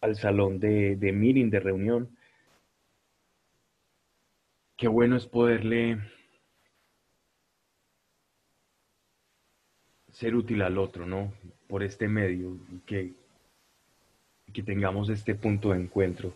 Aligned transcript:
al 0.00 0.16
salón 0.16 0.58
de, 0.58 0.96
de 0.96 1.12
meeting, 1.12 1.50
de 1.50 1.60
reunión. 1.60 2.16
Qué 4.76 4.88
bueno 4.88 5.16
es 5.16 5.26
poderle 5.26 5.98
ser 10.12 10.34
útil 10.34 10.62
al 10.62 10.78
otro, 10.78 11.06
¿no? 11.06 11.32
Por 11.68 11.82
este 11.82 12.08
medio, 12.08 12.56
que, 12.86 13.12
que 14.52 14.62
tengamos 14.62 15.08
este 15.08 15.34
punto 15.34 15.70
de 15.70 15.80
encuentro. 15.80 16.34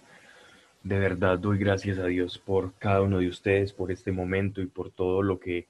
De 0.82 0.98
verdad 0.98 1.38
doy 1.38 1.58
gracias 1.58 1.98
a 1.98 2.06
Dios 2.06 2.38
por 2.38 2.74
cada 2.74 3.00
uno 3.00 3.18
de 3.18 3.28
ustedes, 3.28 3.72
por 3.72 3.90
este 3.90 4.12
momento 4.12 4.60
y 4.60 4.66
por 4.66 4.90
todo 4.90 5.22
lo 5.22 5.40
que 5.40 5.66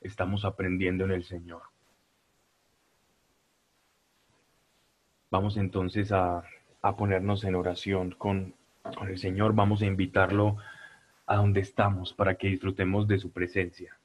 estamos 0.00 0.44
aprendiendo 0.44 1.04
en 1.04 1.10
el 1.10 1.24
Señor. 1.24 1.62
Vamos 5.30 5.56
entonces 5.56 6.12
a, 6.12 6.44
a 6.84 6.96
ponernos 6.96 7.44
en 7.44 7.54
oración 7.54 8.10
con, 8.10 8.54
con 8.82 9.08
el 9.08 9.18
Señor, 9.18 9.54
vamos 9.54 9.80
a 9.80 9.86
invitarlo 9.86 10.58
a 11.24 11.36
donde 11.36 11.60
estamos 11.60 12.12
para 12.12 12.34
que 12.34 12.48
disfrutemos 12.48 13.08
de 13.08 13.18
su 13.18 13.30
presencia. 13.32 13.96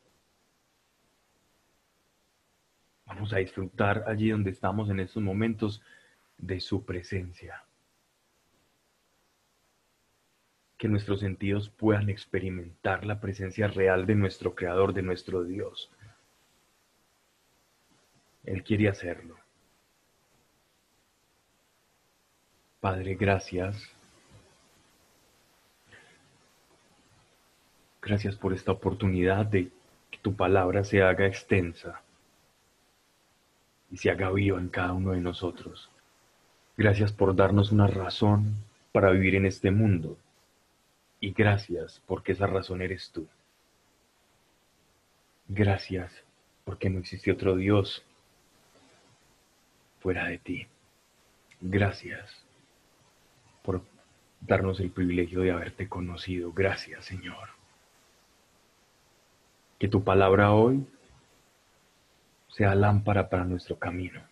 Vamos 3.06 3.34
a 3.34 3.40
disfrutar 3.40 4.06
allí 4.08 4.30
donde 4.30 4.52
estamos 4.52 4.90
en 4.90 5.02
estos 5.02 5.22
momentos 5.22 5.82
de 6.38 6.62
su 6.62 6.86
presencia. 6.86 7.66
Que 10.78 10.88
nuestros 10.88 11.20
sentidos 11.20 11.70
puedan 11.70 12.10
experimentar 12.10 13.06
la 13.06 13.20
presencia 13.20 13.68
real 13.68 14.06
de 14.06 14.16
nuestro 14.16 14.56
Creador, 14.56 14.94
de 14.94 15.02
nuestro 15.02 15.44
Dios. 15.44 15.92
Él 18.46 18.64
quiere 18.64 18.88
hacerlo. 18.88 19.39
Padre, 22.80 23.16
gracias. 23.16 23.92
Gracias 28.02 28.38
por 28.38 28.54
esta 28.54 28.72
oportunidad 28.72 29.46
de 29.46 29.70
que 30.10 30.18
tu 30.20 30.34
palabra 30.34 30.86
se 30.86 31.04
haga 31.04 31.28
extensa 31.28 32.02
y 33.92 33.98
se 33.98 34.10
haga 34.10 34.32
viva 34.32 34.60
en 34.60 34.70
cada 34.70 34.94
uno 34.94 35.12
de 35.12 35.20
nosotros. 35.20 35.90
Gracias 36.78 37.12
por 37.12 37.36
darnos 37.36 37.74
una 37.74 37.88
razón 37.88 38.56
para 38.94 39.12
vivir 39.12 39.36
en 39.36 39.46
este 39.46 39.72
mundo. 39.72 40.18
Y 41.20 41.34
gracias 41.34 42.02
porque 42.08 42.32
esa 42.32 42.48
razón 42.48 42.82
eres 42.82 43.12
tú. 43.12 43.28
Gracias 45.50 46.24
porque 46.64 46.90
no 46.90 47.00
existe 47.00 47.34
otro 47.34 47.58
Dios 47.58 48.06
fuera 50.00 50.30
de 50.30 50.38
ti. 50.38 50.68
Gracias 51.60 52.49
por 53.70 53.84
darnos 54.42 54.80
el 54.80 54.90
privilegio 54.90 55.42
de 55.42 55.52
haberte 55.52 55.88
conocido. 55.88 56.52
Gracias, 56.52 57.06
Señor. 57.06 57.50
Que 59.78 59.88
tu 59.88 60.04
palabra 60.04 60.54
hoy 60.54 60.88
sea 62.48 62.74
lámpara 62.74 63.30
para 63.30 63.46
nuestro 63.46 63.78
camino 63.78 64.24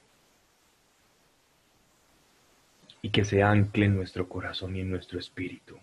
y 3.03 3.11
que 3.11 3.23
se 3.25 3.43
ancle 3.43 3.85
en 3.85 3.95
nuestro 3.95 4.27
corazón 4.27 4.75
y 4.75 4.79
en 4.79 4.89
nuestro 4.89 5.19
espíritu. 5.19 5.77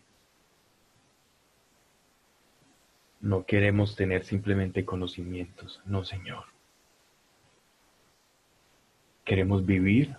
No 3.21 3.47
queremos 3.47 3.95
tener 3.95 4.25
simplemente 4.25 4.85
conocimientos, 4.85 5.81
no, 5.85 6.05
Señor. 6.05 6.47
Queremos 9.25 9.65
vivir 9.65 10.17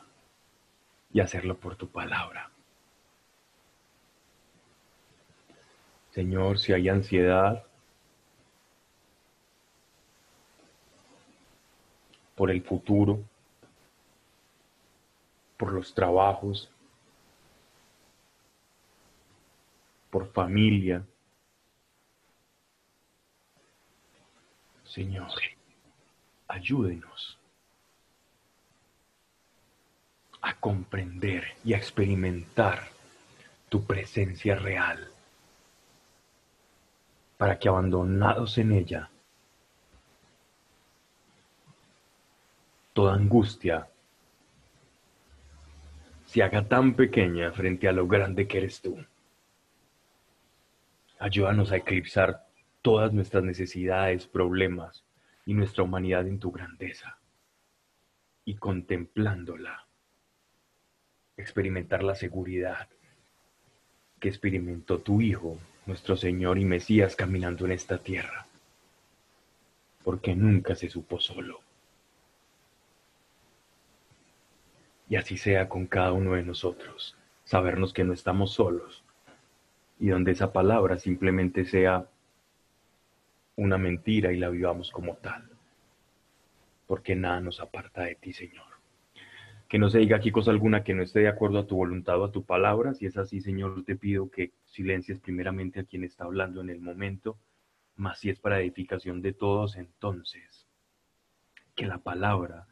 y 1.11 1.20
hacerlo 1.20 1.58
por 1.58 1.75
tu 1.75 1.89
palabra. 1.89 2.55
Señor, 6.16 6.59
si 6.59 6.71
hay 6.71 6.88
ansiedad, 6.88 7.66
por 12.36 12.49
el 12.49 12.61
futuro, 12.61 13.21
por 15.58 15.73
los 15.73 15.93
trabajos, 15.93 16.71
por 20.09 20.31
familia. 20.31 21.05
Señor, 24.86 25.27
ayúdenos 26.48 27.37
a 30.39 30.55
comprender 30.61 31.58
y 31.65 31.73
a 31.73 31.77
experimentar 31.77 32.87
tu 33.67 33.83
presencia 33.83 34.55
real, 34.55 35.11
para 37.38 37.60
que 37.60 37.68
abandonados 37.68 38.58
en 38.58 38.72
ella, 38.72 39.10
toda 42.94 43.14
angustia 43.14 43.90
se 46.26 46.44
haga 46.44 46.68
tan 46.68 46.96
pequeña 46.96 47.52
frente 47.52 47.88
a 47.88 47.92
lo 47.92 48.08
grande 48.08 48.48
que 48.48 48.58
eres 48.58 48.82
tú. 48.82 48.98
Ayúdanos 51.20 51.72
a 51.72 51.78
eclipsar 51.78 52.46
todas 52.82 53.14
nuestras 53.14 53.44
necesidades, 53.44 54.28
problemas 54.28 55.04
y 55.46 55.54
nuestra 55.54 55.84
humanidad 55.84 56.28
en 56.28 56.40
tu 56.40 56.52
grandeza. 56.52 57.17
Y 58.44 58.56
contemplándola, 58.56 59.88
experimentar 61.38 62.04
la 62.04 62.16
seguridad 62.16 62.88
que 64.20 64.30
experimentó 64.30 65.00
tu 65.00 65.22
Hijo, 65.22 65.58
nuestro 65.86 66.16
Señor 66.16 66.58
y 66.58 66.66
Mesías, 66.66 67.16
caminando 67.16 67.66
en 67.66 67.72
esta 67.72 67.98
tierra. 67.98 68.46
Porque 70.04 70.36
nunca 70.36 70.76
se 70.76 70.90
supo 70.90 71.20
solo. 71.20 71.60
Y 75.10 75.16
así 75.16 75.38
sea 75.38 75.70
con 75.70 75.86
cada 75.86 76.12
uno 76.12 76.34
de 76.34 76.44
nosotros, 76.44 77.16
sabernos 77.44 77.94
que 77.94 78.04
no 78.04 78.14
estamos 78.14 78.54
solos 78.54 79.06
y 80.00 80.10
donde 80.10 80.32
esa 80.32 80.52
palabra 80.52 80.98
simplemente 80.98 81.66
sea 81.66 82.08
una 83.56 83.78
mentira 83.78 84.34
y 84.34 84.38
la 84.38 84.50
vivamos 84.50 84.92
como 84.92 85.16
tal, 85.16 85.50
porque 86.88 87.16
nada 87.16 87.40
nos 87.40 87.60
aparta 87.62 88.04
de 88.04 88.16
ti, 88.16 88.34
Señor. 88.34 88.74
Que 89.67 89.80
no 89.80 89.89
se 89.89 89.99
diga 89.99 90.17
aquí 90.17 90.31
cosa 90.31 90.52
alguna 90.52 90.83
que 90.83 90.93
no 90.93 91.02
esté 91.02 91.21
de 91.21 91.27
acuerdo 91.27 91.59
a 91.59 91.67
tu 91.67 91.76
voluntad 91.76 92.20
o 92.21 92.26
a 92.26 92.31
tu 92.31 92.43
palabra. 92.43 92.93
Si 92.93 93.05
es 93.05 93.17
así, 93.17 93.42
Señor, 93.42 93.83
te 93.83 93.95
pido 93.95 94.30
que 94.30 94.52
silencies 94.65 95.20
primeramente 95.20 95.80
a 95.80 95.83
quien 95.83 96.03
está 96.03 96.26
hablando 96.26 96.61
en 96.61 96.70
el 96.70 96.81
momento, 96.81 97.37
mas 97.95 98.20
si 98.20 98.30
es 98.30 98.39
para 98.39 98.59
edificación 98.59 99.21
de 99.21 99.33
todos, 99.33 99.75
entonces 99.75 100.65
que 101.75 101.86
la 101.86 101.98
palabra 101.98 102.67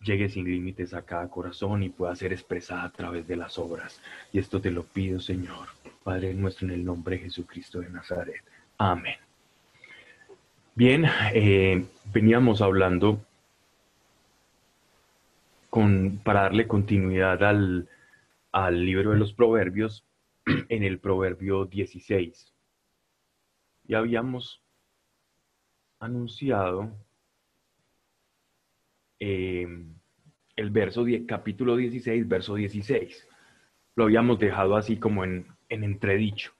llegue 0.00 0.28
sin 0.28 0.44
límites 0.46 0.94
a 0.94 1.02
cada 1.02 1.28
corazón 1.28 1.82
y 1.82 1.90
pueda 1.90 2.16
ser 2.16 2.32
expresada 2.32 2.84
a 2.84 2.92
través 2.92 3.26
de 3.26 3.36
las 3.36 3.58
obras. 3.58 4.00
Y 4.32 4.38
esto 4.38 4.60
te 4.60 4.70
lo 4.70 4.84
pido, 4.84 5.20
Señor, 5.20 5.68
Padre 6.02 6.32
nuestro, 6.34 6.66
en 6.66 6.74
el 6.74 6.84
nombre 6.84 7.16
de 7.16 7.24
Jesucristo 7.24 7.80
de 7.80 7.90
Nazaret. 7.90 8.42
Amén. 8.78 9.16
Bien, 10.74 11.04
eh, 11.34 11.84
veníamos 12.12 12.62
hablando 12.62 13.20
con, 15.70 16.20
para 16.24 16.42
darle 16.42 16.66
continuidad 16.68 17.42
al, 17.42 17.88
al 18.52 18.84
libro 18.84 19.12
de 19.12 19.18
los 19.18 19.32
proverbios 19.32 20.04
en 20.68 20.82
el 20.82 20.98
proverbio 20.98 21.64
16. 21.64 22.52
Y 23.86 23.94
habíamos 23.94 24.62
anunciado 26.00 26.92
Em, 29.20 29.94
el 30.56 30.70
verso, 30.70 31.04
capítulo 31.28 31.76
16, 31.76 32.26
verso 32.26 32.54
16. 32.54 33.28
Lo 33.94 34.04
habíamos 34.04 34.38
dejado 34.38 34.76
así 34.76 34.96
como 34.98 35.24
en, 35.24 35.46
en 35.68 35.84
entredicho, 35.84 36.52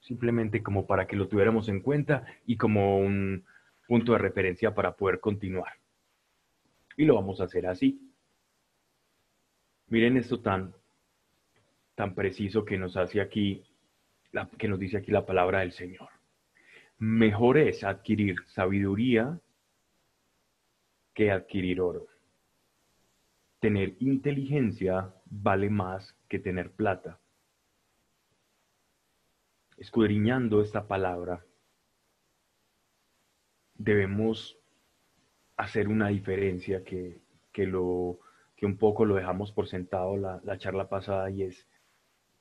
simplemente 0.00 0.62
como 0.62 0.86
para 0.86 1.06
que 1.06 1.16
lo 1.16 1.28
tuviéramos 1.28 1.68
en 1.68 1.80
cuenta 1.80 2.24
y 2.46 2.56
como 2.56 2.98
un 2.98 3.44
punto 3.86 4.12
de 4.12 4.18
referencia 4.18 4.74
para 4.74 4.96
poder 4.96 5.20
continuar. 5.20 5.74
Y 6.96 7.04
lo 7.04 7.16
vamos 7.16 7.40
a 7.40 7.44
hacer 7.44 7.66
así. 7.66 8.09
Miren 9.90 10.16
esto 10.16 10.40
tan, 10.40 10.72
tan 11.96 12.14
preciso 12.14 12.64
que 12.64 12.78
nos 12.78 12.96
hace 12.96 13.20
aquí, 13.20 13.64
que 14.56 14.68
nos 14.68 14.78
dice 14.78 14.98
aquí 14.98 15.10
la 15.10 15.26
palabra 15.26 15.60
del 15.60 15.72
Señor. 15.72 16.08
Mejor 16.98 17.58
es 17.58 17.82
adquirir 17.82 18.36
sabiduría 18.46 19.40
que 21.12 21.32
adquirir 21.32 21.80
oro. 21.80 22.06
Tener 23.58 23.96
inteligencia 23.98 25.12
vale 25.26 25.68
más 25.70 26.16
que 26.28 26.38
tener 26.38 26.70
plata. 26.70 27.18
Escudriñando 29.76 30.62
esta 30.62 30.86
palabra, 30.86 31.44
debemos 33.74 34.56
hacer 35.56 35.88
una 35.88 36.08
diferencia 36.08 36.84
que, 36.84 37.18
que, 37.52 37.66
lo, 37.66 38.20
que 38.60 38.66
un 38.66 38.76
poco 38.76 39.06
lo 39.06 39.14
dejamos 39.14 39.52
por 39.52 39.68
sentado 39.68 40.18
la, 40.18 40.38
la 40.44 40.58
charla 40.58 40.86
pasada 40.86 41.30
y 41.30 41.44
es 41.44 41.66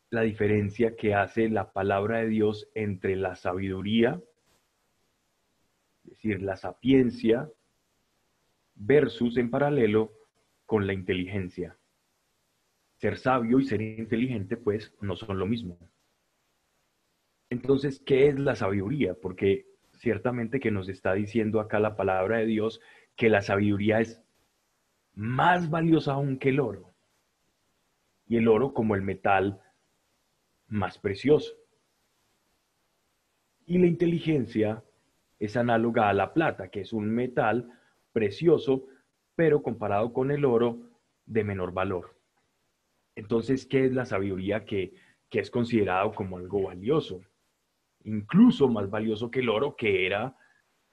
la 0.09 0.23
diferencia 0.23 0.97
que 0.97 1.15
hace 1.15 1.47
la 1.47 1.71
palabra 1.71 2.19
de 2.19 2.27
Dios 2.27 2.69
entre 2.75 3.15
la 3.15 3.37
sabiduría, 3.37 4.21
es 6.03 6.09
decir, 6.09 6.41
la 6.41 6.57
sapiencia, 6.57 7.49
versus 8.75 9.37
en 9.37 9.49
paralelo 9.49 10.11
con 10.65 10.87
la 10.87 10.91
inteligencia. 10.91 11.77
Ser 12.97 13.17
sabio 13.17 13.61
y 13.61 13.63
ser 13.63 13.81
inteligente, 13.81 14.57
pues, 14.57 14.93
no 14.99 15.15
son 15.15 15.39
lo 15.39 15.45
mismo. 15.45 15.79
Entonces, 17.49 18.01
¿qué 18.05 18.27
es 18.27 18.37
la 18.37 18.55
sabiduría? 18.55 19.13
Porque 19.13 19.67
ciertamente 19.93 20.59
que 20.59 20.69
nos 20.69 20.89
está 20.89 21.13
diciendo 21.13 21.61
acá 21.61 21.79
la 21.79 21.95
palabra 21.95 22.39
de 22.39 22.45
Dios 22.45 22.81
que 23.15 23.29
la 23.29 23.41
sabiduría 23.41 24.01
es 24.01 24.21
más 25.19 25.69
valiosa 25.69 26.13
aún 26.13 26.39
que 26.39 26.47
el 26.47 26.61
oro. 26.61 26.93
Y 28.25 28.37
el 28.37 28.47
oro 28.47 28.73
como 28.73 28.95
el 28.95 29.01
metal 29.01 29.61
más 30.67 30.97
precioso. 30.97 31.53
Y 33.65 33.79
la 33.79 33.87
inteligencia 33.87 34.81
es 35.37 35.57
análoga 35.57 36.07
a 36.07 36.13
la 36.13 36.33
plata, 36.33 36.69
que 36.69 36.81
es 36.81 36.93
un 36.93 37.09
metal 37.09 37.69
precioso, 38.13 38.85
pero 39.35 39.61
comparado 39.61 40.13
con 40.13 40.31
el 40.31 40.45
oro, 40.45 40.89
de 41.25 41.43
menor 41.43 41.73
valor. 41.73 42.17
Entonces, 43.13 43.65
¿qué 43.65 43.85
es 43.85 43.91
la 43.91 44.05
sabiduría 44.05 44.63
que, 44.63 44.93
que 45.29 45.39
es 45.39 45.51
considerado 45.51 46.13
como 46.13 46.37
algo 46.37 46.63
valioso? 46.63 47.19
Incluso 48.05 48.69
más 48.69 48.89
valioso 48.89 49.29
que 49.29 49.41
el 49.41 49.49
oro, 49.49 49.75
que 49.75 50.05
era 50.05 50.37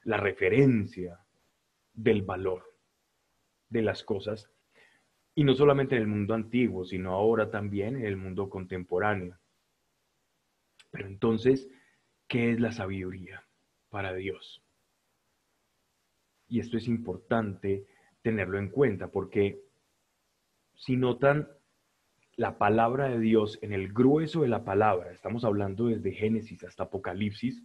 la 0.03 0.17
referencia 0.17 1.21
del 1.95 2.23
valor 2.23 2.66
de 3.69 3.83
las 3.83 4.03
cosas. 4.03 4.51
Y 5.35 5.45
no 5.45 5.55
solamente 5.55 5.97
en 5.97 6.03
el 6.03 6.09
mundo 6.09 6.35
antiguo, 6.35 6.85
sino 6.85 7.13
ahora 7.13 7.51
también 7.51 7.97
en 7.97 8.07
el 8.07 8.17
mundo 8.17 8.49
contemporáneo. 8.49 9.39
Pero 10.91 11.09
entonces, 11.09 11.69
¿qué 12.27 12.53
es 12.53 12.61
la 12.61 12.73
sabiduría 12.73 13.45
para 13.91 14.15
Dios? 14.15 14.63
Y 16.49 16.61
esto 16.61 16.77
es 16.77 16.89
importante 16.89 17.87
tenerlo 18.23 18.59
en 18.59 18.71
cuenta 18.71 19.09
porque 19.09 19.61
si 20.75 20.97
notan 20.97 21.49
la 22.37 22.59
palabra 22.59 23.09
de 23.09 23.19
Dios 23.19 23.59
en 23.63 23.73
el 23.73 23.93
grueso 23.93 24.43
de 24.43 24.49
la 24.49 24.65
palabra, 24.65 25.11
estamos 25.11 25.45
hablando 25.45 25.87
desde 25.87 26.13
Génesis 26.13 26.63
hasta 26.65 26.85
Apocalipsis, 26.85 27.63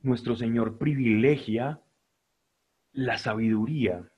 nuestro 0.00 0.34
Señor 0.34 0.78
privilegia 0.78 1.80
la 2.92 3.18
sabiduría 3.18 4.10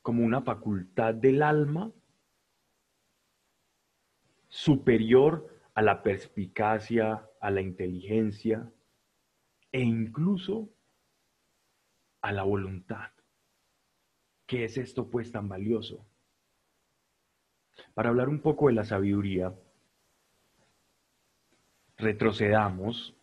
como 0.00 0.24
una 0.24 0.42
facultad 0.42 1.14
del 1.14 1.42
alma 1.42 1.92
superior 4.48 5.48
a 5.74 5.82
la 5.82 6.02
perspicacia, 6.02 7.28
a 7.40 7.50
la 7.50 7.60
inteligencia 7.60 8.70
e 9.70 9.80
incluso 9.80 10.68
a 12.20 12.32
la 12.32 12.42
voluntad. 12.42 13.10
¿Qué 14.46 14.64
es 14.64 14.76
esto 14.76 15.08
pues 15.08 15.32
tan 15.32 15.48
valioso? 15.48 16.04
Para 17.94 18.10
hablar 18.10 18.28
un 18.28 18.40
poco 18.40 18.68
de 18.68 18.74
la 18.74 18.84
sabiduría, 18.84 19.54
retrocedamos 21.96 23.14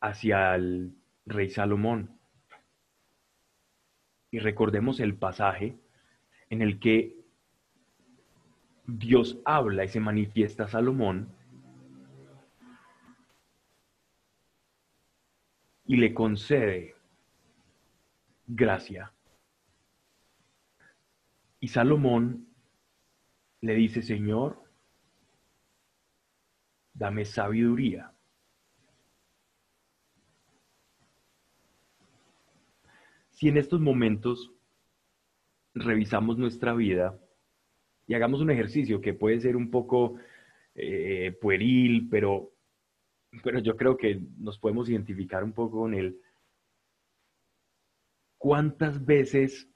hacia 0.00 0.54
el 0.54 1.01
rey 1.26 1.50
Salomón 1.50 2.18
y 4.30 4.38
recordemos 4.38 4.98
el 5.00 5.14
pasaje 5.14 5.78
en 6.50 6.62
el 6.62 6.80
que 6.80 7.16
Dios 8.86 9.38
habla 9.44 9.84
y 9.84 9.88
se 9.88 10.00
manifiesta 10.00 10.64
a 10.64 10.68
Salomón 10.68 11.28
y 15.86 15.96
le 15.96 16.14
concede 16.14 16.96
gracia. 18.46 19.12
Y 21.60 21.68
Salomón 21.68 22.48
le 23.60 23.74
dice, 23.74 24.02
Señor, 24.02 24.62
dame 26.94 27.24
sabiduría. 27.24 28.11
Si 33.42 33.48
en 33.48 33.56
estos 33.56 33.80
momentos 33.80 34.52
revisamos 35.74 36.38
nuestra 36.38 36.74
vida, 36.74 37.18
y 38.06 38.14
hagamos 38.14 38.40
un 38.40 38.52
ejercicio 38.52 39.00
que 39.00 39.14
puede 39.14 39.40
ser 39.40 39.56
un 39.56 39.68
poco 39.68 40.14
eh, 40.76 41.36
pueril, 41.40 42.06
pero, 42.08 42.52
pero 43.42 43.58
yo 43.58 43.76
creo 43.76 43.96
que 43.96 44.20
nos 44.38 44.60
podemos 44.60 44.88
identificar 44.88 45.42
un 45.42 45.52
poco 45.54 45.80
con 45.80 45.94
él. 45.94 46.20
¿Cuántas 48.38 49.04
veces 49.04 49.68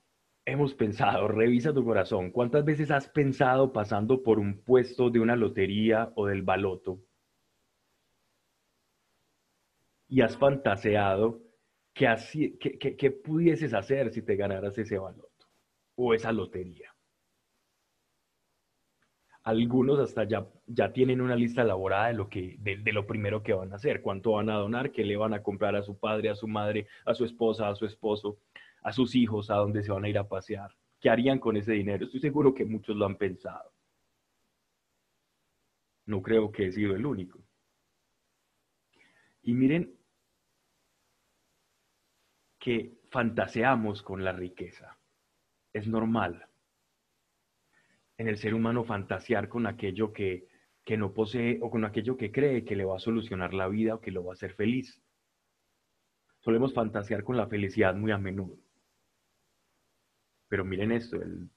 hemos 0.45 0.73
pensado, 0.75 1.27
revisa 1.27 1.75
tu 1.75 1.85
corazón, 1.85 2.31
cuántas 2.31 2.65
veces 2.65 2.93
has 2.93 3.09
pensado 3.09 3.73
pasando 3.73 4.23
por 4.23 4.39
un 4.39 4.63
puesto 4.63 5.11
de 5.11 5.19
una 5.19 5.35
lotería 5.35 6.13
o 6.15 6.27
del 6.27 6.43
baloto 6.43 7.01
y 10.09 10.21
has 10.21 10.37
fantaseado 10.37 11.46
que, 11.97 12.07
así, 12.07 12.59
pudieses 13.25 13.73
hacer 13.73 14.13
si 14.13 14.21
te 14.21 14.37
ganaras 14.37 14.77
ese 14.77 14.99
baloto 14.99 15.47
o 15.97 16.13
esa 16.13 16.31
lotería? 16.31 16.95
Algunos 19.43 19.99
hasta 20.01 20.25
ya, 20.25 20.47
ya 20.67 20.93
tienen 20.93 21.23
una 21.23 21.37
lista 21.37 21.63
elaborada 21.63 22.09
de 22.09 22.15
lo, 22.15 22.29
que, 22.29 22.57
de, 22.59 22.93
lo 22.93 23.07
primero 23.07 23.43
que 23.43 23.55
van 23.55 23.73
a 23.73 23.77
hacer, 23.77 24.03
cuánto 24.03 24.33
van 24.33 24.51
a 24.51 24.57
donar, 24.57 24.93
qué 24.93 25.05
le 25.05 25.17
van 25.17 25.33
a 25.33 25.43
comprar 25.43 25.75
a 25.75 25.83
su 25.83 25.99
padre, 25.99 26.29
a 26.29 26.35
su 26.35 26.47
madre, 26.47 26.87
a 27.07 27.15
su 27.15 27.25
esposa, 27.25 27.69
a 27.69 27.75
su 27.75 27.87
esposo, 27.87 28.41
a 28.83 28.93
sus 28.93 29.15
hijos, 29.15 29.49
a 29.49 29.55
dónde 29.55 29.83
se 29.83 29.91
van 29.91 30.05
a 30.05 30.09
ir 30.11 30.19
a 30.19 30.29
pasear. 30.29 30.77
¿Qué 31.01 31.09
harían 31.09 31.39
con 31.39 31.57
ese 31.57 31.73
dinero? 31.73 32.05
Estoy 32.05 32.21
seguro 32.21 32.53
que 32.53 32.67
muchos 32.67 32.95
lo 32.95 33.07
han 33.07 33.17
pensado. 33.17 33.73
No 36.05 36.21
creo 36.21 36.53
que 36.53 36.67
he 36.67 36.73
sido 36.73 36.95
el 36.95 37.07
único. 37.07 37.41
Y 39.43 39.55
miren 39.55 39.96
que 42.67 42.99
fantaseamos 43.11 44.03
con 44.03 44.25
la 44.25 44.33
riqueza. 44.33 44.99
Es 45.73 45.87
normal 45.87 46.49
en 48.19 48.27
el 48.27 48.39
ser 48.39 48.55
humano 48.55 48.83
fantasear 48.83 49.49
con 49.49 49.69
aquello 49.69 50.13
que, 50.13 50.49
no 50.99 51.15
posee 51.15 51.61
o 51.63 51.71
con 51.71 51.85
aquello 51.85 52.17
que 52.17 52.33
cree 52.33 52.65
que 52.65 52.75
le 52.75 52.85
va 52.85 52.97
a 52.97 52.99
solucionar 52.99 53.55
la 53.55 53.69
vida 53.69 53.95
o 53.95 54.01
que 54.01 54.11
lo 54.11 54.25
va 54.25 54.33
a 54.33 54.35
hacer 54.35 54.55
feliz. 54.55 55.01
Solemos 56.41 56.75
fantasear 56.75 57.23
con 57.23 57.37
la 57.37 57.47
felicidad 57.47 57.95
muy 57.95 58.11
a 58.11 58.19
menudo. 58.19 58.59
Pero 60.49 60.65
miren 60.65 60.91
esto, 60.91 61.23
el, 61.23 61.49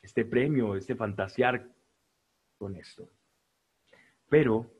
este 0.00 0.24
premio, 0.24 0.76
este 0.76 0.94
fantasear 0.94 1.74
con 2.56 2.76
esto. 2.76 3.10
Pero, 4.28 4.70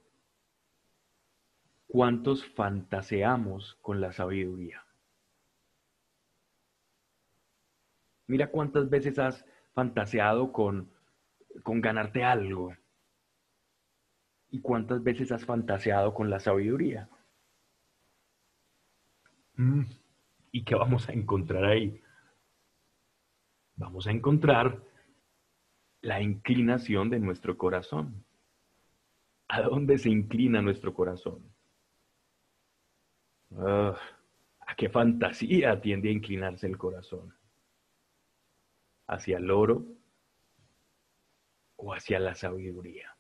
¿cuántos 1.88 2.46
fantaseamos 2.54 3.74
con 3.82 4.00
la 4.00 4.12
sabiduría? 4.12 4.84
Mira 8.28 8.50
cuántas 8.50 8.90
veces 8.90 9.18
has 9.18 9.44
fantaseado 9.72 10.52
con, 10.52 10.90
con 11.62 11.80
ganarte 11.80 12.22
algo? 12.22 12.74
¿Y 14.50 14.60
cuántas 14.60 15.02
veces 15.02 15.32
has 15.32 15.44
fantaseado 15.44 16.12
con 16.12 16.28
la 16.28 16.38
sabiduría? 16.38 17.08
Mm, 19.56 19.82
¿Y 20.52 20.62
qué 20.62 20.74
vamos 20.74 21.08
a 21.08 21.12
encontrar 21.12 21.64
ahí? 21.64 22.00
Vamos 23.76 24.06
a 24.06 24.10
encontrar 24.10 24.78
la 26.02 26.20
inclinación 26.20 27.08
de 27.08 27.20
nuestro 27.20 27.56
corazón. 27.56 28.24
¿A 29.48 29.62
dónde 29.62 29.96
se 29.96 30.10
inclina 30.10 30.60
nuestro 30.60 30.92
corazón? 30.92 31.42
Ah, 33.56 33.96
¿A 34.66 34.74
qué 34.74 34.90
fantasía 34.90 35.80
tiende 35.80 36.10
a 36.10 36.12
inclinarse 36.12 36.66
el 36.66 36.76
corazón? 36.76 37.37
Hacia 39.08 39.38
el 39.38 39.50
oro 39.50 39.84
o 41.76 41.94
hacia 41.94 42.20
la 42.20 42.34
sabiduría. 42.34 43.16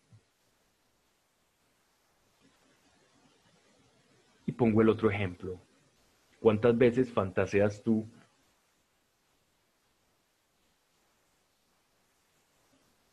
Y 4.46 4.52
pongo 4.52 4.82
el 4.82 4.90
otro 4.90 5.10
ejemplo. 5.10 5.60
¿Cuántas 6.40 6.76
veces 6.76 7.12
fantaseas 7.12 7.82
tú 7.82 8.08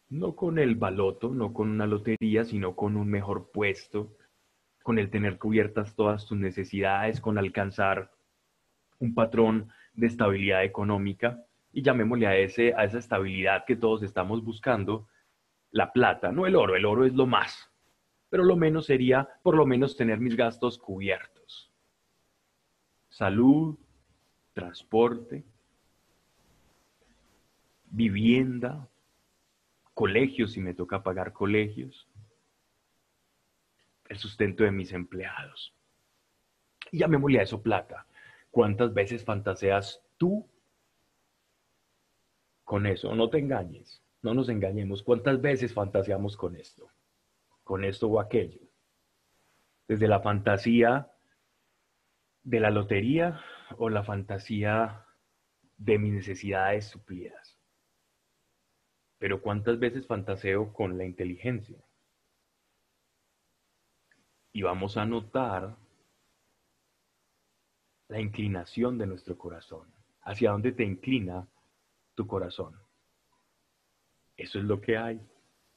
no 0.09 0.35
con 0.35 0.59
el 0.59 0.75
baloto, 0.75 1.33
no 1.33 1.53
con 1.53 1.69
una 1.69 1.87
lotería, 1.87 2.45
sino 2.45 2.75
con 2.75 2.95
un 2.95 3.09
mejor 3.09 3.51
puesto, 3.51 4.15
con 4.83 4.99
el 4.99 5.09
tener 5.09 5.39
cubiertas 5.39 5.95
todas 5.95 6.25
tus 6.25 6.37
necesidades, 6.37 7.19
con 7.19 7.37
alcanzar 7.37 8.11
un 8.99 9.13
patrón 9.13 9.69
de 9.93 10.07
estabilidad 10.07 10.63
económica? 10.63 11.44
Y 11.75 11.81
llamémosle 11.81 12.25
a, 12.25 12.37
ese, 12.37 12.73
a 12.73 12.85
esa 12.85 12.97
estabilidad 12.97 13.65
que 13.65 13.75
todos 13.75 14.01
estamos 14.01 14.41
buscando, 14.41 15.09
la 15.71 15.91
plata, 15.91 16.31
no 16.31 16.47
el 16.47 16.55
oro, 16.55 16.77
el 16.77 16.85
oro 16.85 17.03
es 17.03 17.13
lo 17.13 17.27
más, 17.27 17.69
pero 18.29 18.45
lo 18.45 18.55
menos 18.55 18.85
sería 18.85 19.27
por 19.43 19.57
lo 19.57 19.65
menos 19.65 19.97
tener 19.97 20.21
mis 20.21 20.37
gastos 20.37 20.77
cubiertos. 20.77 21.69
Salud, 23.09 23.77
transporte, 24.53 25.43
vivienda, 27.87 28.87
colegios 29.93 30.53
si 30.53 30.61
me 30.61 30.73
toca 30.73 31.03
pagar 31.03 31.33
colegios, 31.33 32.07
el 34.07 34.17
sustento 34.17 34.63
de 34.63 34.71
mis 34.71 34.93
empleados. 34.93 35.75
Y 36.89 36.99
llamémosle 36.99 37.39
a 37.39 37.43
eso 37.43 37.61
plata. 37.61 38.07
¿Cuántas 38.49 38.93
veces 38.93 39.25
fantaseas 39.25 40.01
tú 40.17 40.47
con 42.65 42.87
eso? 42.87 43.15
No 43.15 43.29
te 43.29 43.37
engañes, 43.39 44.03
no 44.21 44.33
nos 44.33 44.49
engañemos. 44.49 45.03
¿Cuántas 45.03 45.39
veces 45.39 45.73
fantaseamos 45.73 46.35
con 46.35 46.57
esto? 46.57 46.89
Con 47.63 47.85
esto 47.85 48.07
o 48.07 48.19
aquello. 48.19 48.59
Desde 49.87 50.07
la 50.07 50.19
fantasía 50.19 51.11
de 52.43 52.59
la 52.59 52.71
lotería 52.71 53.39
o 53.77 53.89
la 53.89 54.03
fantasía 54.03 55.05
de 55.77 55.97
mis 55.99 56.13
necesidades 56.13 56.85
suplidas. 56.85 57.57
Pero 59.17 59.41
¿cuántas 59.41 59.79
veces 59.79 60.07
fantaseo 60.07 60.73
con 60.73 60.97
la 60.97 61.05
inteligencia? 61.05 61.77
Y 64.51 64.61
vamos 64.63 64.97
a 64.97 65.05
notar 65.05 65.75
la 68.07 68.19
inclinación 68.19 68.97
de 68.97 69.07
nuestro 69.07 69.37
corazón. 69.37 69.93
¿Hacia 70.21 70.51
dónde 70.51 70.71
te 70.71 70.83
inclina 70.83 71.47
tu 72.15 72.27
corazón? 72.27 72.75
Eso 74.37 74.59
es 74.59 74.65
lo 74.65 74.81
que 74.81 74.97
hay, 74.97 75.21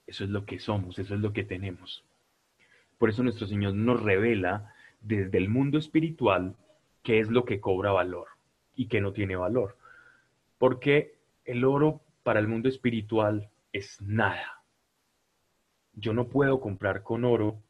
eso 0.06 0.24
es 0.24 0.30
lo 0.30 0.44
que 0.44 0.58
somos, 0.58 0.98
eso 0.98 1.14
es 1.14 1.20
lo 1.20 1.32
que 1.32 1.44
tenemos. 1.44 2.04
Por 2.96 3.10
eso 3.10 3.22
nuestro 3.22 3.46
Señor 3.46 3.74
nos 3.74 4.02
revela 4.02 4.74
desde 5.00 5.38
el 5.38 5.48
mundo 5.48 5.78
espiritual 5.78 6.56
qué 7.02 7.20
es 7.20 7.28
lo 7.28 7.44
que 7.44 7.60
cobra 7.60 7.92
valor 7.92 8.28
y 8.74 8.86
qué 8.86 9.00
no 9.00 9.12
tiene 9.12 9.36
valor. 9.36 9.76
Porque 10.58 11.18
el 11.44 11.64
oro 11.64 12.00
para 12.22 12.40
el 12.40 12.48
mundo 12.48 12.68
espiritual 12.68 13.48
es 13.72 14.00
nada. 14.02 14.62
Yo 15.94 16.12
no 16.12 16.28
puedo 16.28 16.60
comprar 16.60 17.02
con 17.02 17.24
oro 17.24 17.62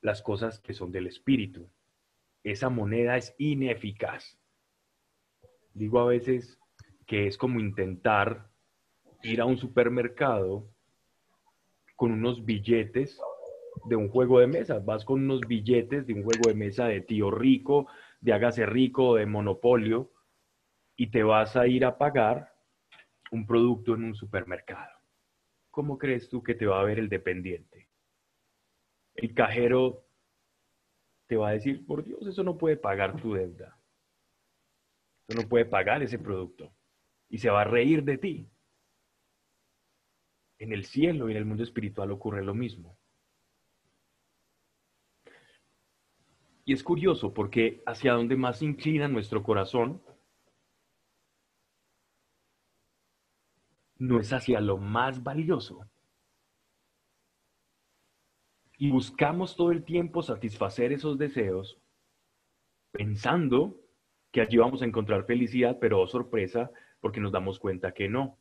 las 0.00 0.22
cosas 0.22 0.60
que 0.60 0.74
son 0.74 0.92
del 0.92 1.06
espíritu. 1.06 1.68
Esa 2.44 2.68
moneda 2.70 3.16
es 3.16 3.34
ineficaz. 3.38 4.38
Digo 5.74 6.00
a 6.00 6.06
veces 6.06 6.58
que 7.08 7.26
es 7.26 7.38
como 7.38 7.58
intentar 7.58 8.50
ir 9.22 9.40
a 9.40 9.46
un 9.46 9.56
supermercado 9.56 10.68
con 11.96 12.12
unos 12.12 12.44
billetes 12.44 13.18
de 13.88 13.96
un 13.96 14.10
juego 14.10 14.40
de 14.40 14.46
mesa. 14.46 14.78
Vas 14.78 15.06
con 15.06 15.24
unos 15.24 15.46
billetes 15.46 16.06
de 16.06 16.12
un 16.12 16.22
juego 16.22 16.48
de 16.48 16.54
mesa 16.54 16.86
de 16.86 17.00
tío 17.00 17.30
rico, 17.30 17.88
de 18.20 18.34
hágase 18.34 18.66
rico, 18.66 19.14
de 19.14 19.24
monopolio, 19.24 20.12
y 20.96 21.10
te 21.10 21.22
vas 21.22 21.56
a 21.56 21.66
ir 21.66 21.86
a 21.86 21.96
pagar 21.96 22.52
un 23.32 23.46
producto 23.46 23.94
en 23.94 24.04
un 24.04 24.14
supermercado. 24.14 24.92
¿Cómo 25.70 25.96
crees 25.96 26.28
tú 26.28 26.42
que 26.42 26.54
te 26.54 26.66
va 26.66 26.78
a 26.78 26.84
ver 26.84 26.98
el 26.98 27.08
dependiente? 27.08 27.88
El 29.14 29.32
cajero 29.32 30.04
te 31.26 31.36
va 31.36 31.48
a 31.48 31.52
decir, 31.52 31.86
por 31.86 32.04
Dios, 32.04 32.26
eso 32.26 32.42
no 32.42 32.58
puede 32.58 32.76
pagar 32.76 33.16
tu 33.16 33.32
deuda. 33.32 33.80
Eso 35.26 35.40
no 35.40 35.48
puede 35.48 35.64
pagar 35.64 36.02
ese 36.02 36.18
producto. 36.18 36.70
Y 37.28 37.38
se 37.38 37.50
va 37.50 37.62
a 37.62 37.64
reír 37.64 38.04
de 38.04 38.18
ti. 38.18 38.50
En 40.58 40.72
el 40.72 40.84
cielo 40.84 41.28
y 41.28 41.32
en 41.32 41.38
el 41.38 41.44
mundo 41.44 41.62
espiritual 41.62 42.10
ocurre 42.10 42.44
lo 42.44 42.54
mismo. 42.54 42.98
Y 46.64 46.72
es 46.74 46.82
curioso 46.82 47.32
porque 47.32 47.82
hacia 47.86 48.12
donde 48.12 48.36
más 48.36 48.60
inclina 48.60 49.08
nuestro 49.08 49.42
corazón 49.42 50.02
no 53.96 54.20
es 54.20 54.32
hacia 54.32 54.60
lo 54.60 54.76
más 54.76 55.22
valioso. 55.22 55.88
Y 58.76 58.90
buscamos 58.90 59.56
todo 59.56 59.72
el 59.72 59.84
tiempo 59.84 60.22
satisfacer 60.22 60.92
esos 60.92 61.18
deseos 61.18 61.78
pensando 62.92 63.80
que 64.30 64.40
allí 64.40 64.56
vamos 64.56 64.82
a 64.82 64.84
encontrar 64.84 65.24
felicidad, 65.24 65.78
pero 65.80 66.00
oh 66.00 66.06
sorpresa, 66.06 66.70
porque 67.08 67.20
nos 67.22 67.32
damos 67.32 67.58
cuenta 67.58 67.92
que 67.92 68.06
no. 68.06 68.36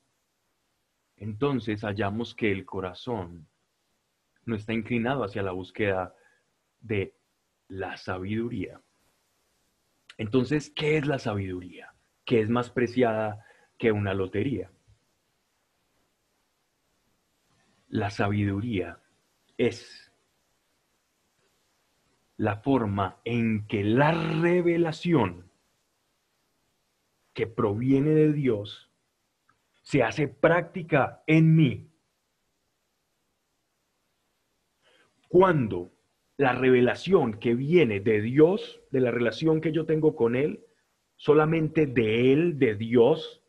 Entonces 1.15 1.85
hallamos 1.85 2.35
que 2.35 2.51
el 2.51 2.65
corazón 2.65 3.47
no 4.43 4.57
está 4.57 4.73
inclinado 4.73 5.23
hacia 5.23 5.41
la 5.41 5.53
búsqueda 5.53 6.13
de 6.81 7.15
la 7.69 7.95
sabiduría. 7.95 8.81
Entonces, 10.17 10.69
¿qué 10.69 10.97
es 10.97 11.07
la 11.07 11.17
sabiduría? 11.17 11.93
¿Qué 12.25 12.41
es 12.41 12.49
más 12.49 12.69
preciada 12.69 13.45
que 13.77 13.93
una 13.93 14.13
lotería? 14.13 14.69
La 17.87 18.09
sabiduría 18.09 18.99
es 19.57 20.11
la 22.35 22.57
forma 22.57 23.21
en 23.23 23.65
que 23.65 23.85
la 23.85 24.11
revelación 24.11 25.46
que 27.37 27.45
proviene 27.45 28.15
de 28.15 28.33
Dios 28.33 28.91
se 29.83 30.01
hace 30.01 30.27
práctica 30.27 31.21
en 31.27 31.55
mí. 31.55 31.87
Cuando 35.27 35.93
la 36.37 36.53
revelación 36.53 37.39
que 37.39 37.53
viene 37.53 37.99
de 37.99 38.21
Dios, 38.21 38.81
de 38.89 39.01
la 39.01 39.11
relación 39.11 39.61
que 39.61 39.71
yo 39.71 39.85
tengo 39.85 40.15
con 40.15 40.35
Él, 40.35 40.65
solamente 41.15 41.85
de 41.85 42.33
Él, 42.33 42.57
de 42.57 42.73
Dios, 42.73 43.43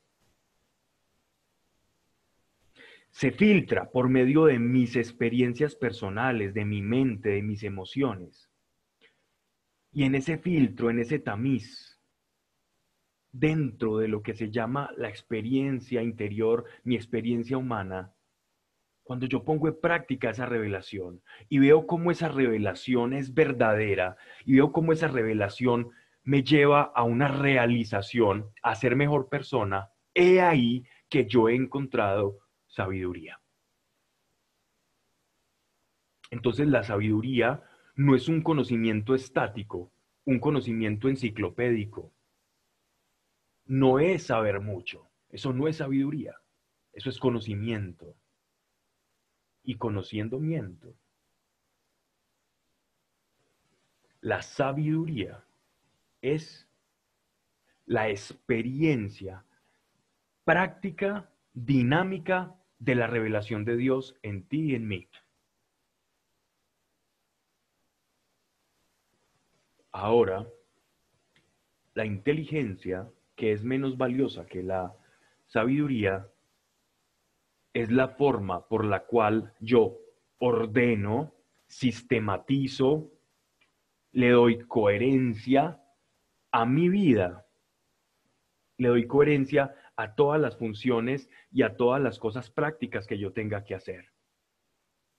se 3.08 3.30
filtra 3.30 3.90
por 3.90 4.10
medio 4.10 4.44
de 4.44 4.58
mis 4.58 4.96
experiencias 4.96 5.74
personales, 5.74 6.52
de 6.52 6.66
mi 6.66 6.82
mente, 6.82 7.30
de 7.30 7.42
mis 7.42 7.62
emociones. 7.62 8.50
Y 9.92 10.04
en 10.04 10.14
ese 10.14 10.36
filtro, 10.36 10.90
en 10.90 10.98
ese 10.98 11.18
tamiz, 11.18 11.87
dentro 13.38 13.98
de 13.98 14.08
lo 14.08 14.22
que 14.22 14.34
se 14.34 14.50
llama 14.50 14.90
la 14.96 15.08
experiencia 15.08 16.02
interior, 16.02 16.64
mi 16.82 16.96
experiencia 16.96 17.56
humana, 17.56 18.12
cuando 19.02 19.26
yo 19.26 19.44
pongo 19.44 19.68
en 19.68 19.80
práctica 19.80 20.30
esa 20.30 20.44
revelación 20.44 21.22
y 21.48 21.58
veo 21.58 21.86
cómo 21.86 22.10
esa 22.10 22.28
revelación 22.28 23.14
es 23.14 23.32
verdadera 23.32 24.16
y 24.44 24.56
veo 24.56 24.72
cómo 24.72 24.92
esa 24.92 25.08
revelación 25.08 25.90
me 26.24 26.42
lleva 26.42 26.82
a 26.82 27.04
una 27.04 27.28
realización, 27.28 28.50
a 28.62 28.74
ser 28.74 28.96
mejor 28.96 29.30
persona, 29.30 29.88
he 30.12 30.42
ahí 30.42 30.84
que 31.08 31.24
yo 31.26 31.48
he 31.48 31.54
encontrado 31.54 32.40
sabiduría. 32.66 33.40
Entonces 36.30 36.68
la 36.68 36.82
sabiduría 36.82 37.62
no 37.94 38.14
es 38.14 38.28
un 38.28 38.42
conocimiento 38.42 39.14
estático, 39.14 39.90
un 40.26 40.38
conocimiento 40.38 41.08
enciclopédico. 41.08 42.12
No 43.68 43.98
es 43.98 44.24
saber 44.24 44.60
mucho, 44.60 45.08
eso 45.28 45.52
no 45.52 45.68
es 45.68 45.76
sabiduría, 45.76 46.34
eso 46.92 47.10
es 47.10 47.18
conocimiento 47.18 48.16
y 49.62 49.76
conociendo 49.76 50.40
miento. 50.40 50.94
La 54.22 54.40
sabiduría 54.42 55.44
es 56.22 56.66
la 57.84 58.08
experiencia 58.08 59.44
práctica, 60.44 61.30
dinámica 61.52 62.54
de 62.78 62.94
la 62.94 63.06
revelación 63.06 63.66
de 63.66 63.76
Dios 63.76 64.16
en 64.22 64.44
ti 64.44 64.70
y 64.70 64.74
en 64.74 64.88
mí. 64.88 65.08
Ahora, 69.92 70.46
la 71.94 72.06
inteligencia, 72.06 73.10
que 73.38 73.52
es 73.52 73.62
menos 73.62 73.96
valiosa 73.96 74.46
que 74.46 74.64
la 74.64 74.92
sabiduría, 75.46 76.28
es 77.72 77.88
la 77.90 78.08
forma 78.08 78.66
por 78.66 78.84
la 78.84 79.04
cual 79.04 79.54
yo 79.60 79.96
ordeno, 80.38 81.32
sistematizo, 81.68 83.12
le 84.10 84.30
doy 84.30 84.58
coherencia 84.66 85.80
a 86.50 86.66
mi 86.66 86.88
vida. 86.88 87.46
Le 88.76 88.88
doy 88.88 89.06
coherencia 89.06 89.72
a 89.94 90.16
todas 90.16 90.40
las 90.40 90.56
funciones 90.56 91.30
y 91.52 91.62
a 91.62 91.76
todas 91.76 92.02
las 92.02 92.18
cosas 92.18 92.50
prácticas 92.50 93.06
que 93.06 93.18
yo 93.18 93.32
tenga 93.32 93.64
que 93.64 93.76
hacer. 93.76 94.06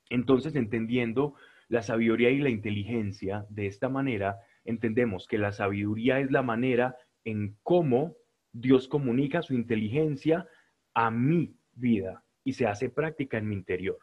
Entonces, 0.09 0.55
entendiendo 0.57 1.35
la 1.69 1.83
sabiduría 1.83 2.31
y 2.31 2.39
la 2.39 2.49
inteligencia 2.49 3.45
de 3.49 3.67
esta 3.67 3.87
manera, 3.87 4.39
entendemos 4.65 5.25
que 5.25 5.37
la 5.37 5.53
sabiduría 5.53 6.19
es 6.19 6.31
la 6.31 6.41
manera 6.41 6.97
en 7.23 7.57
cómo 7.63 8.15
Dios 8.51 8.87
comunica 8.87 9.41
su 9.41 9.53
inteligencia 9.53 10.47
a 10.93 11.11
mi 11.11 11.55
vida 11.73 12.23
y 12.43 12.53
se 12.53 12.67
hace 12.67 12.89
práctica 12.89 13.37
en 13.37 13.47
mi 13.47 13.55
interior. 13.55 13.99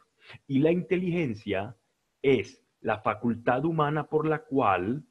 Y 0.47 0.59
la 0.59 0.71
inteligencia 0.71 1.75
es 2.21 2.63
la 2.81 2.99
facultad 2.99 3.65
humana 3.65 4.07
por 4.07 4.27
la 4.27 4.39
cual 4.39 5.03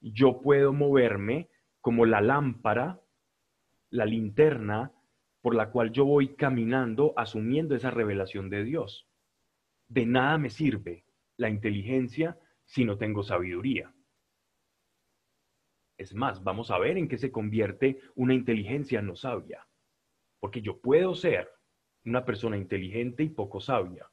yo 0.00 0.40
puedo 0.40 0.72
moverme 0.72 1.48
como 1.80 2.06
la 2.06 2.20
lámpara, 2.20 3.00
la 3.90 4.04
linterna, 4.04 4.92
por 5.40 5.54
la 5.54 5.70
cual 5.70 5.92
yo 5.92 6.04
voy 6.04 6.34
caminando 6.34 7.12
asumiendo 7.16 7.74
esa 7.74 7.90
revelación 7.90 8.48
de 8.48 8.64
Dios. 8.64 9.08
De 9.88 10.06
nada 10.06 10.38
me 10.38 10.50
sirve 10.50 11.04
la 11.36 11.50
inteligencia 11.50 12.38
si 12.64 12.84
no 12.84 12.96
tengo 12.96 13.22
sabiduría. 13.22 13.92
Es 16.02 16.14
más, 16.16 16.42
vamos 16.42 16.72
a 16.72 16.78
ver 16.78 16.98
en 16.98 17.06
qué 17.06 17.16
se 17.16 17.30
convierte 17.30 18.00
una 18.16 18.34
inteligencia 18.34 19.00
no 19.00 19.14
sabia. 19.14 19.68
Porque 20.40 20.60
yo 20.60 20.80
puedo 20.80 21.14
ser 21.14 21.48
una 22.04 22.24
persona 22.24 22.56
inteligente 22.56 23.22
y 23.22 23.28
poco 23.28 23.60
sabia. 23.60 24.10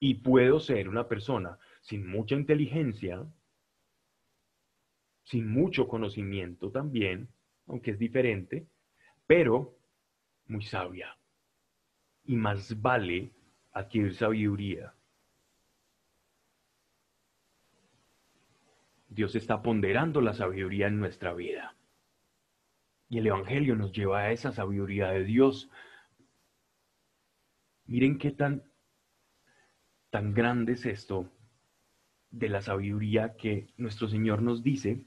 Y 0.00 0.14
puedo 0.14 0.58
ser 0.58 0.88
una 0.88 1.06
persona 1.06 1.56
sin 1.82 2.04
mucha 2.04 2.34
inteligencia, 2.34 3.24
sin 5.22 5.48
mucho 5.48 5.86
conocimiento 5.86 6.72
también, 6.72 7.28
aunque 7.68 7.92
es 7.92 7.98
diferente, 8.00 8.66
pero 9.24 9.78
muy 10.46 10.64
sabia. 10.64 11.16
Y 12.24 12.34
más 12.34 12.80
vale 12.82 13.30
adquirir 13.70 14.14
sabiduría. 14.14 14.92
Dios 19.18 19.34
está 19.34 19.62
ponderando 19.62 20.20
la 20.20 20.32
sabiduría 20.32 20.86
en 20.86 21.00
nuestra 21.00 21.34
vida. 21.34 21.74
Y 23.08 23.18
el 23.18 23.26
Evangelio 23.26 23.74
nos 23.74 23.90
lleva 23.90 24.20
a 24.20 24.30
esa 24.30 24.52
sabiduría 24.52 25.08
de 25.08 25.24
Dios. 25.24 25.68
Miren 27.86 28.16
qué 28.16 28.30
tan, 28.30 28.62
tan 30.10 30.34
grande 30.34 30.74
es 30.74 30.86
esto 30.86 31.32
de 32.30 32.48
la 32.48 32.62
sabiduría 32.62 33.34
que 33.34 33.74
nuestro 33.76 34.06
Señor 34.06 34.40
nos 34.40 34.62
dice 34.62 35.04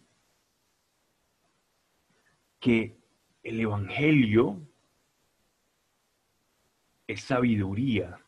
que 2.59 2.99
el 3.43 3.61
Evangelio 3.61 4.59
es 7.07 7.21
sabiduría. 7.21 8.19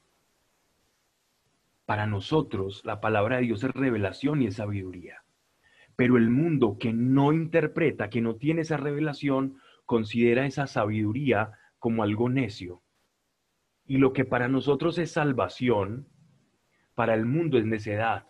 Para 1.86 2.08
nosotros 2.08 2.86
la 2.86 3.02
palabra 3.02 3.36
de 3.36 3.42
Dios 3.42 3.66
es 3.66 3.72
revelación 3.72 4.42
y 4.42 4.48
es 4.48 4.56
sabiduría. 4.56 5.23
Pero 5.96 6.18
el 6.18 6.30
mundo 6.30 6.78
que 6.80 6.94
no 6.94 7.34
interpreta, 7.34 8.10
que 8.10 8.22
no 8.22 8.36
tiene 8.36 8.62
esa 8.62 8.78
revelación, 8.78 9.58
considera 9.86 10.46
esa 10.46 10.68
sabiduría 10.68 11.52
como 11.80 12.04
algo 12.04 12.30
necio. 12.30 12.82
Y 13.86 13.98
lo 13.98 14.14
que 14.14 14.26
para 14.26 14.48
nosotros 14.48 14.98
es 14.98 15.12
salvación, 15.12 16.08
para 16.96 17.14
el 17.14 17.26
mundo 17.26 17.58
es 17.58 17.66
necedad. 17.66 18.28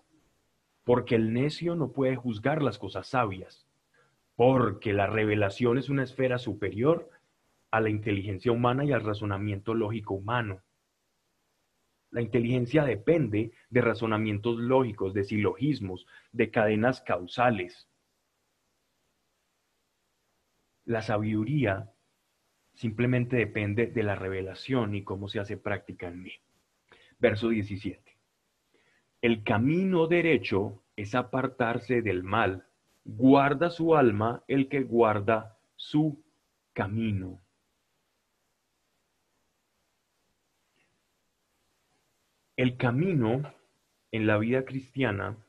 Porque 0.84 1.16
el 1.16 1.32
necio 1.32 1.76
no 1.76 1.92
puede 1.92 2.16
juzgar 2.16 2.62
las 2.62 2.78
cosas 2.78 3.08
sabias 3.08 3.68
porque 4.36 4.94
la 4.94 5.08
revelación 5.08 5.78
es 5.78 5.90
una 5.90 6.04
esfera 6.04 6.38
superior 6.38 7.10
a 7.72 7.82
la 7.82 7.90
inteligencia 7.90 8.52
humana 8.52 8.86
y 8.86 8.92
al 8.92 9.04
razonamiento 9.04 9.74
lógico 9.74 10.16
humano. 10.16 10.62
La 12.14 12.22
inteligencia 12.22 12.86
depende 12.86 13.54
de 13.72 13.82
razonamientos 13.82 14.60
lógicos, 14.60 15.16
de 15.16 15.24
silogismos, 15.24 16.06
de 16.32 16.52
cadenas 16.52 17.02
causales. 17.02 17.90
La 20.86 21.02
sabiduría 21.02 21.92
simplemente 22.76 23.36
depende 23.36 23.88
de 23.88 24.04
la 24.04 24.14
revelación 24.14 24.94
y 24.94 25.04
cómo 25.04 25.28
se 25.28 25.40
hace 25.40 25.58
práctica 25.58 26.08
en 26.08 26.22
mí. 26.22 26.34
Verso 27.18 27.50
17. 27.50 28.16
El 29.22 29.44
camino 29.44 30.06
derecho 30.06 30.84
es 30.96 31.16
apartarse 31.16 32.04
del 32.04 32.22
mal 32.22 32.68
guarda 33.06 33.72
su 33.72 33.96
alma 33.96 34.44
el 34.48 34.70
que 34.70 34.84
guarda 34.84 35.58
su 35.76 36.24
camino. 36.74 37.43
El 42.56 42.78
camino 42.78 43.42
en 44.12 44.28
la 44.28 44.38
vida 44.38 44.64
cristiana 44.64 45.44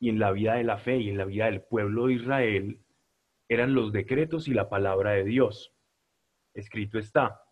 y 0.00 0.08
en 0.08 0.18
la 0.18 0.32
vida 0.32 0.54
de 0.54 0.64
la 0.64 0.78
fe 0.78 0.96
y 0.96 1.10
en 1.10 1.18
la 1.18 1.26
vida 1.26 1.46
del 1.46 1.60
pueblo 1.60 2.06
de 2.06 2.14
Israel 2.14 2.80
eran 3.48 3.74
los 3.74 3.92
decretos 3.92 4.48
y 4.48 4.54
la 4.54 4.70
palabra 4.70 5.12
de 5.12 5.24
Dios. 5.24 5.74
Escrito 6.54 6.98
está, 6.98 7.42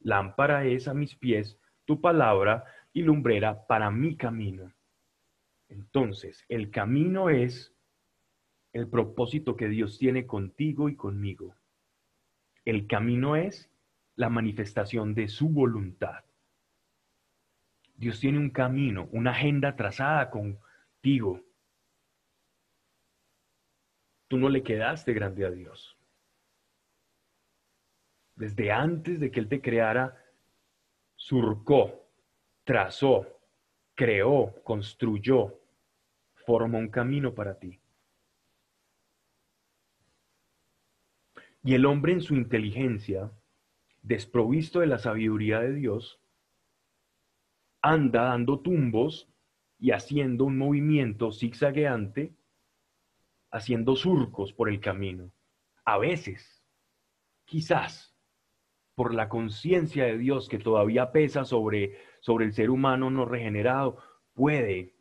lámpara 0.00 0.64
es 0.64 0.88
a 0.88 0.94
mis 0.94 1.14
pies 1.14 1.60
tu 1.84 2.00
palabra 2.00 2.64
y 2.92 3.02
lumbrera 3.02 3.64
para 3.68 3.92
mi 3.92 4.16
camino. 4.16 4.74
Entonces, 5.68 6.44
el 6.48 6.70
camino 6.70 7.30
es 7.30 7.74
el 8.72 8.88
propósito 8.88 9.56
que 9.56 9.68
Dios 9.68 9.98
tiene 9.98 10.26
contigo 10.26 10.88
y 10.88 10.96
conmigo. 10.96 11.54
El 12.64 12.88
camino 12.88 13.36
es 13.36 13.70
la 14.16 14.28
manifestación 14.28 15.14
de 15.14 15.28
su 15.28 15.48
voluntad. 15.48 16.25
Dios 17.96 18.20
tiene 18.20 18.38
un 18.38 18.50
camino, 18.50 19.08
una 19.12 19.30
agenda 19.30 19.74
trazada 19.74 20.30
contigo. 20.30 21.42
Tú 24.28 24.36
no 24.36 24.48
le 24.48 24.62
quedaste 24.62 25.12
grande 25.14 25.46
a 25.46 25.50
Dios. 25.50 25.96
Desde 28.34 28.70
antes 28.70 29.18
de 29.18 29.30
que 29.30 29.40
Él 29.40 29.48
te 29.48 29.62
creara, 29.62 30.22
surcó, 31.14 32.06
trazó, 32.64 33.40
creó, 33.94 34.62
construyó, 34.62 35.58
formó 36.34 36.78
un 36.78 36.88
camino 36.88 37.34
para 37.34 37.58
ti. 37.58 37.80
Y 41.64 41.74
el 41.74 41.86
hombre 41.86 42.12
en 42.12 42.20
su 42.20 42.34
inteligencia, 42.34 43.32
desprovisto 44.02 44.80
de 44.80 44.86
la 44.86 44.98
sabiduría 44.98 45.60
de 45.60 45.72
Dios, 45.72 46.20
anda 47.90 48.24
dando 48.24 48.60
tumbos 48.60 49.28
y 49.78 49.90
haciendo 49.90 50.44
un 50.44 50.58
movimiento 50.58 51.32
zigzagueante, 51.32 52.34
haciendo 53.50 53.96
surcos 53.96 54.52
por 54.52 54.68
el 54.68 54.80
camino. 54.80 55.32
A 55.84 55.98
veces, 55.98 56.64
quizás, 57.44 58.16
por 58.94 59.14
la 59.14 59.28
conciencia 59.28 60.04
de 60.04 60.18
Dios 60.18 60.48
que 60.48 60.58
todavía 60.58 61.12
pesa 61.12 61.44
sobre, 61.44 61.98
sobre 62.20 62.46
el 62.46 62.52
ser 62.52 62.70
humano 62.70 63.10
no 63.10 63.24
regenerado, 63.24 63.98
puede 64.32 64.96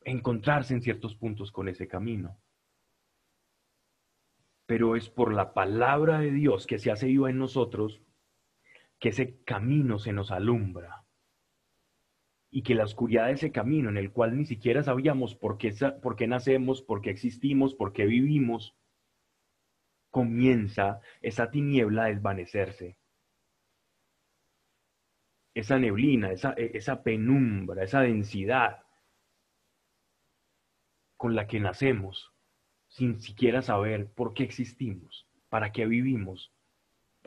encontrarse 0.00 0.74
en 0.74 0.82
ciertos 0.82 1.14
puntos 1.14 1.52
con 1.52 1.68
ese 1.68 1.86
camino 1.88 2.38
pero 4.72 4.96
es 4.96 5.10
por 5.10 5.34
la 5.34 5.52
palabra 5.52 6.20
de 6.20 6.30
Dios 6.30 6.66
que 6.66 6.78
se 6.78 6.90
hace 6.90 7.06
viva 7.06 7.28
en 7.28 7.36
nosotros 7.36 8.00
que 8.98 9.10
ese 9.10 9.42
camino 9.44 9.98
se 9.98 10.14
nos 10.14 10.30
alumbra 10.30 11.01
y 12.54 12.62
que 12.62 12.74
la 12.74 12.84
oscuridad 12.84 13.26
de 13.28 13.32
ese 13.32 13.50
camino 13.50 13.88
en 13.88 13.96
el 13.96 14.12
cual 14.12 14.36
ni 14.36 14.44
siquiera 14.44 14.82
sabíamos 14.82 15.34
por 15.34 15.56
qué, 15.56 15.74
por 16.02 16.16
qué 16.16 16.26
nacemos, 16.26 16.82
por 16.82 17.00
qué 17.00 17.08
existimos, 17.08 17.74
por 17.74 17.94
qué 17.94 18.04
vivimos, 18.04 18.76
comienza 20.10 21.00
esa 21.22 21.50
tiniebla 21.50 22.04
a 22.04 22.08
desvanecerse. 22.08 22.98
Esa 25.54 25.78
neblina, 25.78 26.30
esa, 26.30 26.52
esa 26.52 27.02
penumbra, 27.02 27.84
esa 27.84 28.02
densidad 28.02 28.82
con 31.16 31.34
la 31.34 31.46
que 31.46 31.58
nacemos 31.58 32.34
sin 32.88 33.18
siquiera 33.20 33.62
saber 33.62 34.12
por 34.12 34.34
qué 34.34 34.42
existimos, 34.42 35.26
para 35.48 35.72
qué 35.72 35.86
vivimos, 35.86 36.52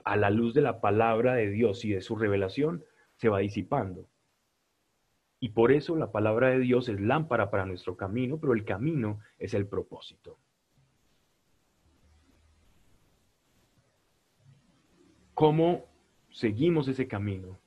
a 0.04 0.18
la 0.18 0.30
luz 0.30 0.54
de 0.54 0.62
la 0.62 0.82
palabra 0.82 1.34
de 1.34 1.50
Dios 1.50 1.84
y 1.84 1.90
de 1.90 2.02
su 2.02 2.16
revelación, 2.16 2.86
se 3.16 3.30
va 3.30 3.40
disipando. 3.40 4.08
Y 5.46 5.50
por 5.50 5.72
eso 5.72 5.96
la 5.96 6.12
palabra 6.12 6.50
de 6.50 6.58
Dios 6.58 6.90
es 6.90 7.00
lámpara 7.00 7.52
para 7.52 7.68
nuestro 7.68 7.96
camino, 7.96 8.40
pero 8.40 8.54
el 8.54 8.66
camino 8.66 9.20
es 9.38 9.54
el 9.54 9.68
propósito. 9.68 10.40
¿Cómo 15.36 15.86
seguimos 16.32 16.88
ese 16.88 17.08
camino? 17.08 17.60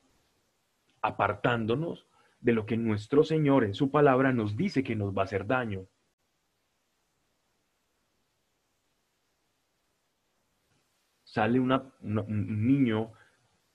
Apartándonos 1.02 2.08
de 2.40 2.52
lo 2.52 2.66
que 2.66 2.76
nuestro 2.76 3.22
Señor 3.22 3.62
en 3.62 3.74
su 3.74 3.92
palabra 3.92 4.32
nos 4.32 4.56
dice 4.56 4.82
que 4.82 4.96
nos 4.96 5.16
va 5.16 5.22
a 5.22 5.26
hacer 5.26 5.46
daño 5.46 5.86
sale 11.22 11.60
un 11.60 12.66
niño 12.66 13.12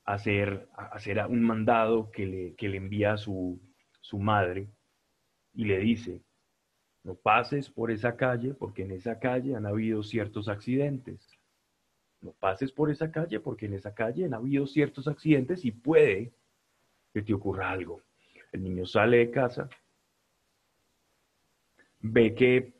hacer, 0.04 0.68
hacer 0.76 1.26
un 1.30 1.42
mandado 1.42 2.12
que 2.12 2.26
le, 2.26 2.56
que 2.56 2.68
le 2.68 2.76
envía 2.76 3.13
a 3.13 3.18
su, 3.18 3.62
su 4.04 4.20
madre 4.20 4.68
y 5.54 5.66
le 5.66 5.80
dice, 5.80 6.22
no 7.04 7.16
pases 7.16 7.70
por 7.70 7.89
esa 7.89 8.16
calle 8.16 8.54
porque 8.54 8.84
en 8.84 8.92
esa 8.92 9.18
calle 9.18 9.56
han 9.56 9.66
habido 9.66 10.04
ciertos 10.04 10.48
accidentes. 10.50 11.39
no 12.22 12.32
pases 12.34 12.72
por 12.72 12.92
esa 12.92 13.12
calle 13.12 13.39
porque 13.39 13.66
en 13.66 13.74
esa 13.74 13.94
calle 13.94 14.26
han 14.26 14.34
habido 14.34 14.68
ciertos 14.68 15.08
accidentes 15.08 15.66
y 15.66 15.72
puede 15.72 16.34
que 17.13 17.22
te 17.22 17.34
ocurra 17.34 17.72
algo. 17.72 18.02
El 18.52 18.63
niño 18.63 18.86
sale 18.86 19.18
de 19.18 19.32
casa, 19.32 19.70
ve 22.00 22.36
que 22.36 22.74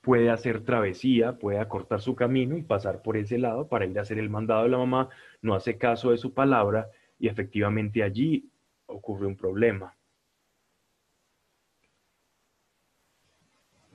puede 0.00 0.30
hacer 0.30 0.64
travesía, 0.64 1.38
puede 1.38 1.58
acortar 1.58 2.00
su 2.00 2.14
camino 2.14 2.56
y 2.56 2.62
pasar 2.62 3.02
por 3.02 3.16
ese 3.16 3.38
lado 3.38 3.68
para 3.68 3.86
ir 3.86 3.98
a 3.98 4.02
hacer 4.02 4.18
el 4.18 4.30
mandado 4.30 4.64
de 4.64 4.70
la 4.70 4.78
mamá, 4.78 5.10
no 5.42 5.54
hace 5.54 5.78
caso 5.78 6.10
de 6.10 6.18
su 6.18 6.34
palabra 6.34 6.90
y 7.18 7.28
efectivamente 7.28 8.02
allí 8.02 8.50
ocurre 8.86 9.26
un 9.26 9.36
problema. 9.36 9.97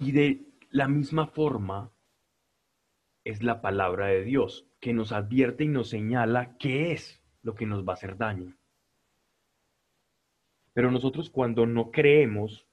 Y 0.04 0.12
de 0.12 0.46
la 0.70 0.89
misma 0.89 1.28
forma 1.28 1.89
es 3.24 3.42
la 3.42 3.62
palabra 3.62 4.08
de 4.08 4.26
Dios, 4.26 4.68
que 4.82 4.92
nos 4.92 5.13
advierte 5.13 5.63
y 5.63 5.70
nos 5.70 5.89
señala 5.89 6.58
qué 6.58 6.92
es 6.92 7.24
lo 7.42 7.56
que 7.56 7.66
nos 7.66 7.88
va 7.88 7.94
a 7.94 7.96
hacer 7.96 8.18
daño. 8.18 8.54
Pero 10.74 10.92
nosotros 10.92 11.30
cuando 11.30 11.66
no 11.66 11.89
creemos 11.92 12.68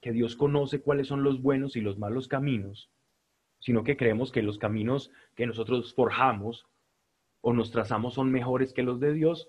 que 0.00 0.12
Dios 0.12 0.34
conoce 0.34 0.80
cuáles 0.80 1.08
son 1.08 1.22
los 1.22 1.42
buenos 1.42 1.76
y 1.76 1.82
los 1.82 1.98
malos 1.98 2.26
caminos, 2.26 2.90
sino 3.58 3.84
que 3.84 3.98
creemos 3.98 4.32
que 4.32 4.40
los 4.40 4.56
caminos 4.56 5.10
que 5.36 5.46
nosotros 5.46 5.92
forjamos 5.92 6.64
o 7.42 7.52
nos 7.52 7.70
trazamos 7.70 8.14
son 8.14 8.32
mejores 8.32 8.72
que 8.72 8.82
los 8.82 8.98
de 8.98 9.12
Dios, 9.12 9.46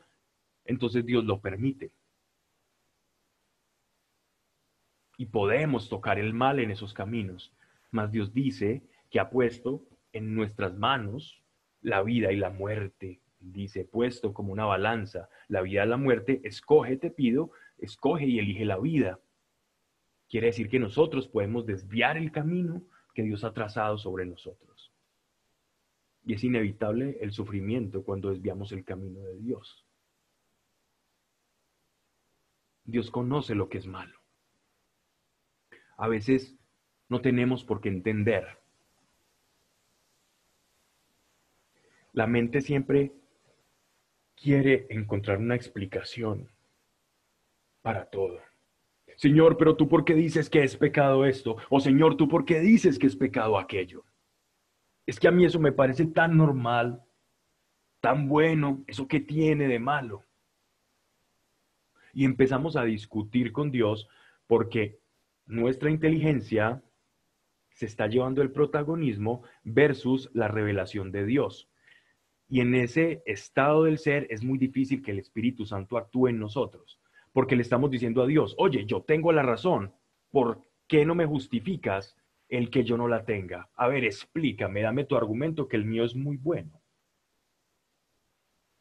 entonces 0.66 1.06
Dios 1.06 1.24
lo 1.24 1.40
permite. 1.40 1.94
Y 5.18 5.28
podemos 5.28 5.90
tocar 5.90 6.20
el 6.20 6.34
mal 6.34 6.60
en 6.60 6.72
esos 6.72 6.94
caminos. 6.94 7.54
Mas 7.92 8.12
Dios 8.12 8.34
dice 8.34 8.82
que 9.10 9.20
ha 9.20 9.30
puesto 9.30 9.84
en 10.12 10.36
nuestras 10.36 10.78
manos 10.78 11.44
la 11.82 12.02
vida 12.02 12.32
y 12.32 12.38
la 12.38 12.50
muerte. 12.50 13.20
Dice, 13.40 13.84
puesto 13.86 14.34
como 14.34 14.54
una 14.54 14.66
balanza, 14.66 15.30
la 15.50 15.62
vida 15.62 15.86
y 15.86 15.88
la 15.88 15.98
muerte, 15.98 16.42
escoge, 16.44 16.98
te 16.98 17.12
pido, 17.12 17.52
escoge 17.78 18.26
y 18.26 18.40
elige 18.40 18.66
la 18.66 18.80
vida. 18.80 19.20
Quiere 20.30 20.48
decir 20.48 20.70
que 20.70 20.80
nosotros 20.80 21.28
podemos 21.28 21.66
desviar 21.66 22.18
el 22.18 22.32
camino 22.32 22.82
que 23.14 23.22
Dios 23.24 23.44
ha 23.44 23.54
trazado 23.54 23.98
sobre 23.98 24.26
nosotros. 24.26 24.92
Y 26.26 26.34
es 26.34 26.44
inevitable 26.44 27.18
el 27.22 27.34
sufrimiento 27.34 28.04
cuando 28.04 28.30
desviamos 28.30 28.72
el 28.72 28.86
camino 28.86 29.20
de 29.22 29.38
Dios. 29.38 29.86
Dios 32.86 33.12
conoce 33.12 33.56
lo 33.56 33.70
que 33.70 33.78
es 33.78 33.88
malo. 33.88 34.23
A 36.04 36.10
veces 36.10 36.54
no 37.08 37.22
tenemos 37.22 37.64
por 37.64 37.80
qué 37.80 37.88
entender. 37.88 38.46
La 42.12 42.28
mente 42.28 42.60
siempre 42.60 43.14
quiere 44.36 44.86
encontrar 44.90 45.38
una 45.38 45.56
explicación 45.56 46.52
para 47.82 48.10
todo. 48.10 48.42
Señor, 49.16 49.56
pero 49.56 49.78
tú 49.78 49.88
por 49.88 50.04
qué 50.04 50.14
dices 50.14 50.50
que 50.50 50.64
es 50.64 50.76
pecado 50.76 51.24
esto? 51.24 51.56
O 51.70 51.80
Señor, 51.80 52.18
tú 52.18 52.28
por 52.28 52.44
qué 52.44 52.60
dices 52.60 53.00
que 53.00 53.08
es 53.08 53.16
pecado 53.16 53.58
aquello? 53.58 54.04
Es 55.06 55.18
que 55.18 55.30
a 55.30 55.32
mí 55.32 55.46
eso 55.46 55.58
me 55.62 55.72
parece 55.72 56.08
tan 56.08 56.36
normal, 56.36 57.02
tan 58.02 58.28
bueno, 58.28 58.84
eso 58.88 59.08
que 59.08 59.22
tiene 59.22 59.70
de 59.70 59.80
malo. 59.80 60.26
Y 62.12 62.26
empezamos 62.26 62.76
a 62.76 62.84
discutir 62.84 63.54
con 63.54 63.72
Dios 63.72 64.10
porque 64.48 65.02
nuestra 65.46 65.90
inteligencia 65.90 66.84
se 67.74 67.86
está 67.86 68.08
llevando 68.08 68.42
el 68.42 68.52
protagonismo 68.52 69.44
versus 69.64 70.30
la 70.34 70.48
revelación 70.48 71.12
de 71.12 71.26
Dios. 71.26 71.70
Y 72.48 72.62
en 72.62 72.76
ese 72.76 73.24
estado 73.26 73.86
del 73.86 73.98
ser 73.98 74.28
es 74.30 74.44
muy 74.44 74.58
difícil 74.58 75.02
que 75.02 75.12
el 75.12 75.20
Espíritu 75.20 75.66
Santo 75.66 75.98
actúe 75.98 76.28
en 76.28 76.40
nosotros, 76.40 77.00
porque 77.32 77.56
le 77.56 77.64
estamos 77.64 77.90
diciendo 77.90 78.22
a 78.22 78.28
Dios, 78.28 78.54
oye, 78.58 78.86
yo 78.86 79.02
tengo 79.02 79.32
la 79.32 79.44
razón, 79.44 79.94
¿por 80.30 80.62
qué 80.88 81.06
no 81.06 81.16
me 81.16 81.26
justificas 81.26 82.16
el 82.50 82.70
que 82.70 82.84
yo 82.84 82.96
no 82.96 83.08
la 83.08 83.26
tenga? 83.26 83.70
A 83.76 83.88
ver, 83.88 84.04
explícame, 84.04 84.82
dame 84.82 85.06
tu 85.06 85.16
argumento, 85.16 85.68
que 85.68 85.78
el 85.78 85.86
mío 85.86 86.04
es 86.04 86.16
muy 86.16 86.38
bueno. 86.38 86.80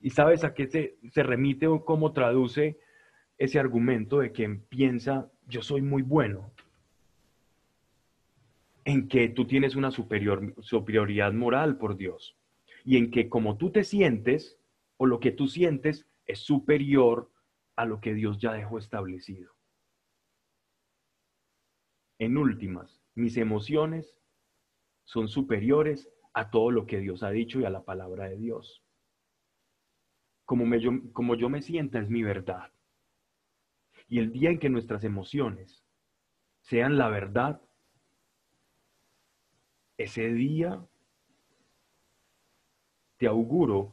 ¿Y 0.01 0.11
sabes 0.11 0.45
a 0.45 0.53
qué 0.53 0.67
se, 0.67 0.99
se 1.11 1.23
remite 1.23 1.67
o 1.69 1.85
cómo 1.85 2.13
traduce 2.13 2.79
ese 3.39 3.59
argumento 3.59 4.19
de 4.19 4.33
quien 4.33 4.67
piensa, 4.67 5.31
yo 5.47 5.63
soy 5.63 5.81
muy 5.81 6.03
bueno? 6.03 6.52
En 8.85 9.09
que 9.09 9.29
tú 9.29 9.47
tienes 9.47 9.77
una 9.77 9.91
superior, 9.91 10.55
superioridad 10.61 11.33
moral 11.33 11.79
por 11.79 11.97
Dios 11.97 12.37
y 12.85 12.97
en 12.97 13.11
que 13.11 13.29
como 13.29 13.57
tú 13.57 13.71
te 13.71 13.85
sientes 13.85 14.59
o 14.97 15.07
lo 15.07 15.21
que 15.21 15.31
tú 15.31 15.47
sientes 15.47 16.07
es 16.27 16.41
superior 16.41 17.31
a 17.77 17.85
lo 17.85 18.01
que 18.01 18.15
Dios 18.15 18.39
ya 18.39 18.53
dejó 18.53 18.79
establecido. 18.79 19.53
En 22.19 22.37
últimas, 22.37 23.03
mis 23.15 23.37
emociones 23.37 24.19
son 25.05 25.29
superiores 25.29 26.09
a 26.35 26.51
todo 26.51 26.71
lo 26.71 26.87
que 26.87 26.99
Dios 26.99 27.23
ha 27.23 27.31
dicho 27.31 27.61
y 27.61 27.65
a 27.65 27.71
la 27.71 27.85
palabra 27.85 28.29
de 28.29 28.37
Dios. 28.37 28.85
Como, 30.45 30.65
me, 30.65 30.81
yo, 30.81 30.93
como 31.13 31.35
yo 31.35 31.49
me 31.49 31.63
sienta 31.63 31.99
es 31.99 32.09
mi 32.09 32.23
verdad. 32.23 32.73
Y 34.09 34.19
el 34.19 34.33
día 34.33 34.51
en 34.51 34.59
que 34.59 34.69
nuestras 34.69 35.05
emociones 35.05 35.85
sean 36.61 36.97
la 36.97 37.09
verdad, 37.09 37.61
ese 40.03 40.33
día 40.33 40.85
te 43.17 43.27
auguro 43.27 43.93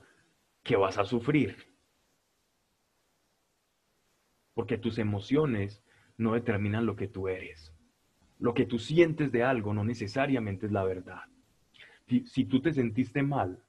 que 0.64 0.76
vas 0.76 0.98
a 0.98 1.06
sufrir. 1.06 1.56
Porque 4.54 4.78
tus 4.78 4.98
emociones 4.98 5.84
no 6.18 6.34
determinan 6.34 6.86
lo 6.86 6.96
que 6.96 7.08
tú 7.08 7.28
eres. 7.28 7.74
Lo 8.40 8.54
que 8.54 8.66
tú 8.66 8.80
sientes 8.80 9.32
de 9.32 9.44
algo 9.44 9.74
no 9.74 9.84
necesariamente 9.84 10.66
es 10.66 10.72
la 10.72 10.84
verdad. 10.84 11.24
Si, 12.26 12.46
tú 12.46 12.60
te 12.60 12.74
sentiste 12.74 13.22
mal, 13.22 13.64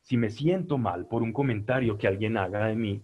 si 0.00 0.16
me 0.16 0.30
siento 0.30 0.78
mal 0.78 1.06
por 1.06 1.22
un 1.22 1.32
comentario 1.32 1.98
que 1.98 2.08
alguien 2.08 2.38
haga 2.38 2.66
de 2.66 2.74
mí, 2.74 3.02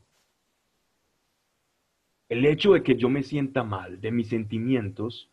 el 2.29 2.46
hecho 2.46 2.72
de 2.72 2.83
que 2.83 2.96
yo 2.96 3.09
me 3.09 3.22
sienta 3.22 3.64
mal 3.64 4.01
de 4.01 4.12
mis 4.12 4.29
sentimientos 4.29 5.31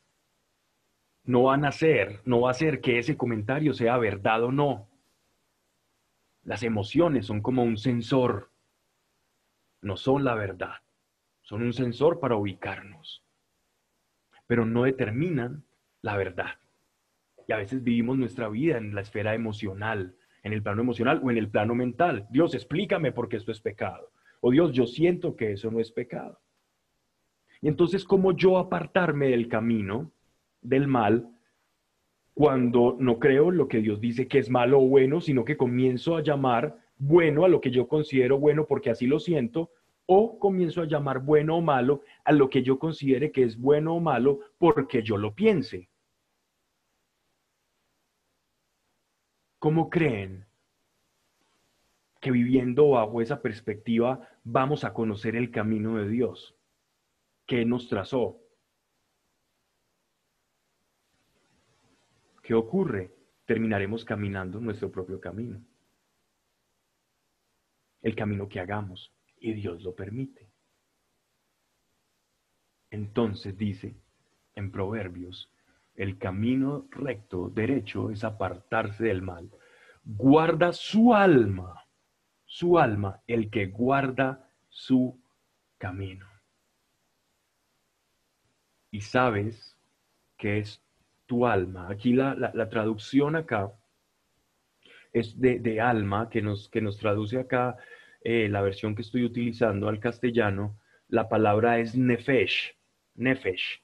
no 1.25 1.43
van 1.43 1.65
a 1.65 1.71
ser, 1.71 2.21
no 2.25 2.41
va 2.41 2.49
a 2.49 2.51
hacer 2.51 2.81
que 2.81 2.99
ese 2.99 3.17
comentario 3.17 3.73
sea 3.73 3.97
verdad 3.97 4.43
o 4.43 4.51
no. 4.51 4.87
Las 6.43 6.61
emociones 6.63 7.25
son 7.25 7.41
como 7.41 7.63
un 7.63 7.77
sensor, 7.77 8.51
no 9.81 9.97
son 9.97 10.23
la 10.23 10.35
verdad, 10.35 10.75
son 11.41 11.63
un 11.63 11.73
sensor 11.73 12.19
para 12.19 12.35
ubicarnos, 12.35 13.23
pero 14.45 14.65
no 14.65 14.83
determinan 14.83 15.63
la 16.01 16.15
verdad. 16.17 16.59
Y 17.47 17.53
a 17.53 17.57
veces 17.57 17.83
vivimos 17.83 18.17
nuestra 18.17 18.47
vida 18.47 18.77
en 18.77 18.93
la 18.93 19.01
esfera 19.01 19.33
emocional, 19.33 20.15
en 20.43 20.53
el 20.53 20.61
plano 20.61 20.81
emocional 20.81 21.21
o 21.23 21.31
en 21.31 21.37
el 21.37 21.49
plano 21.49 21.73
mental. 21.73 22.27
Dios, 22.29 22.53
explícame 22.53 23.11
por 23.11 23.27
qué 23.27 23.37
esto 23.37 23.51
es 23.51 23.61
pecado. 23.61 24.11
O 24.41 24.51
Dios, 24.51 24.71
yo 24.73 24.85
siento 24.85 25.35
que 25.35 25.53
eso 25.53 25.71
no 25.71 25.79
es 25.79 25.91
pecado. 25.91 26.39
Y 27.61 27.67
entonces, 27.67 28.05
¿cómo 28.05 28.31
yo 28.31 28.59
apartarme 28.59 29.29
del 29.29 29.47
camino 29.47 30.11
del 30.67 30.87
mal 30.87 31.29
cuando 32.35 32.97
no 32.99 33.17
creo 33.17 33.49
lo 33.49 33.67
que 33.69 33.79
Dios 33.79 34.01
dice 34.01 34.27
que 34.27 34.39
es 34.39 34.49
malo 34.49 34.79
o 34.79 34.87
bueno, 34.87 35.21
sino 35.21 35.45
que 35.45 35.55
comienzo 35.55 36.17
a 36.17 36.21
llamar 36.21 36.77
bueno 36.97 37.45
a 37.45 37.47
lo 37.47 37.61
que 37.61 37.71
yo 37.71 37.87
considero 37.87 38.37
bueno 38.37 38.65
porque 38.67 38.89
así 38.89 39.07
lo 39.07 39.19
siento, 39.19 39.71
o 40.05 40.37
comienzo 40.37 40.81
a 40.81 40.85
llamar 40.85 41.19
bueno 41.19 41.55
o 41.57 41.61
malo 41.61 42.01
a 42.25 42.33
lo 42.33 42.49
que 42.49 42.61
yo 42.61 42.77
considere 42.77 43.31
que 43.31 43.43
es 43.43 43.57
bueno 43.57 43.95
o 43.95 43.99
malo 44.01 44.39
porque 44.57 45.01
yo 45.01 45.17
lo 45.17 45.33
piense. 45.33 45.89
¿Cómo 49.57 49.89
creen 49.89 50.45
que 52.19 52.31
viviendo 52.31 52.89
bajo 52.89 53.21
esa 53.21 53.41
perspectiva 53.41 54.27
vamos 54.43 54.83
a 54.83 54.93
conocer 54.93 55.37
el 55.37 55.51
camino 55.51 55.95
de 55.95 56.09
Dios 56.09 56.55
que 57.47 57.63
nos 57.65 57.87
trazó? 57.87 58.44
¿Qué 62.45 62.53
ocurre? 62.53 63.11
Terminaremos 63.45 64.05
caminando 64.05 64.59
nuestro 64.59 64.91
propio 64.91 65.19
camino. 65.19 65.59
El 68.01 68.15
camino 68.15 68.47
que 68.47 68.59
hagamos, 68.59 69.11
y 69.39 69.53
Dios 69.53 69.81
lo 69.81 69.95
permite. 69.95 70.47
Entonces 72.91 73.57
dice 73.57 73.95
en 74.53 74.71
Proverbios, 74.71 75.51
el 75.95 76.19
camino 76.19 76.87
recto, 76.91 77.49
derecho, 77.49 78.11
es 78.11 78.23
apartarse 78.23 79.05
del 79.05 79.23
mal. 79.23 79.49
Guarda 80.03 80.71
su 80.71 81.15
alma, 81.15 81.83
su 82.45 82.77
alma, 82.77 83.23
el 83.25 83.49
que 83.49 83.67
guarda 83.67 84.51
su 84.69 85.19
camino. 85.79 86.27
Y 88.91 89.01
sabes 89.01 89.75
que 90.37 90.59
es 90.59 90.84
tu 91.25 91.45
alma. 91.45 91.87
Aquí 91.89 92.13
la, 92.13 92.69
traducción 92.69 93.35
acá 93.35 93.71
es 95.13 95.39
de, 95.39 95.81
alma, 95.81 96.29
que 96.29 96.41
nos, 96.41 96.69
que 96.69 96.81
nos 96.81 96.97
traduce 96.97 97.39
acá 97.39 97.77
eh, 98.21 98.49
la 98.49 98.61
versión 98.61 98.95
que 98.95 99.01
estoy 99.01 99.23
utilizando 99.23 99.87
al 99.87 99.99
castellano, 99.99 100.79
la 101.07 101.29
palabra 101.29 101.79
es 101.79 101.95
nefesh, 101.95 102.75
nefesh. 103.15 103.81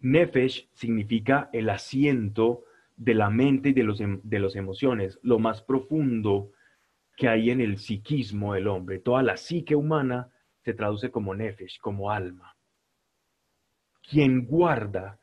Nefesh 0.00 0.68
significa 0.74 1.48
el 1.52 1.70
asiento 1.70 2.64
de 2.96 3.14
la 3.14 3.30
mente 3.30 3.70
y 3.70 3.72
de 3.72 3.82
los, 3.82 4.00
em, 4.00 4.20
de 4.22 4.38
los 4.38 4.56
emociones, 4.56 5.18
lo 5.22 5.38
más 5.38 5.62
profundo 5.62 6.52
que 7.16 7.28
hay 7.28 7.50
en 7.50 7.60
el 7.60 7.78
psiquismo 7.78 8.54
del 8.54 8.68
hombre. 8.68 8.98
Toda 8.98 9.22
la 9.22 9.36
psique 9.36 9.74
humana 9.74 10.30
se 10.62 10.74
traduce 10.74 11.10
como 11.10 11.34
nefesh, 11.34 11.78
como 11.80 12.10
alma. 12.10 12.54
Quien 14.02 14.46
guarda 14.46 15.18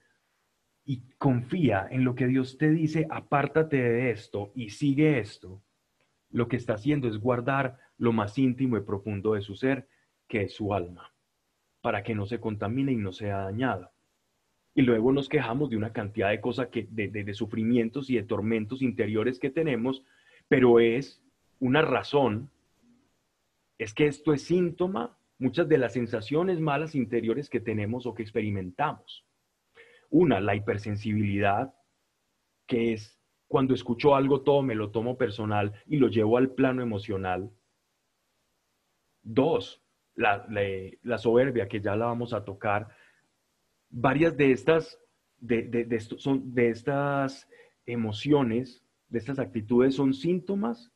y 0.86 1.02
confía 1.18 1.88
en 1.90 2.04
lo 2.04 2.16
que 2.16 2.28
Dios 2.28 2.58
te 2.58 2.70
dice, 2.70 3.08
apártate 3.10 3.78
de 3.78 4.12
esto 4.12 4.52
y 4.56 4.70
sigue 4.70 5.20
esto, 5.20 5.62
lo 6.30 6.48
que 6.48 6.58
está 6.58 6.74
haciendo 6.74 7.08
es 7.08 7.18
guardar 7.18 7.78
lo 7.98 8.12
más 8.12 8.38
íntimo 8.38 8.78
y 8.78 8.82
profundo 8.82 9.34
de 9.34 9.42
su 9.42 9.56
ser, 9.56 9.88
que 10.28 10.44
es 10.44 10.54
su 10.54 10.74
alma, 10.74 11.14
para 11.82 12.04
que 12.04 12.16
no 12.16 12.26
se 12.26 12.40
contamine 12.40 12.92
y 12.92 12.98
no 12.98 13.14
sea 13.14 13.38
dañado. 13.38 13.92
Y 14.76 14.82
luego 14.82 15.12
nos 15.12 15.30
quejamos 15.30 15.70
de 15.70 15.78
una 15.78 15.94
cantidad 15.94 16.30
de 16.30 16.42
cosas 16.42 16.68
que, 16.68 16.88
de, 16.90 17.08
de 17.10 17.34
sufrimientos 17.34 18.10
y 18.10 18.16
de 18.16 18.24
tormentos 18.24 18.82
interiores 18.82 19.38
que 19.38 19.52
tenemos, 19.52 20.04
pero 20.48 20.80
es 20.80 21.24
una 21.60 21.84
razón, 21.84 22.50
es 23.78 23.94
que 23.94 24.08
esto 24.08 24.34
es 24.34 24.42
síntoma 24.44 25.18
muchas 25.38 25.70
de 25.70 25.78
las 25.78 25.94
sensaciones 25.94 26.60
malas 26.60 26.96
interiores 26.96 27.50
que 27.50 27.60
tenemos 27.60 28.06
o 28.06 28.14
que 28.14 28.24
experimentamos. 28.24 29.24
Una, 30.14 30.40
la 30.40 30.54
hipersensibilidad, 30.56 31.74
que 32.68 32.94
es 32.94 33.20
cuando 33.48 33.74
escucho 33.74 34.16
algo 34.16 34.44
todo 34.44 34.62
me 34.62 34.76
lo 34.76 34.92
tomo 34.92 35.18
personal 35.18 35.74
y 35.88 35.98
lo 35.98 36.08
llevo 36.08 36.38
al 36.38 36.52
plano 36.52 36.84
emocional. 36.84 37.52
Dos, 39.24 39.84
la, 40.14 41.18
soberbia, 41.18 41.68
que 41.68 41.82
ya 41.82 41.96
la 41.96 42.06
vamos 42.06 42.32
a 42.34 42.46
tocar. 42.46 42.96
Varias 43.90 44.38
de 44.38 44.52
estas, 44.52 45.00
de, 45.40 46.00
son, 46.20 46.54
de 46.54 46.70
estas 46.70 47.50
emociones, 47.88 48.86
de 49.08 49.18
estas 49.18 49.40
actitudes 49.40 49.96
son 49.96 50.14
síntomas 50.14 50.92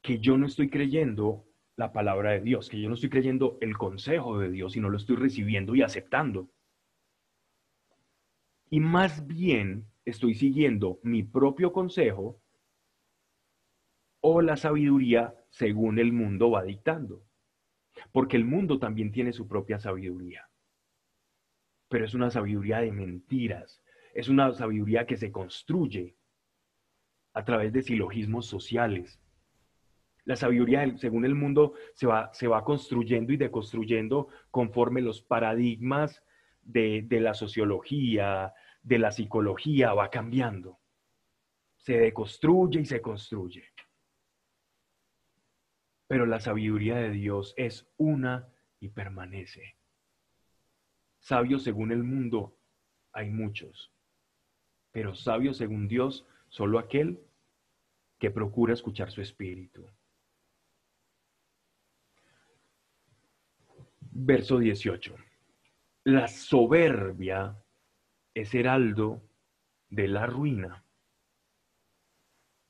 que 0.00 0.20
yo 0.20 0.38
no 0.38 0.46
estoy 0.46 0.70
creyendo 0.70 1.44
la 1.82 1.92
palabra 1.92 2.30
de 2.30 2.40
Dios, 2.40 2.68
que 2.68 2.80
yo 2.80 2.88
no 2.88 2.94
estoy 2.94 3.10
creyendo 3.10 3.58
el 3.60 3.76
consejo 3.76 4.38
de 4.38 4.50
Dios, 4.50 4.74
sino 4.74 4.88
lo 4.88 4.96
estoy 4.96 5.16
recibiendo 5.16 5.74
y 5.74 5.82
aceptando. 5.82 6.48
Y 8.70 8.78
más 8.78 9.26
bien 9.26 9.88
estoy 10.04 10.34
siguiendo 10.34 11.00
mi 11.02 11.24
propio 11.24 11.72
consejo 11.72 12.40
o 14.20 14.42
la 14.42 14.56
sabiduría 14.56 15.34
según 15.50 15.98
el 15.98 16.12
mundo 16.12 16.52
va 16.52 16.62
dictando. 16.62 17.24
Porque 18.12 18.36
el 18.36 18.44
mundo 18.44 18.78
también 18.78 19.10
tiene 19.10 19.32
su 19.32 19.48
propia 19.48 19.80
sabiduría. 19.80 20.48
Pero 21.88 22.04
es 22.04 22.14
una 22.14 22.30
sabiduría 22.30 22.78
de 22.78 22.92
mentiras. 22.92 23.82
Es 24.14 24.28
una 24.28 24.54
sabiduría 24.54 25.04
que 25.04 25.16
se 25.16 25.32
construye 25.32 26.16
a 27.34 27.44
través 27.44 27.72
de 27.72 27.82
silogismos 27.82 28.46
sociales, 28.46 29.20
la 30.24 30.36
sabiduría, 30.36 30.96
según 30.98 31.24
el 31.24 31.34
mundo, 31.34 31.74
se 31.94 32.06
va, 32.06 32.32
se 32.32 32.46
va 32.46 32.64
construyendo 32.64 33.32
y 33.32 33.36
deconstruyendo 33.36 34.28
conforme 34.50 35.00
los 35.00 35.20
paradigmas 35.20 36.22
de, 36.62 37.02
de 37.02 37.20
la 37.20 37.34
sociología, 37.34 38.54
de 38.82 38.98
la 38.98 39.10
psicología, 39.10 39.94
va 39.94 40.10
cambiando. 40.10 40.78
Se 41.76 41.98
deconstruye 41.98 42.80
y 42.80 42.84
se 42.84 43.00
construye. 43.00 43.64
Pero 46.06 46.26
la 46.26 46.38
sabiduría 46.38 46.96
de 46.96 47.10
Dios 47.10 47.54
es 47.56 47.88
una 47.96 48.48
y 48.78 48.90
permanece. 48.90 49.76
Sabios 51.18 51.62
según 51.62 51.90
el 51.90 52.04
mundo 52.04 52.56
hay 53.12 53.30
muchos, 53.30 53.92
pero 54.90 55.14
sabios 55.14 55.56
según 55.56 55.88
Dios 55.88 56.26
solo 56.48 56.78
aquel 56.78 57.20
que 58.18 58.30
procura 58.30 58.74
escuchar 58.74 59.10
su 59.10 59.20
espíritu. 59.20 59.86
Verso 64.24 64.58
18. 64.58 65.16
La 66.04 66.28
soberbia 66.28 67.60
es 68.32 68.54
heraldo 68.54 69.20
de 69.88 70.06
la 70.06 70.26
ruina. 70.26 70.84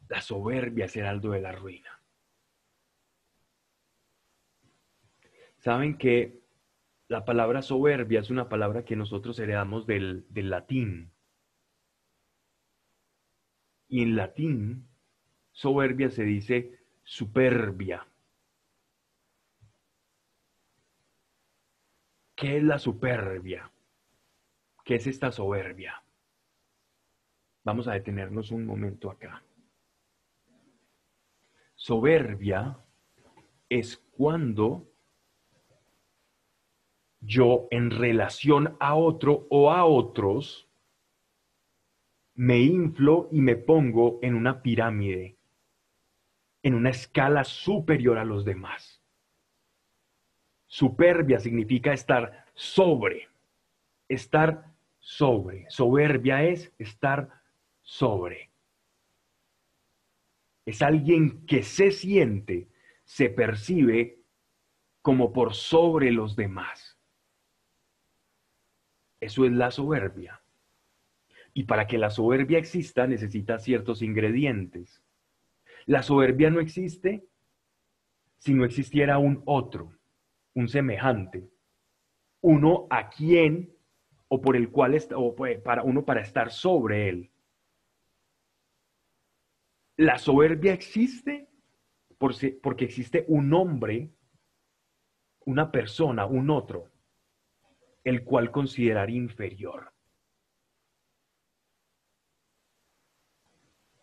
La 0.08 0.22
soberbia 0.22 0.86
es 0.86 0.96
heraldo 0.96 1.32
de 1.32 1.40
la 1.42 1.52
ruina. 1.52 2.00
Saben 5.58 5.98
que 5.98 6.40
la 7.08 7.26
palabra 7.26 7.60
soberbia 7.60 8.20
es 8.20 8.30
una 8.30 8.48
palabra 8.48 8.86
que 8.86 8.96
nosotros 8.96 9.38
heredamos 9.38 9.86
del, 9.86 10.24
del 10.30 10.48
latín. 10.48 11.12
Y 13.88 14.02
en 14.02 14.16
latín, 14.16 14.88
soberbia 15.50 16.08
se 16.08 16.22
dice 16.22 16.78
superbia. 17.04 18.06
¿Qué 22.42 22.56
es 22.56 22.64
la 22.64 22.76
superbia? 22.76 23.70
¿Qué 24.84 24.96
es 24.96 25.06
esta 25.06 25.30
soberbia? 25.30 26.02
Vamos 27.62 27.86
a 27.86 27.92
detenernos 27.92 28.50
un 28.50 28.66
momento 28.66 29.12
acá. 29.12 29.44
Soberbia 31.76 32.84
es 33.68 33.96
cuando 34.10 34.90
yo 37.20 37.68
en 37.70 37.92
relación 37.92 38.76
a 38.80 38.96
otro 38.96 39.46
o 39.48 39.70
a 39.70 39.84
otros 39.84 40.68
me 42.34 42.58
inflo 42.58 43.28
y 43.30 43.40
me 43.40 43.54
pongo 43.54 44.18
en 44.20 44.34
una 44.34 44.62
pirámide, 44.62 45.38
en 46.64 46.74
una 46.74 46.90
escala 46.90 47.44
superior 47.44 48.18
a 48.18 48.24
los 48.24 48.44
demás. 48.44 49.01
Superbia 50.72 51.38
significa 51.38 51.92
estar 51.92 52.46
sobre, 52.54 53.28
estar 54.08 54.72
sobre. 54.98 55.66
Soberbia 55.68 56.44
es 56.44 56.72
estar 56.78 57.28
sobre. 57.82 58.48
Es 60.64 60.80
alguien 60.80 61.44
que 61.44 61.62
se 61.62 61.90
siente, 61.90 62.68
se 63.04 63.28
percibe 63.28 64.16
como 65.02 65.34
por 65.34 65.52
sobre 65.52 66.10
los 66.10 66.36
demás. 66.36 66.96
Eso 69.20 69.44
es 69.44 69.52
la 69.52 69.70
soberbia. 69.70 70.40
Y 71.52 71.64
para 71.64 71.86
que 71.86 71.98
la 71.98 72.08
soberbia 72.08 72.56
exista 72.56 73.06
necesita 73.06 73.58
ciertos 73.58 74.00
ingredientes. 74.00 75.02
La 75.84 76.02
soberbia 76.02 76.48
no 76.48 76.60
existe 76.60 77.26
si 78.38 78.54
no 78.54 78.64
existiera 78.64 79.18
un 79.18 79.42
otro 79.44 79.92
un 80.54 80.68
semejante, 80.68 81.50
uno 82.40 82.86
a 82.90 83.08
quien 83.08 83.76
o 84.28 84.40
por 84.40 84.56
el 84.56 84.70
cual 84.70 84.94
está, 84.94 85.18
o 85.18 85.34
para 85.34 85.82
uno 85.82 86.04
para 86.04 86.22
estar 86.22 86.50
sobre 86.50 87.08
él. 87.08 87.30
La 89.96 90.18
soberbia 90.18 90.72
existe 90.72 91.48
porque 92.18 92.84
existe 92.84 93.24
un 93.28 93.52
hombre, 93.52 94.10
una 95.44 95.70
persona, 95.70 96.24
un 96.24 96.50
otro, 96.50 96.90
el 98.04 98.24
cual 98.24 98.50
considerar 98.50 99.10
inferior. 99.10 99.92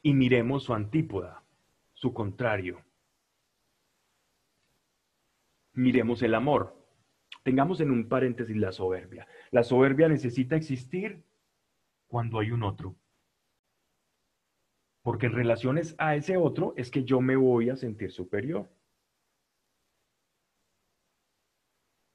Y 0.02 0.14
miremos 0.14 0.64
su 0.64 0.74
antípoda, 0.74 1.44
su 1.94 2.14
contrario 2.14 2.84
miremos 5.80 6.22
el 6.22 6.36
amor. 6.36 6.76
Tengamos 7.44 7.80
en 7.80 7.92
un 7.92 8.10
paréntesis 8.10 8.56
la 8.56 8.72
soberbia. 8.72 9.28
La 9.52 9.64
soberbia 9.64 10.08
necesita 10.10 10.56
existir 10.56 11.24
cuando 12.08 12.40
hay 12.40 12.52
un 12.52 12.64
otro. 12.64 12.96
Porque 15.02 15.28
en 15.28 15.34
relaciones 15.34 15.96
a 15.98 16.16
ese 16.16 16.36
otro 16.38 16.74
es 16.76 16.92
que 16.92 17.06
yo 17.06 17.22
me 17.22 17.38
voy 17.38 17.70
a 17.70 17.78
sentir 17.78 18.12
superior. 18.12 18.70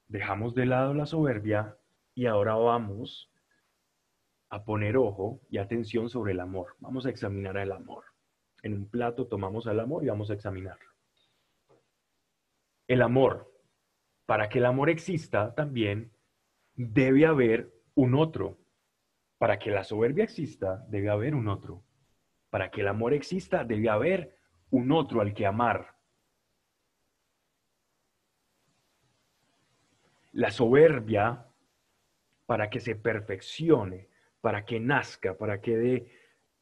Dejamos 0.07 0.53
de 0.53 0.67
lado 0.67 0.93
la 0.93 1.07
soberbia 1.07 1.77
y 2.13 2.27
ahora 2.27 2.53
vamos 2.53 3.31
a 4.49 4.63
poner 4.63 4.95
ojo 4.95 5.41
y 5.49 5.57
atención 5.57 6.09
sobre 6.09 6.33
el 6.33 6.39
amor. 6.39 6.75
Vamos 6.79 7.07
a 7.07 7.09
examinar 7.09 7.57
el 7.57 7.71
amor. 7.71 8.05
En 8.61 8.73
un 8.73 8.87
plato 8.87 9.27
tomamos 9.27 9.65
el 9.65 9.79
amor 9.79 10.03
y 10.03 10.07
vamos 10.07 10.29
a 10.29 10.35
examinarlo. 10.35 10.91
El 12.87 13.01
amor 13.01 13.54
para 14.25 14.49
que 14.49 14.59
el 14.59 14.65
amor 14.65 14.89
exista 14.89 15.53
también 15.53 16.11
debe 16.75 17.25
haber 17.25 17.71
un 17.93 18.15
otro. 18.15 18.57
Para 19.37 19.59
que 19.59 19.71
la 19.71 19.83
soberbia 19.83 20.23
exista, 20.23 20.85
debe 20.89 21.09
haber 21.09 21.35
un 21.35 21.47
otro. 21.47 21.83
Para 22.49 22.71
que 22.71 22.81
el 22.81 22.87
amor 22.87 23.13
exista, 23.13 23.63
debe 23.63 23.89
haber 23.89 24.37
un 24.69 24.91
otro 24.91 25.21
al 25.21 25.33
que 25.33 25.45
amar. 25.45 25.95
La 30.31 30.51
soberbia, 30.51 31.45
para 32.45 32.69
que 32.69 32.79
se 32.79 32.95
perfeccione, 32.95 34.09
para 34.41 34.65
que 34.65 34.79
nazca, 34.79 35.37
para 35.37 35.61
que 35.61 35.77
dé 35.77 36.11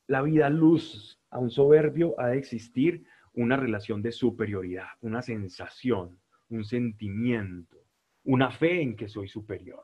la 0.08 0.22
vida 0.22 0.50
luz 0.50 1.20
a 1.30 1.40
un 1.40 1.50
soberbio, 1.50 2.20
ha 2.20 2.28
de 2.28 2.38
existir 2.38 3.06
una 3.34 3.58
relación 3.58 4.02
de 4.02 4.12
superioridad, 4.12 4.90
una 5.02 5.22
sensación, 5.22 6.20
un 6.50 6.64
sentimiento, 6.64 7.78
una 8.24 8.52
fe 8.52 8.82
en 8.82 8.96
que 8.96 9.08
soy 9.08 9.28
superior. 9.28 9.84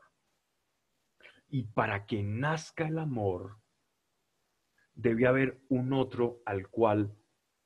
Y 1.48 1.64
para 1.64 2.06
que 2.06 2.22
nazca 2.22 2.86
el 2.86 2.98
amor, 2.98 3.60
debe 4.94 5.26
haber 5.26 5.60
un 5.68 5.92
otro 5.92 6.42
al 6.44 6.68
cual 6.68 7.16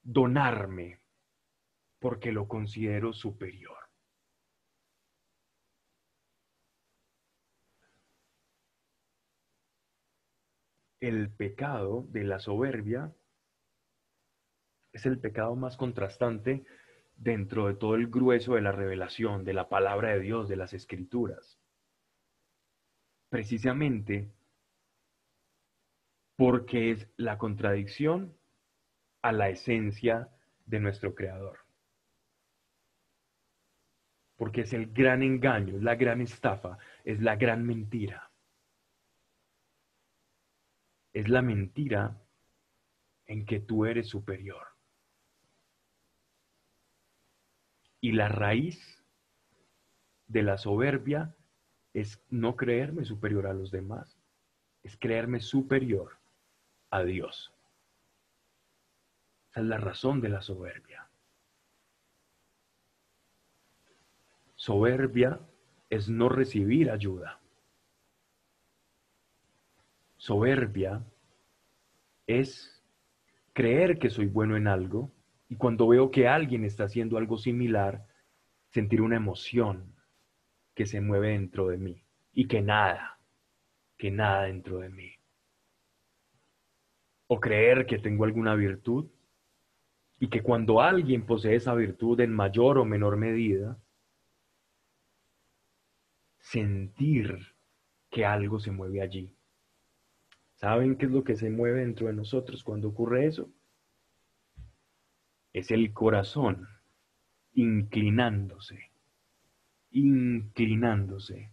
donarme, 0.02 1.02
porque 1.98 2.32
lo 2.32 2.48
considero 2.48 3.12
superior. 3.12 3.78
El 11.00 11.30
pecado 11.30 12.06
de 12.08 12.24
la 12.24 12.38
soberbia 12.38 13.14
es 14.92 15.04
el 15.04 15.18
pecado 15.18 15.54
más 15.56 15.76
contrastante 15.76 16.64
dentro 17.16 17.68
de 17.68 17.74
todo 17.74 17.94
el 17.94 18.08
grueso 18.08 18.54
de 18.54 18.62
la 18.62 18.72
revelación, 18.72 19.44
de 19.44 19.54
la 19.54 19.68
palabra 19.68 20.10
de 20.10 20.20
Dios, 20.20 20.48
de 20.48 20.56
las 20.56 20.72
escrituras. 20.72 21.58
Precisamente 23.28 24.30
porque 26.36 26.90
es 26.90 27.08
la 27.16 27.38
contradicción 27.38 28.36
a 29.22 29.32
la 29.32 29.48
esencia 29.48 30.28
de 30.66 30.80
nuestro 30.80 31.14
Creador. 31.14 31.58
Porque 34.36 34.62
es 34.62 34.72
el 34.72 34.92
gran 34.92 35.22
engaño, 35.22 35.76
es 35.76 35.82
la 35.82 35.94
gran 35.94 36.20
estafa, 36.20 36.78
es 37.04 37.20
la 37.20 37.36
gran 37.36 37.64
mentira. 37.64 38.30
Es 41.12 41.28
la 41.28 41.40
mentira 41.40 42.20
en 43.26 43.46
que 43.46 43.60
tú 43.60 43.86
eres 43.86 44.08
superior. 44.08 44.73
Y 48.04 48.12
la 48.12 48.28
raíz 48.28 49.02
de 50.26 50.42
la 50.42 50.58
soberbia 50.58 51.34
es 51.94 52.22
no 52.28 52.54
creerme 52.54 53.06
superior 53.06 53.46
a 53.46 53.54
los 53.54 53.70
demás, 53.70 54.20
es 54.82 54.94
creerme 54.98 55.40
superior 55.40 56.18
a 56.90 57.02
Dios. 57.02 57.50
Esa 59.52 59.60
es 59.60 59.66
la 59.66 59.78
razón 59.78 60.20
de 60.20 60.28
la 60.28 60.42
soberbia. 60.42 61.08
Soberbia 64.54 65.40
es 65.88 66.06
no 66.10 66.28
recibir 66.28 66.90
ayuda. 66.90 67.40
Soberbia 70.18 71.02
es 72.26 72.84
creer 73.54 73.98
que 73.98 74.10
soy 74.10 74.26
bueno 74.26 74.58
en 74.58 74.66
algo 74.66 75.10
y 75.48 75.56
cuando 75.56 75.88
veo 75.88 76.10
que 76.10 76.26
alguien 76.26 76.64
está 76.64 76.84
haciendo 76.84 77.18
algo 77.18 77.36
similar, 77.38 78.06
sentir 78.70 79.02
una 79.02 79.16
emoción 79.16 79.94
que 80.74 80.86
se 80.86 81.00
mueve 81.00 81.30
dentro 81.30 81.68
de 81.68 81.76
mí 81.76 82.02
y 82.32 82.48
que 82.48 82.60
nada, 82.60 83.18
que 83.96 84.10
nada 84.10 84.44
dentro 84.44 84.78
de 84.78 84.88
mí. 84.88 85.12
O 87.26 87.38
creer 87.38 87.86
que 87.86 87.98
tengo 87.98 88.24
alguna 88.24 88.54
virtud 88.54 89.06
y 90.18 90.28
que 90.28 90.42
cuando 90.42 90.80
alguien 90.80 91.24
posee 91.26 91.56
esa 91.56 91.74
virtud 91.74 92.20
en 92.20 92.32
mayor 92.32 92.78
o 92.78 92.84
menor 92.84 93.16
medida, 93.16 93.78
sentir 96.38 97.54
que 98.10 98.24
algo 98.24 98.58
se 98.58 98.70
mueve 98.70 99.02
allí. 99.02 99.34
¿Saben 100.54 100.96
qué 100.96 101.06
es 101.06 101.12
lo 101.12 101.24
que 101.24 101.36
se 101.36 101.50
mueve 101.50 101.80
dentro 101.80 102.06
de 102.06 102.12
nosotros 102.12 102.62
cuando 102.62 102.88
ocurre 102.88 103.26
eso? 103.26 103.50
Es 105.54 105.70
el 105.70 105.94
corazón 105.94 106.68
inclinándose, 107.54 108.90
inclinándose. 109.92 111.50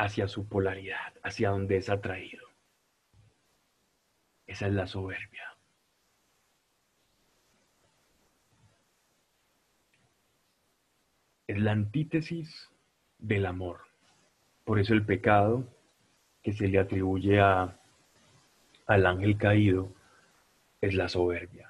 hacia 0.00 0.28
su 0.28 0.46
polaridad, 0.46 1.12
hacia 1.24 1.50
donde 1.50 1.76
es 1.76 1.90
atraído. 1.90 2.46
Esa 4.46 4.68
es 4.68 4.72
la 4.72 4.86
soberbia. 4.86 5.56
Es 11.48 11.58
la 11.58 11.72
antítesis 11.72 12.70
del 13.18 13.44
amor. 13.44 13.88
Por 14.64 14.78
eso 14.78 14.94
el 14.94 15.04
pecado 15.04 15.66
que 16.48 16.54
se 16.54 16.66
le 16.66 16.78
atribuye 16.78 17.38
a, 17.40 17.78
al 18.86 19.04
ángel 19.04 19.36
caído 19.36 19.92
es 20.80 20.94
la 20.94 21.10
soberbia. 21.10 21.68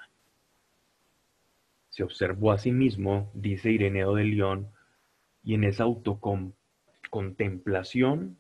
Se 1.88 2.04
observó 2.04 2.52
a 2.52 2.58
sí 2.58 2.70
mismo, 2.70 3.28
dice 3.34 3.72
Ireneo 3.72 4.14
de 4.14 4.22
León, 4.22 4.70
y 5.42 5.54
en 5.54 5.64
esa 5.64 5.82
autocontemplación 5.82 8.38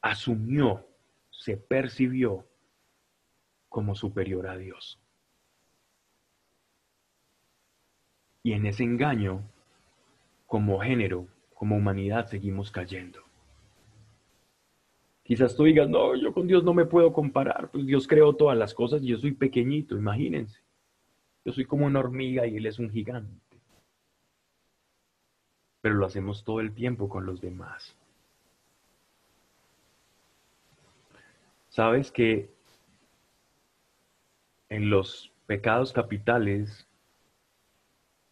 asumió, 0.00 0.86
se 1.30 1.58
percibió 1.58 2.46
como 3.68 3.94
superior 3.94 4.46
a 4.46 4.56
Dios. 4.56 4.98
Y 8.42 8.54
en 8.54 8.64
ese 8.64 8.84
engaño, 8.84 9.42
como 10.46 10.80
género, 10.80 11.28
como 11.58 11.74
humanidad 11.76 12.28
seguimos 12.28 12.70
cayendo. 12.70 13.20
Quizás 15.24 15.56
tú 15.56 15.64
digas, 15.64 15.88
no, 15.88 16.14
yo 16.14 16.32
con 16.32 16.46
Dios 16.46 16.62
no 16.62 16.72
me 16.72 16.86
puedo 16.86 17.12
comparar, 17.12 17.68
pues 17.72 17.84
Dios 17.84 18.06
creó 18.06 18.36
todas 18.36 18.56
las 18.56 18.72
cosas 18.72 19.02
y 19.02 19.08
yo 19.08 19.18
soy 19.18 19.32
pequeñito, 19.32 19.96
imagínense. 19.96 20.60
Yo 21.44 21.52
soy 21.52 21.64
como 21.64 21.86
una 21.86 21.98
hormiga 21.98 22.46
y 22.46 22.58
Él 22.58 22.66
es 22.66 22.78
un 22.78 22.90
gigante. 22.90 23.58
Pero 25.80 25.96
lo 25.96 26.06
hacemos 26.06 26.44
todo 26.44 26.60
el 26.60 26.72
tiempo 26.72 27.08
con 27.08 27.26
los 27.26 27.40
demás. 27.40 27.96
Sabes 31.70 32.12
que 32.12 32.54
en 34.68 34.90
los 34.90 35.32
pecados 35.46 35.92
capitales 35.92 36.86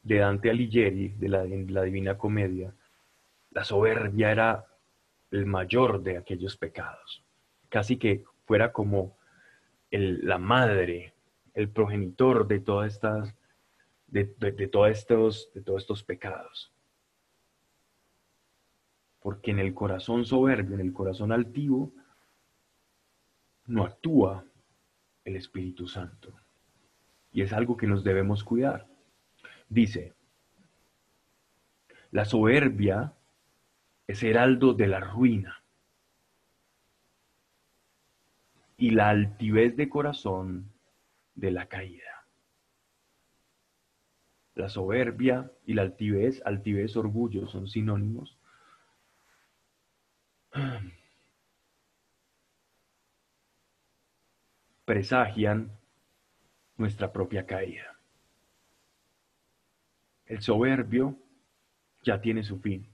de 0.04 0.18
Dante 0.18 0.48
Alighieri, 0.48 1.08
de 1.08 1.28
la, 1.28 1.44
la 1.44 1.82
Divina 1.82 2.16
Comedia, 2.16 2.72
la 3.56 3.64
soberbia 3.64 4.30
era 4.30 4.66
el 5.30 5.46
mayor 5.46 6.02
de 6.02 6.18
aquellos 6.18 6.58
pecados. 6.58 7.24
Casi 7.70 7.96
que 7.96 8.22
fuera 8.44 8.70
como 8.70 9.16
la 9.90 10.36
madre, 10.36 11.14
el 11.54 11.70
progenitor 11.70 12.46
de 12.46 12.60
todas 12.60 12.92
estas, 12.92 13.34
de, 14.08 14.26
todos 14.70 14.90
estos, 14.90 15.50
de 15.54 15.62
todos 15.62 15.80
estos 15.80 16.04
pecados. 16.04 16.70
Porque 19.20 19.52
en 19.52 19.58
el 19.58 19.72
corazón 19.72 20.26
soberbio, 20.26 20.74
en 20.74 20.82
el 20.82 20.92
corazón 20.92 21.32
altivo, 21.32 21.94
no 23.64 23.84
actúa 23.84 24.44
el 25.24 25.34
Espíritu 25.34 25.88
Santo. 25.88 26.34
Y 27.32 27.40
es 27.40 27.54
algo 27.54 27.78
que 27.78 27.86
nos 27.86 28.04
debemos 28.04 28.44
cuidar. 28.44 28.86
Dice, 29.70 30.12
la 32.10 32.26
soberbia 32.26 33.15
es 34.06 34.22
heraldo 34.22 34.72
de 34.74 34.86
la 34.86 35.00
ruina. 35.00 35.62
Y 38.78 38.90
la 38.90 39.08
altivez 39.08 39.74
de 39.76 39.88
corazón 39.88 40.70
de 41.34 41.50
la 41.50 41.66
caída. 41.66 42.26
La 44.54 44.68
soberbia 44.68 45.50
y 45.66 45.74
la 45.74 45.82
altivez, 45.82 46.40
altivez, 46.44 46.96
orgullo, 46.96 47.46
son 47.48 47.68
sinónimos. 47.68 48.36
Presagian 54.84 55.70
nuestra 56.76 57.12
propia 57.12 57.46
caída. 57.46 57.96
El 60.26 60.42
soberbio 60.42 61.16
ya 62.02 62.20
tiene 62.20 62.42
su 62.44 62.58
fin. 62.60 62.86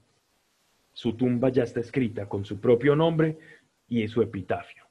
Su 0.93 1.13
tumba 1.17 1.49
ya 1.49 1.63
está 1.63 1.79
escrita 1.79 2.29
con 2.29 2.45
su 2.45 2.59
propio 2.59 2.95
nombre 2.95 3.37
y 3.87 4.07
su 4.07 4.21
epitafio. 4.21 4.83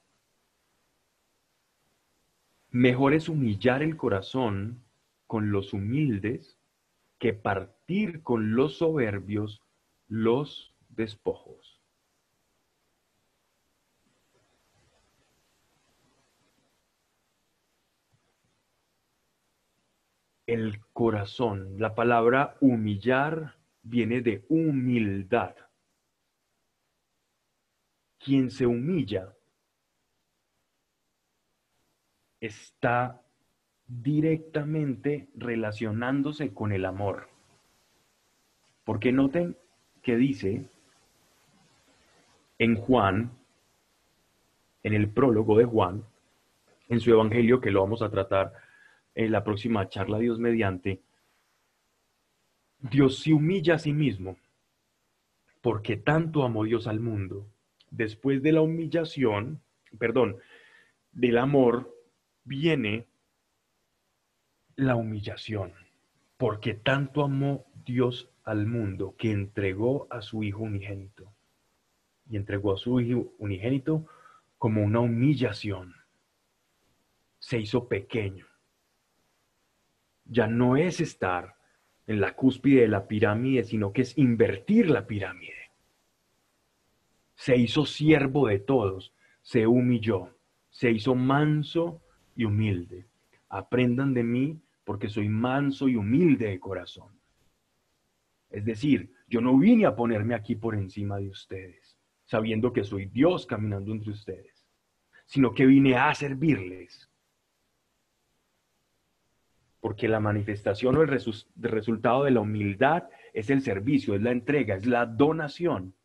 Mejor 2.71 3.15
es 3.15 3.29
humillar 3.29 3.83
el 3.83 3.97
corazón 3.97 4.83
con 5.27 5.53
los 5.53 5.73
humildes 5.73 6.59
que 7.19 7.33
partir 7.33 8.23
con 8.23 8.55
los 8.55 8.79
soberbios 8.79 9.63
los 10.09 10.75
despojos. 10.89 11.81
El 20.47 20.81
corazón, 20.93 21.79
la 21.79 21.95
palabra 21.95 22.57
humillar 22.61 23.55
viene 23.83 24.21
de 24.21 24.45
humildad. 24.49 25.55
Quien 28.25 28.51
se 28.51 28.67
humilla 28.67 29.33
está 32.41 33.21
directamente 33.87 35.29
relacionándose 35.35 36.53
con 36.53 36.73
el 36.73 36.85
amor. 36.85 37.29
Porque 38.85 39.13
noten 39.13 39.57
que 40.03 40.17
dice 40.17 40.69
en 42.59 42.77
Juan, 42.77 43.31
en 44.83 44.95
el 44.95 45.09
prólogo 45.09 45.57
de 45.57 45.65
Juan, 45.65 46.05
en 46.89 47.01
su 47.01 47.11
evangelio, 47.11 47.61
que 47.61 47.71
lo 47.71 47.81
vamos 47.83 48.03
a 48.03 48.11
tratar 48.11 48.53
en 49.15 49.33
la 49.33 49.45
próxima 49.45 49.89
charla 49.89 50.19
Dios 50.19 50.39
mediante, 50.39 51.01
Dios 52.79 53.21
se 53.21 53.33
humilla 53.33 53.75
a 53.75 53.79
sí 53.79 53.93
mismo, 53.93 54.37
porque 55.61 55.97
tanto 55.97 56.43
amó 56.43 56.65
Dios 56.65 56.87
al 56.87 56.99
mundo. 56.99 57.47
Después 57.93 58.43
de 58.43 58.53
la 58.53 58.63
humillación, 58.63 59.61
perdón, 59.99 60.39
del 61.13 61.37
amor, 61.37 61.95
viene 62.43 63.07
la 64.77 64.97
humillación, 64.97 65.75
porque 66.39 66.73
tanto 66.73 67.23
amó 67.23 67.67
Dios 67.85 68.31
al 68.45 68.67
mundo 68.67 69.15
que 69.19 69.31
entregó 69.31 70.07
a 70.11 70.23
su 70.23 70.43
Hijo 70.43 70.63
unigénito. 70.63 71.35
Y 72.31 72.39
entregó 72.39 72.73
a 72.73 72.79
su 72.79 72.99
Hijo 72.99 73.35
unigénito 73.39 74.07
como 74.57 74.83
una 74.83 75.01
humillación. 75.01 75.95
Se 77.41 77.59
hizo 77.59 77.89
pequeño. 77.89 78.47
Ya 80.25 80.47
no 80.47 80.79
es 80.79 80.99
estar 81.03 81.57
en 82.07 82.23
la 82.23 82.35
cúspide 82.35 82.81
de 82.81 82.89
la 82.89 83.07
pirámide, 83.07 83.65
sino 83.65 83.93
que 83.93 84.01
es 84.01 84.17
invertir 84.17 84.89
la 84.89 85.07
pirámide. 85.07 85.62
Se 87.43 87.57
hizo 87.57 87.85
siervo 87.87 88.47
de 88.47 88.61
todos, 88.61 89.13
se 89.41 89.67
humilló, 89.67 90.39
se 90.71 90.93
hizo 90.93 91.17
manso 91.17 92.01
y 92.37 92.45
humilde. 92.45 93.09
Aprendan 93.49 94.15
de 94.15 94.23
mí 94.23 94.61
porque 94.85 95.09
soy 95.09 95.29
manso 95.29 95.89
y 95.89 95.97
humilde 95.97 96.51
de 96.51 96.61
corazón. 96.61 97.09
Es 98.49 98.65
decir, 98.65 99.13
yo 99.27 99.41
no 99.41 99.59
vine 99.59 99.87
a 99.87 99.97
ponerme 99.97 100.37
aquí 100.37 100.55
por 100.55 100.77
encima 100.77 101.17
de 101.19 101.31
ustedes, 101.31 101.99
sabiendo 102.27 102.73
que 102.73 102.85
soy 102.85 103.07
Dios 103.07 103.45
caminando 103.45 103.91
entre 103.91 104.13
ustedes, 104.13 104.65
sino 105.27 105.53
que 105.53 105.67
vine 105.67 105.97
a 105.97 106.15
servirles. 106.15 107.11
Porque 109.81 110.07
la 110.07 110.21
manifestación 110.21 110.95
o 110.95 111.03
el 111.03 111.09
resultado 111.09 112.23
de 112.23 112.31
la 112.31 112.41
humildad 112.41 113.09
es 113.33 113.51
el 113.51 113.63
servicio, 113.63 114.15
es 114.15 114.23
la 114.23 114.31
entrega, 114.31 114.77
es 114.77 114.87
la 114.87 115.07
donación. 115.07 115.97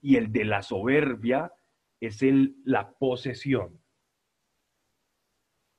Y 0.00 0.16
el 0.16 0.32
de 0.32 0.44
la 0.44 0.62
soberbia 0.62 1.52
es 2.00 2.22
el, 2.22 2.56
la 2.64 2.92
posesión. 2.92 3.80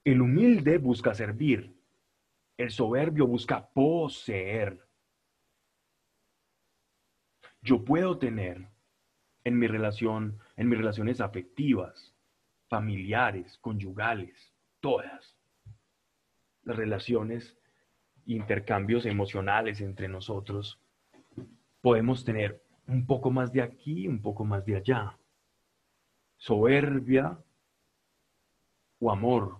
El 0.03 0.21
humilde 0.21 0.77
busca 0.77 1.13
servir, 1.13 1.75
el 2.57 2.71
soberbio 2.71 3.27
busca 3.27 3.69
poseer. 3.69 4.87
Yo 7.61 7.83
puedo 7.83 8.17
tener 8.17 8.67
en 9.43 9.57
mi 9.57 9.67
relación, 9.67 10.39
en 10.55 10.69
mis 10.69 10.77
relaciones 10.77 11.21
afectivas, 11.21 12.15
familiares, 12.67 13.57
conyugales, 13.59 14.53
todas 14.79 15.37
las 16.63 16.75
relaciones, 16.75 17.57
intercambios 18.25 19.05
emocionales 19.05 19.81
entre 19.81 20.07
nosotros, 20.07 20.79
podemos 21.81 22.23
tener 22.23 22.63
un 22.87 23.05
poco 23.05 23.31
más 23.31 23.51
de 23.51 23.61
aquí, 23.61 24.07
un 24.07 24.21
poco 24.21 24.45
más 24.45 24.65
de 24.65 24.77
allá. 24.77 25.17
Soberbia 26.37 27.37
o 28.99 29.11
amor, 29.11 29.59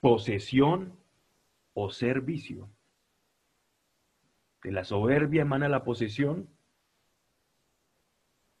posesión 0.00 0.98
o 1.74 1.90
servicio. 1.90 2.70
De 4.62 4.72
la 4.72 4.84
soberbia 4.84 5.42
emana 5.42 5.68
la 5.68 5.84
posesión, 5.84 6.48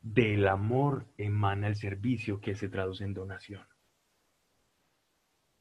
del 0.00 0.48
amor 0.48 1.06
emana 1.16 1.68
el 1.68 1.76
servicio 1.76 2.40
que 2.40 2.56
se 2.56 2.68
traduce 2.68 3.04
en 3.04 3.14
donación. 3.14 3.66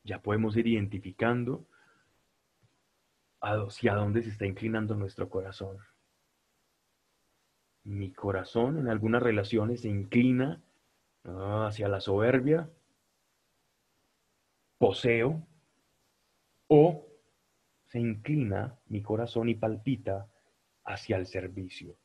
Ya 0.03 0.21
podemos 0.21 0.57
ir 0.57 0.65
identificando 0.65 1.67
hacia 3.39 3.93
dónde 3.93 4.23
se 4.23 4.29
está 4.29 4.45
inclinando 4.45 4.95
nuestro 4.95 5.29
corazón. 5.29 5.77
Mi 7.83 8.11
corazón 8.11 8.77
en 8.77 8.87
algunas 8.87 9.23
relaciones 9.23 9.81
se 9.81 9.89
inclina 9.89 10.61
hacia 11.23 11.87
la 11.87 11.99
soberbia, 11.99 12.69
poseo, 14.77 15.45
o 16.67 17.05
se 17.87 17.99
inclina 17.99 18.79
mi 18.87 19.01
corazón 19.01 19.49
y 19.49 19.55
palpita 19.55 20.29
hacia 20.85 21.17
el 21.17 21.25
servicio. 21.25 21.97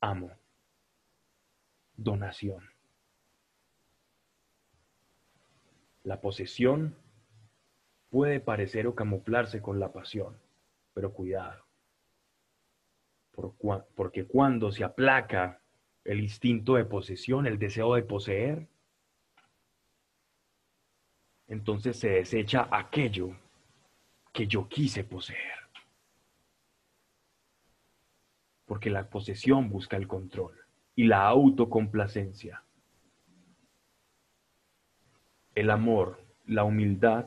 Amo. 0.00 0.30
Donación. 1.96 2.62
La 6.04 6.20
posesión 6.20 6.96
puede 8.10 8.38
parecer 8.38 8.86
o 8.86 8.94
camuflarse 8.94 9.60
con 9.60 9.80
la 9.80 9.92
pasión, 9.92 10.38
pero 10.94 11.12
cuidado. 11.12 11.65
Porque 13.94 14.26
cuando 14.26 14.72
se 14.72 14.84
aplaca 14.84 15.60
el 16.04 16.20
instinto 16.20 16.74
de 16.74 16.84
posesión, 16.84 17.46
el 17.46 17.58
deseo 17.58 17.94
de 17.94 18.02
poseer, 18.02 18.68
entonces 21.48 21.98
se 21.98 22.10
desecha 22.10 22.68
aquello 22.70 23.36
que 24.32 24.46
yo 24.46 24.68
quise 24.68 25.04
poseer. 25.04 25.40
Porque 28.64 28.90
la 28.90 29.08
posesión 29.08 29.68
busca 29.68 29.96
el 29.96 30.08
control 30.08 30.54
y 30.94 31.04
la 31.04 31.26
autocomplacencia. 31.26 32.62
El 35.54 35.70
amor, 35.70 36.20
la 36.46 36.64
humildad, 36.64 37.26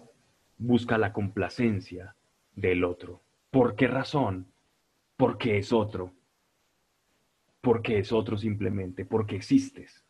busca 0.58 0.98
la 0.98 1.14
complacencia 1.14 2.16
del 2.54 2.84
otro. 2.84 3.22
¿Por 3.50 3.76
qué 3.76 3.88
razón? 3.88 4.52
Porque 5.20 5.58
es 5.58 5.74
otro. 5.74 6.14
Porque 7.60 8.00
es 8.00 8.14
otro 8.14 8.38
simplemente, 8.38 9.04
porque 9.04 9.36
existes, 9.36 10.06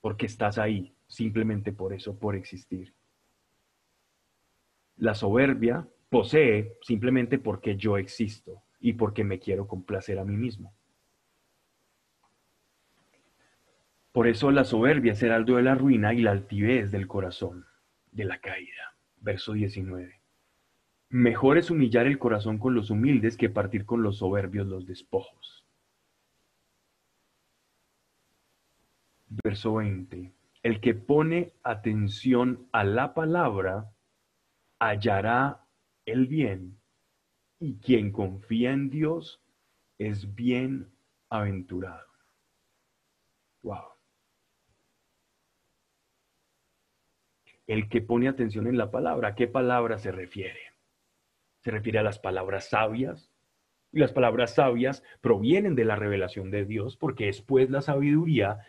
porque 0.00 0.26
estás 0.26 0.56
ahí, 0.56 0.94
simplemente 1.08 1.72
por 1.72 1.92
eso, 1.92 2.16
por 2.16 2.36
existir. 2.36 2.94
La 4.98 5.14
soberbia 5.14 5.88
posee 6.08 6.76
simplemente 6.80 7.40
porque 7.40 7.76
yo 7.76 7.98
existo 7.98 8.62
y 8.78 8.92
porque 8.92 9.24
me 9.24 9.40
quiero 9.40 9.66
complacer 9.66 10.20
a 10.20 10.24
mí 10.24 10.36
mismo. 10.36 10.72
Por 14.12 14.28
eso 14.28 14.52
la 14.52 14.62
soberbia 14.62 15.14
es 15.14 15.22
el 15.24 15.32
aldo 15.32 15.56
de 15.56 15.64
la 15.64 15.74
ruina 15.74 16.14
y 16.14 16.22
la 16.22 16.30
altivez 16.30 16.92
del 16.92 17.08
corazón, 17.08 17.66
de 18.12 18.24
la 18.24 18.38
caída. 18.40 18.96
Verso 19.16 19.54
19. 19.54 20.15
Mejor 21.08 21.56
es 21.56 21.70
humillar 21.70 22.06
el 22.06 22.18
corazón 22.18 22.58
con 22.58 22.74
los 22.74 22.90
humildes 22.90 23.36
que 23.36 23.48
partir 23.48 23.86
con 23.86 24.02
los 24.02 24.18
soberbios 24.18 24.66
los 24.66 24.86
despojos. 24.86 25.64
Verso 29.28 29.74
20. 29.74 30.32
El 30.62 30.80
que 30.80 30.94
pone 30.94 31.52
atención 31.62 32.68
a 32.72 32.82
la 32.82 33.14
palabra 33.14 33.92
hallará 34.78 35.66
el 36.04 36.26
bien, 36.26 36.78
y 37.58 37.78
quien 37.78 38.12
confía 38.12 38.72
en 38.72 38.90
Dios 38.90 39.40
es 39.98 40.34
bien 40.34 40.92
aventurado. 41.30 42.06
Wow. 43.62 43.84
El 47.66 47.88
que 47.88 48.00
pone 48.00 48.28
atención 48.28 48.66
en 48.66 48.76
la 48.76 48.90
palabra, 48.90 49.28
¿a 49.28 49.34
qué 49.34 49.48
palabra 49.48 49.98
se 49.98 50.12
refiere? 50.12 50.75
Se 51.66 51.72
refiere 51.72 51.98
a 51.98 52.04
las 52.04 52.20
palabras 52.20 52.68
sabias. 52.68 53.32
Y 53.90 53.98
las 53.98 54.12
palabras 54.12 54.54
sabias 54.54 55.02
provienen 55.20 55.74
de 55.74 55.84
la 55.84 55.96
revelación 55.96 56.52
de 56.52 56.64
Dios, 56.64 56.96
porque 56.96 57.28
es 57.28 57.42
pues 57.42 57.70
la 57.70 57.80
sabiduría, 57.82 58.60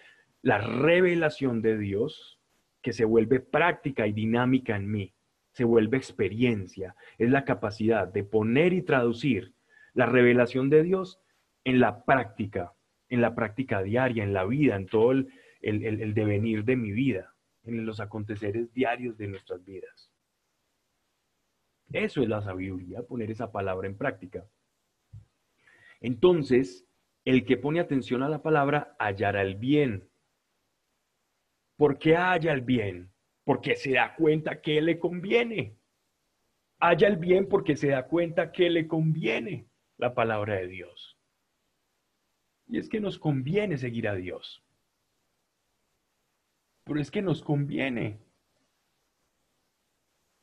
la 0.41 0.57
revelación 0.57 1.61
de 1.61 1.77
Dios, 1.77 2.39
que 2.81 2.93
se 2.93 3.05
vuelve 3.05 3.39
práctica 3.39 4.07
y 4.07 4.13
dinámica 4.13 4.75
en 4.75 4.89
mí 4.89 5.13
se 5.51 5.63
vuelve 5.63 5.97
experiencia, 5.97 6.95
es 7.19 7.29
la 7.29 7.45
capacidad 7.45 8.07
de 8.07 8.23
poner 8.23 8.73
y 8.73 8.81
traducir 8.81 9.53
la 9.93 10.07
revelación 10.07 10.71
de 10.71 10.81
Dios 10.81 11.21
en 11.65 11.79
la 11.79 12.03
práctica 12.03 12.73
en 13.09 13.21
la 13.21 13.35
práctica 13.35 13.83
diaria, 13.83 14.23
en 14.23 14.33
la 14.33 14.43
vida, 14.43 14.75
en 14.75 14.87
todo 14.87 15.11
el, 15.11 15.29
el 15.61 16.13
devenir 16.15 16.63
de 16.63 16.75
mi 16.75 16.91
vida, 16.91 17.35
en 17.63 17.85
los 17.85 17.99
aconteceres 17.99 18.73
diarios 18.73 19.19
de 19.19 19.27
nuestras 19.27 19.63
vidas. 19.63 20.11
Eso 21.91 22.21
es 22.21 22.29
la 22.29 22.41
sabiduría, 22.41 23.01
poner 23.03 23.31
esa 23.31 23.51
palabra 23.51 23.87
en 23.87 23.97
práctica. 23.97 24.45
Entonces, 26.01 26.85
el 27.25 27.45
que 27.45 27.57
pone 27.57 27.79
atención 27.79 28.23
a 28.23 28.29
la 28.29 28.41
palabra 28.41 28.95
hallará 28.99 29.41
el 29.41 29.55
bien. 29.55 30.09
¿Por 31.75 31.97
qué 31.97 32.15
halla 32.15 32.53
el 32.53 32.61
bien? 32.61 33.11
Porque 33.43 33.75
se 33.75 33.93
da 33.93 34.15
cuenta 34.15 34.61
que 34.61 34.81
le 34.81 34.99
conviene. 34.99 35.77
Halla 36.79 37.07
el 37.07 37.17
bien 37.17 37.47
porque 37.47 37.75
se 37.75 37.89
da 37.89 38.07
cuenta 38.07 38.51
que 38.51 38.69
le 38.69 38.87
conviene 38.87 39.67
la 39.97 40.13
palabra 40.13 40.55
de 40.55 40.67
Dios. 40.67 41.17
Y 42.67 42.77
es 42.77 42.89
que 42.89 42.99
nos 42.99 43.17
conviene 43.17 43.77
seguir 43.77 44.07
a 44.07 44.15
Dios. 44.15 44.63
Pero 46.83 46.99
es 46.99 47.09
que 47.09 47.21
nos 47.21 47.41
conviene. 47.41 48.19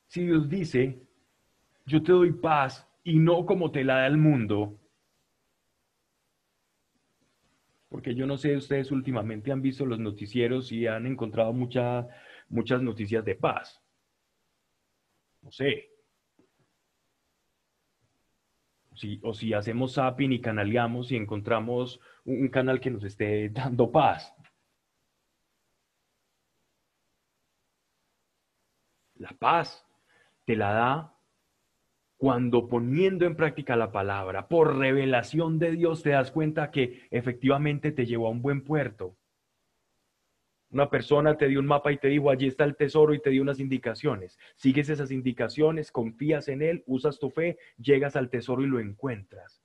Si 0.09 0.25
Dios 0.25 0.49
dice, 0.49 1.03
yo 1.87 2.03
te 2.03 2.12
doy 2.12 2.32
paz 2.32 2.89
y 3.03 3.18
no 3.18 3.45
como 3.47 3.70
te 3.70 3.85
la 3.85 3.97
da 3.97 4.07
el 4.07 4.16
mundo, 4.16 4.78
porque 7.89 8.14
yo 8.14 8.26
no 8.26 8.37
sé, 8.37 8.57
ustedes 8.57 8.91
últimamente 8.91 9.53
han 9.53 9.62
visto 9.62 9.87
los 9.87 10.01
noticieros 10.01 10.72
y 10.72 10.87
han 10.89 11.07
encontrado 11.07 11.53
muchas 11.53 12.82
noticias 12.82 13.24
de 13.24 13.37
paz. 13.37 13.80
No 15.43 15.53
sé. 15.53 15.91
o 19.22 19.35
si 19.35 19.53
hacemos 19.53 19.95
zapping 19.95 20.32
y 20.32 20.41
canaleamos 20.41 21.12
y 21.12 21.16
encontramos 21.16 22.01
un 22.24 22.49
canal 22.49 22.80
que 22.80 22.91
nos 22.91 23.05
esté 23.05 23.49
dando 23.51 23.91
paz. 23.93 24.35
La 29.16 29.30
paz 29.30 29.87
te 30.45 30.57
la 30.57 30.72
da 30.72 31.14
cuando 32.25 32.70
poniendo 32.70 33.27
en 33.27 33.37
práctica 33.37 33.77
la 33.77 33.93
palabra, 33.93 34.49
por 34.49 34.79
revelación 34.79 35.59
de 35.59 35.72
Dios, 35.72 36.03
te 36.03 36.09
das 36.09 36.31
cuenta 36.31 36.70
que 36.70 37.07
efectivamente 37.11 37.93
te 37.93 38.07
llevó 38.07 38.29
a 38.29 38.31
un 38.31 38.41
buen 38.41 38.64
puerto. 38.64 39.14
Una 40.70 40.89
persona 40.89 41.37
te 41.37 41.49
dio 41.49 41.61
un 41.61 41.66
mapa 41.66 41.93
y 41.93 41.99
te 41.99 42.09
dijo, 42.09 42.31
allí 42.31 42.47
está 42.47 42.64
el 42.64 42.77
tesoro 42.77 43.12
y 43.12 43.20
te 43.20 43.29
dio 43.29 43.43
unas 43.43 43.61
indicaciones. 43.61 44.39
Sigues 44.57 44.89
esas 44.89 45.11
indicaciones, 45.11 45.93
confías 45.93 46.49
en 46.49 46.62
él, 46.62 46.83
usas 46.87 47.18
tu 47.18 47.29
fe, 47.29 47.59
llegas 47.77 48.16
al 48.16 48.31
tesoro 48.31 48.62
y 48.62 48.68
lo 48.68 48.81
encuentras. 48.81 49.62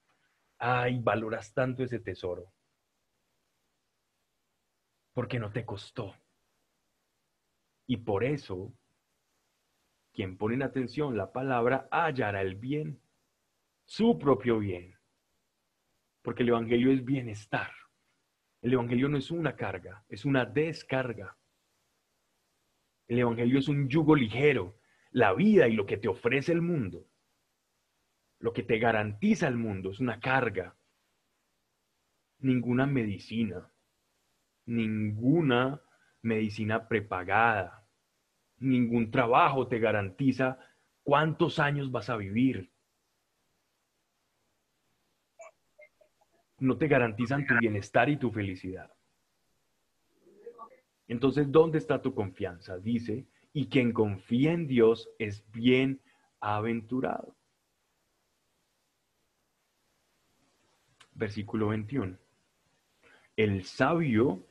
Ay, 0.57 0.99
valoras 0.99 1.53
tanto 1.53 1.81
ese 1.85 2.01
tesoro. 2.01 2.51
Porque 5.13 5.39
no 5.39 5.49
te 5.49 5.63
costó. 5.63 6.13
Y 7.87 7.95
por 7.95 8.25
eso 8.25 8.73
quien 10.19 10.35
pone 10.35 10.55
en 10.55 10.63
atención 10.63 11.15
la 11.15 11.31
palabra 11.31 11.87
hallará 11.91 12.41
el 12.41 12.55
bien, 12.55 12.99
su 13.85 14.19
propio 14.19 14.59
bien. 14.59 14.99
Porque 16.21 16.43
el 16.43 16.49
Evangelio 16.49 16.91
es 16.91 17.05
bienestar. 17.05 17.71
El 18.61 18.73
Evangelio 18.73 19.07
no 19.07 19.17
es 19.17 19.31
una 19.31 19.55
carga, 19.55 20.03
es 20.09 20.25
una 20.25 20.43
descarga. 20.43 21.37
El 23.07 23.19
Evangelio 23.19 23.59
es 23.59 23.69
un 23.69 23.87
yugo 23.87 24.13
ligero, 24.13 24.77
la 25.11 25.31
vida 25.31 25.69
y 25.69 25.73
lo 25.73 25.85
que 25.85 25.95
te 25.95 26.09
ofrece 26.09 26.51
el 26.51 26.61
mundo. 26.61 27.07
Lo 28.39 28.51
que 28.51 28.63
te 28.63 28.77
garantiza 28.77 29.47
el 29.47 29.55
mundo 29.55 29.91
es 29.91 30.01
una 30.01 30.19
carga. 30.19 30.75
Ninguna 32.39 32.85
medicina, 32.85 33.71
ninguna 34.65 35.81
medicina 36.23 36.89
prepagada, 36.89 37.78
ningún 38.59 39.11
trabajo 39.11 39.67
te 39.67 39.79
garantiza 39.79 40.59
cuántos 41.03 41.59
años 41.59 41.91
vas 41.91 42.09
a 42.09 42.17
vivir. 42.17 42.71
No 46.59 46.77
te 46.77 46.87
garantizan 46.87 47.45
tu 47.47 47.57
bienestar 47.59 48.09
y 48.09 48.17
tu 48.17 48.31
felicidad. 48.31 48.91
Entonces, 51.07 51.51
¿dónde 51.51 51.79
está 51.79 52.01
tu 52.01 52.13
confianza? 52.13 52.77
Dice, 52.77 53.25
y 53.53 53.67
quien 53.67 53.93
confía 53.93 54.51
en 54.51 54.67
Dios 54.67 55.09
es 55.17 55.43
bien 55.51 56.01
aventurado. 56.39 57.35
Versículo 61.13 61.69
21. 61.69 62.17
El 63.35 63.63
sabio 63.63 64.45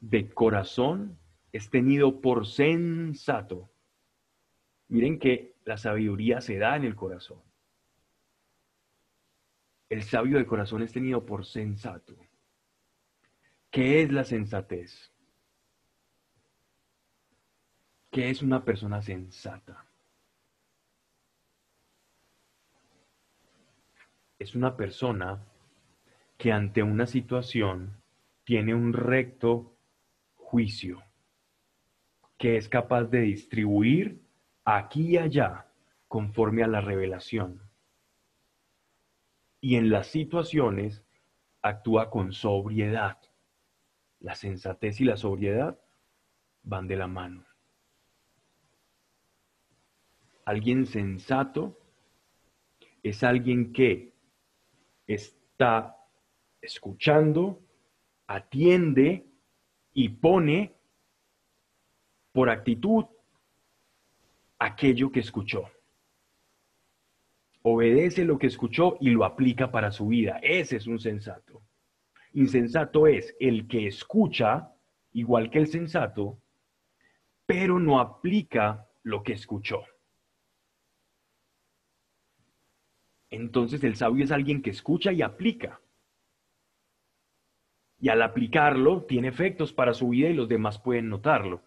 de 0.00 0.28
corazón 0.30 1.19
es 1.52 1.70
tenido 1.70 2.20
por 2.20 2.46
sensato. 2.46 3.70
Miren 4.88 5.18
que 5.18 5.56
la 5.64 5.76
sabiduría 5.76 6.40
se 6.40 6.58
da 6.58 6.76
en 6.76 6.84
el 6.84 6.94
corazón. 6.94 7.42
El 9.88 10.02
sabio 10.04 10.38
de 10.38 10.46
corazón 10.46 10.82
es 10.82 10.92
tenido 10.92 11.24
por 11.26 11.44
sensato. 11.44 12.14
¿Qué 13.70 14.02
es 14.02 14.12
la 14.12 14.24
sensatez? 14.24 15.12
¿Qué 18.10 18.30
es 18.30 18.42
una 18.42 18.64
persona 18.64 19.02
sensata? 19.02 19.86
Es 24.38 24.54
una 24.54 24.76
persona 24.76 25.44
que 26.36 26.52
ante 26.52 26.82
una 26.82 27.06
situación 27.06 28.02
tiene 28.44 28.74
un 28.74 28.92
recto 28.92 29.76
juicio 30.36 31.02
que 32.40 32.56
es 32.56 32.70
capaz 32.70 33.04
de 33.04 33.20
distribuir 33.20 34.18
aquí 34.64 35.10
y 35.10 35.18
allá 35.18 35.66
conforme 36.08 36.62
a 36.64 36.68
la 36.68 36.80
revelación. 36.80 37.60
Y 39.60 39.76
en 39.76 39.90
las 39.90 40.06
situaciones 40.06 41.04
actúa 41.60 42.08
con 42.08 42.32
sobriedad. 42.32 43.18
La 44.20 44.34
sensatez 44.34 45.02
y 45.02 45.04
la 45.04 45.18
sobriedad 45.18 45.78
van 46.62 46.88
de 46.88 46.96
la 46.96 47.06
mano. 47.06 47.44
Alguien 50.46 50.86
sensato 50.86 51.78
es 53.02 53.22
alguien 53.22 53.70
que 53.74 54.14
está 55.06 55.94
escuchando, 56.62 57.60
atiende 58.26 59.26
y 59.92 60.08
pone 60.08 60.79
por 62.32 62.50
actitud 62.50 63.04
aquello 64.58 65.10
que 65.10 65.20
escuchó. 65.20 65.64
Obedece 67.62 68.24
lo 68.24 68.38
que 68.38 68.46
escuchó 68.46 68.96
y 69.00 69.10
lo 69.10 69.24
aplica 69.24 69.70
para 69.70 69.90
su 69.90 70.08
vida. 70.08 70.38
Ese 70.42 70.76
es 70.76 70.86
un 70.86 70.98
sensato. 70.98 71.62
Insensato 72.32 73.06
es 73.06 73.34
el 73.40 73.66
que 73.66 73.86
escucha, 73.86 74.72
igual 75.12 75.50
que 75.50 75.58
el 75.58 75.66
sensato, 75.66 76.38
pero 77.44 77.78
no 77.78 78.00
aplica 78.00 78.86
lo 79.02 79.22
que 79.22 79.32
escuchó. 79.32 79.82
Entonces 83.30 83.82
el 83.84 83.96
sabio 83.96 84.24
es 84.24 84.32
alguien 84.32 84.62
que 84.62 84.70
escucha 84.70 85.12
y 85.12 85.22
aplica. 85.22 85.80
Y 87.98 88.08
al 88.08 88.22
aplicarlo 88.22 89.04
tiene 89.04 89.28
efectos 89.28 89.72
para 89.72 89.92
su 89.92 90.08
vida 90.08 90.28
y 90.28 90.34
los 90.34 90.48
demás 90.48 90.78
pueden 90.78 91.08
notarlo. 91.08 91.62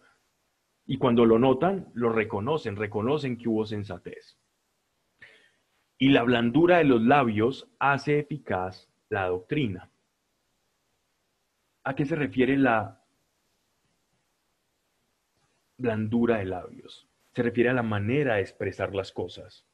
Y 0.86 0.98
cuando 0.98 1.24
lo 1.24 1.38
notan, 1.38 1.90
lo 1.94 2.10
reconocen, 2.10 2.76
reconocen 2.76 3.38
que 3.38 3.48
hubo 3.48 3.64
sensatez. 3.64 4.36
Y 5.98 6.10
la 6.10 6.22
blandura 6.22 6.78
de 6.78 6.84
los 6.84 7.02
labios 7.02 7.68
hace 7.78 8.18
eficaz 8.18 8.90
la 9.08 9.28
doctrina. 9.28 9.90
¿A 11.84 11.94
qué 11.94 12.04
se 12.04 12.16
refiere 12.16 12.56
la 12.56 13.02
blandura 15.78 16.38
de 16.38 16.46
labios? 16.46 17.08
Se 17.32 17.42
refiere 17.42 17.70
a 17.70 17.74
la 17.74 17.82
manera 17.82 18.34
de 18.34 18.42
expresar 18.42 18.94
las 18.94 19.12
cosas. 19.12 19.66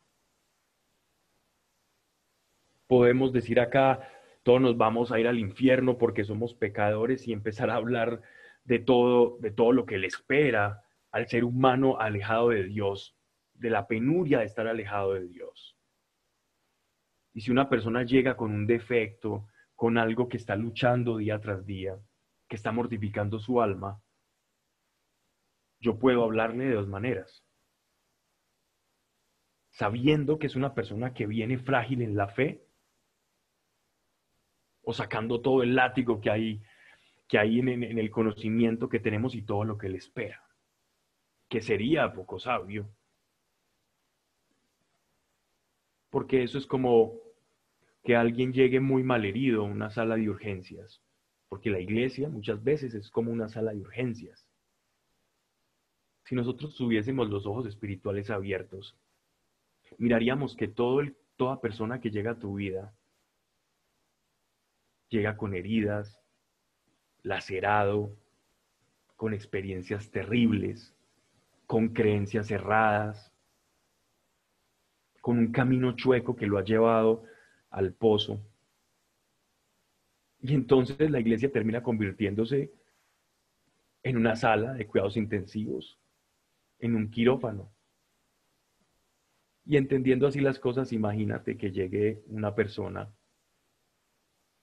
Podemos 2.87 3.33
decir 3.33 3.61
acá, 3.61 4.09
todos 4.43 4.61
nos 4.61 4.77
vamos 4.77 5.13
a 5.13 5.21
ir 5.21 5.29
al 5.29 5.39
infierno 5.39 5.99
porque 5.99 6.25
somos 6.25 6.55
pecadores 6.55 7.27
y 7.29 7.33
empezar 7.33 7.71
a 7.71 7.77
hablar 7.77 8.23
de 8.65 8.79
todo, 8.79 9.39
de 9.41 9.51
todo 9.51 9.73
lo 9.73 9.87
que 9.87 9.99
le 9.99 10.07
espera, 10.07 10.83
al 11.11 11.29
ser 11.29 11.45
humano 11.45 11.99
alejado 11.99 12.51
de 12.51 12.65
Dios, 12.65 13.17
de 13.55 13.71
la 13.71 13.87
penuria 13.87 14.39
de 14.41 14.47
estar 14.47 14.67
alejado 14.67 15.15
de 15.15 15.27
Dios. 15.27 15.77
Y 17.33 17.43
si 17.43 17.51
una 17.51 17.69
persona 17.69 18.03
llega 18.05 18.37
con 18.37 18.53
un 18.53 18.67
defecto, 18.67 19.47
con 19.75 19.99
algo 19.99 20.29
que 20.29 20.37
está 20.37 20.57
luchando 20.57 21.17
día 21.17 21.41
tras 21.41 21.65
día, 21.65 21.97
que 22.49 22.57
está 22.57 22.73
mortificando 22.73 23.39
su 23.39 23.63
alma, 23.63 24.03
yo 25.81 25.99
puedo 25.99 26.25
hablarle 26.25 26.65
de 26.67 26.75
dos 26.75 26.89
maneras. 26.89 27.45
Sabiendo 29.71 30.39
que 30.39 30.49
es 30.49 30.57
una 30.57 30.75
persona 30.75 31.15
que 31.15 31.27
viene 31.27 31.59
frágil 31.59 32.03
en 32.03 32.17
la 32.17 32.29
fe, 32.29 32.67
o 34.83 34.93
sacando 34.93 35.41
todo 35.41 35.63
el 35.63 35.75
látigo 35.75 36.21
que 36.21 36.31
hay, 36.31 36.63
que 37.29 37.39
hay 37.39 37.61
en, 37.61 37.69
en 37.69 37.99
el 37.99 38.11
conocimiento 38.11 38.89
que 38.89 38.99
tenemos 38.99 39.35
y 39.35 39.43
todo 39.43 39.65
lo 39.65 39.79
que 39.79 39.89
le 39.89 39.99
espera, 39.99 40.43
que 41.51 41.61
sería 41.61 42.13
poco 42.15 42.39
sabio. 42.39 42.89
Porque 46.09 46.45
eso 46.45 46.57
es 46.59 46.67
como 46.67 47.13
que 48.05 48.17
alguien 48.17 48.53
llegue 48.53 48.81
muy 48.81 49.03
mal 49.03 49.25
herido 49.25 49.63
a 49.63 49.69
una 49.69 49.91
sala 49.91 50.17
de 50.17 50.31
urgencias, 50.31 51.03
porque 51.49 51.71
la 51.71 51.81
iglesia 51.81 52.29
muchas 52.29 52.63
veces 52.63 52.95
es 52.95 53.11
como 53.11 53.33
una 53.33 53.49
sala 53.49 53.73
de 53.73 53.81
urgencias. 53.81 54.49
Si 56.25 56.37
nosotros 56.37 56.77
tuviésemos 56.77 57.29
los 57.29 57.45
ojos 57.47 57.67
espirituales 57.67 58.31
abiertos, 58.31 58.97
miraríamos 59.99 60.55
que 60.55 60.69
todo 60.69 61.01
el, 61.01 61.17
toda 61.37 61.61
persona 61.61 62.01
que 62.01 62.13
llega 62.13 62.33
a 62.33 62.39
tu 62.39 62.55
vida 62.55 62.95
llega 65.09 65.37
con 65.37 65.55
heridas, 65.55 66.21
lacerado, 67.25 68.17
con 69.17 69.35
experiencias 69.35 70.13
terribles, 70.13 70.95
con 71.71 71.91
creencias 71.91 72.51
erradas, 72.51 73.33
con 75.21 75.39
un 75.39 75.53
camino 75.53 75.95
chueco 75.95 76.35
que 76.35 76.49
lo 76.49 76.59
ha 76.59 76.65
llevado 76.65 77.23
al 77.71 77.93
pozo. 77.93 78.45
Y 80.41 80.55
entonces 80.55 81.09
la 81.13 81.21
iglesia 81.21 81.53
termina 81.53 81.81
convirtiéndose 81.81 82.73
en 84.03 84.17
una 84.17 84.35
sala 84.35 84.73
de 84.73 84.85
cuidados 84.85 85.17
intensivos, 85.17 85.97
en 86.81 86.97
un 86.97 87.09
quirófano. 87.09 87.71
Y 89.65 89.77
entendiendo 89.77 90.27
así 90.27 90.41
las 90.41 90.59
cosas, 90.59 90.93
imagínate 90.93 91.57
que 91.57 91.71
llegue 91.71 92.25
una 92.27 92.53
persona 92.53 93.15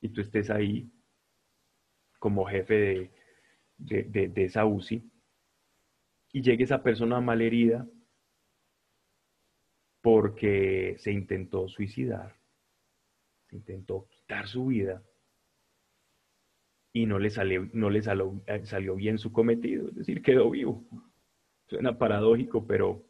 y 0.01 0.09
tú 0.09 0.19
estés 0.19 0.49
ahí 0.49 0.91
como 2.19 2.43
jefe 2.43 3.13
de, 3.77 4.03
de, 4.03 4.43
esa 4.43 4.65
UCI 4.65 5.09
y 6.37 6.41
llegue 6.43 6.65
esa 6.65 6.83
persona 6.83 7.19
malherida 7.19 7.87
porque 10.01 10.95
se 10.99 11.11
intentó 11.11 11.67
suicidar, 11.67 12.35
se 13.49 13.55
intentó 13.55 14.07
quitar 14.07 14.47
su 14.47 14.67
vida 14.67 15.01
y 16.93 17.07
no 17.07 17.17
le 17.17 17.31
salió, 17.31 17.67
no 17.73 17.89
le 17.89 18.03
salió, 18.03 18.39
eh, 18.45 18.63
salió 18.65 18.93
bien 18.93 19.17
su 19.17 19.31
cometido, 19.31 19.89
es 19.89 19.95
decir, 19.95 20.21
quedó 20.21 20.51
vivo. 20.51 20.85
Suena 21.65 21.97
paradójico, 21.97 22.67
pero 22.67 23.03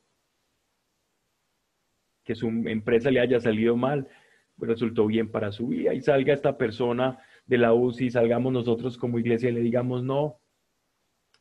que 2.24 2.34
su 2.34 2.48
empresa 2.48 3.12
le 3.12 3.20
haya 3.20 3.42
salido 3.42 3.76
mal, 3.76 4.08
pues 4.56 4.70
resultó 4.72 5.06
bien 5.06 5.30
para 5.30 5.52
su 5.52 5.68
vida 5.68 5.94
y 5.94 6.00
salga 6.00 6.34
esta 6.34 6.58
persona 6.58 7.20
de 7.46 7.58
la 7.58 7.74
UCI, 7.74 8.10
salgamos 8.10 8.54
nosotros 8.54 8.98
como 8.98 9.20
iglesia 9.20 9.50
y 9.50 9.54
le 9.54 9.62
digamos 9.62 10.02
no 10.02 10.40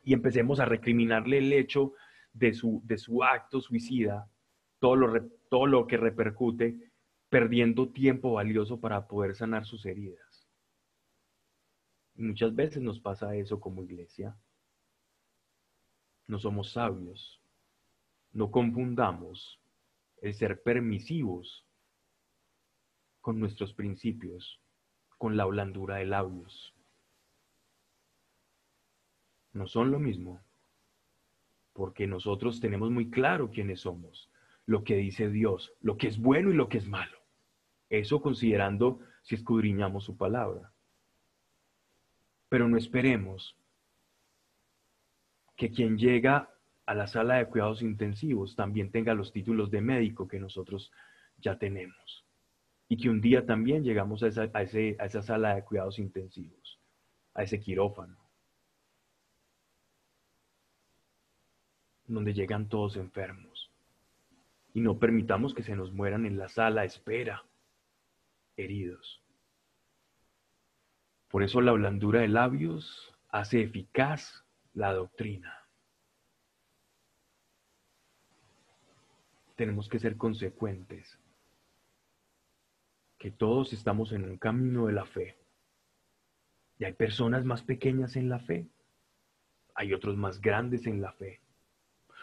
y 0.07 0.13
empecemos 0.13 0.61
a 0.61 0.65
recriminarle 0.65 1.39
el 1.39 1.51
hecho 1.51 1.91
de 2.31 2.53
su, 2.53 2.81
de 2.85 2.97
su 2.97 3.25
acto 3.25 3.59
suicida, 3.59 4.31
todo 4.79 4.95
lo, 4.95 5.27
todo 5.49 5.67
lo 5.67 5.85
que 5.85 5.97
repercute, 5.97 6.93
perdiendo 7.27 7.89
tiempo 7.89 8.31
valioso 8.31 8.79
para 8.79 9.05
poder 9.05 9.35
sanar 9.35 9.65
sus 9.65 9.85
heridas. 9.85 10.47
muchas 12.15 12.55
veces 12.55 12.81
nos 12.81 13.01
pasa 13.01 13.35
eso 13.35 13.59
como 13.59 13.83
iglesia. 13.83 14.33
No 16.25 16.39
somos 16.39 16.71
sabios. 16.71 17.41
No 18.31 18.49
confundamos 18.49 19.59
el 20.21 20.33
ser 20.33 20.63
permisivos 20.63 21.67
con 23.19 23.41
nuestros 23.41 23.73
principios, 23.73 24.61
con 25.17 25.35
la 25.35 25.43
blandura 25.43 25.97
de 25.97 26.05
labios. 26.05 26.76
No 29.57 29.65
son 29.65 29.89
lo 29.89 29.97
mismo, 29.97 30.39
porque 31.73 32.05
nosotros 32.05 32.59
tenemos 32.59 32.91
muy 32.91 33.09
claro 33.09 33.49
quiénes 33.49 33.81
somos, 33.81 34.29
lo 34.67 34.83
que 34.83 34.95
dice 34.95 35.29
Dios, 35.29 35.73
lo 35.81 35.97
que 35.97 36.07
es 36.07 36.19
bueno 36.19 36.51
y 36.51 36.53
lo 36.53 36.69
que 36.69 36.77
es 36.77 36.87
malo. 36.87 37.17
Eso 37.89 38.21
considerando 38.21 38.99
si 39.23 39.33
escudriñamos 39.33 40.03
su 40.03 40.15
palabra. 40.15 40.71
Pero 42.49 42.67
no 42.67 42.77
esperemos 42.77 43.57
que 45.55 45.71
quien 45.71 45.97
llega 45.97 46.53
a 46.85 46.93
la 46.93 47.07
sala 47.07 47.37
de 47.37 47.47
cuidados 47.47 47.81
intensivos 47.81 48.55
también 48.55 48.91
tenga 48.91 49.15
los 49.15 49.31
títulos 49.33 49.71
de 49.71 49.81
médico 49.81 50.27
que 50.27 50.39
nosotros 50.39 50.91
ya 51.39 51.57
tenemos. 51.57 52.25
Y 52.89 52.97
que 52.97 53.09
un 53.09 53.21
día 53.21 53.43
también 53.43 53.83
llegamos 53.83 54.21
a 54.21 54.27
esa, 54.27 54.43
a, 54.43 54.59
a 54.59 54.61
esa 54.61 55.23
sala 55.23 55.55
de 55.55 55.63
cuidados 55.63 55.97
intensivos, 55.97 56.79
a 57.33 57.41
ese 57.41 57.59
quirófano, 57.59 58.26
donde 62.07 62.33
llegan 62.33 62.69
todos 62.69 62.95
enfermos. 62.95 63.71
Y 64.73 64.81
no 64.81 64.97
permitamos 64.97 65.53
que 65.53 65.63
se 65.63 65.75
nos 65.75 65.91
mueran 65.91 66.25
en 66.25 66.37
la 66.37 66.49
sala 66.49 66.85
espera, 66.85 67.43
heridos. 68.55 69.21
Por 71.29 71.43
eso 71.43 71.61
la 71.61 71.73
blandura 71.73 72.21
de 72.21 72.29
labios 72.29 73.13
hace 73.29 73.61
eficaz 73.61 74.45
la 74.73 74.93
doctrina. 74.93 75.53
Tenemos 79.55 79.89
que 79.89 79.99
ser 79.99 80.17
consecuentes, 80.17 81.19
que 83.17 83.31
todos 83.31 83.73
estamos 83.73 84.11
en 84.11 84.23
un 84.23 84.37
camino 84.37 84.85
de 84.85 84.93
la 84.93 85.05
fe. 85.05 85.35
Y 86.79 86.85
hay 86.85 86.93
personas 86.93 87.43
más 87.43 87.63
pequeñas 87.63 88.15
en 88.15 88.29
la 88.29 88.39
fe, 88.39 88.67
hay 89.73 89.93
otros 89.93 90.15
más 90.15 90.39
grandes 90.39 90.85
en 90.85 91.01
la 91.01 91.11
fe. 91.11 91.41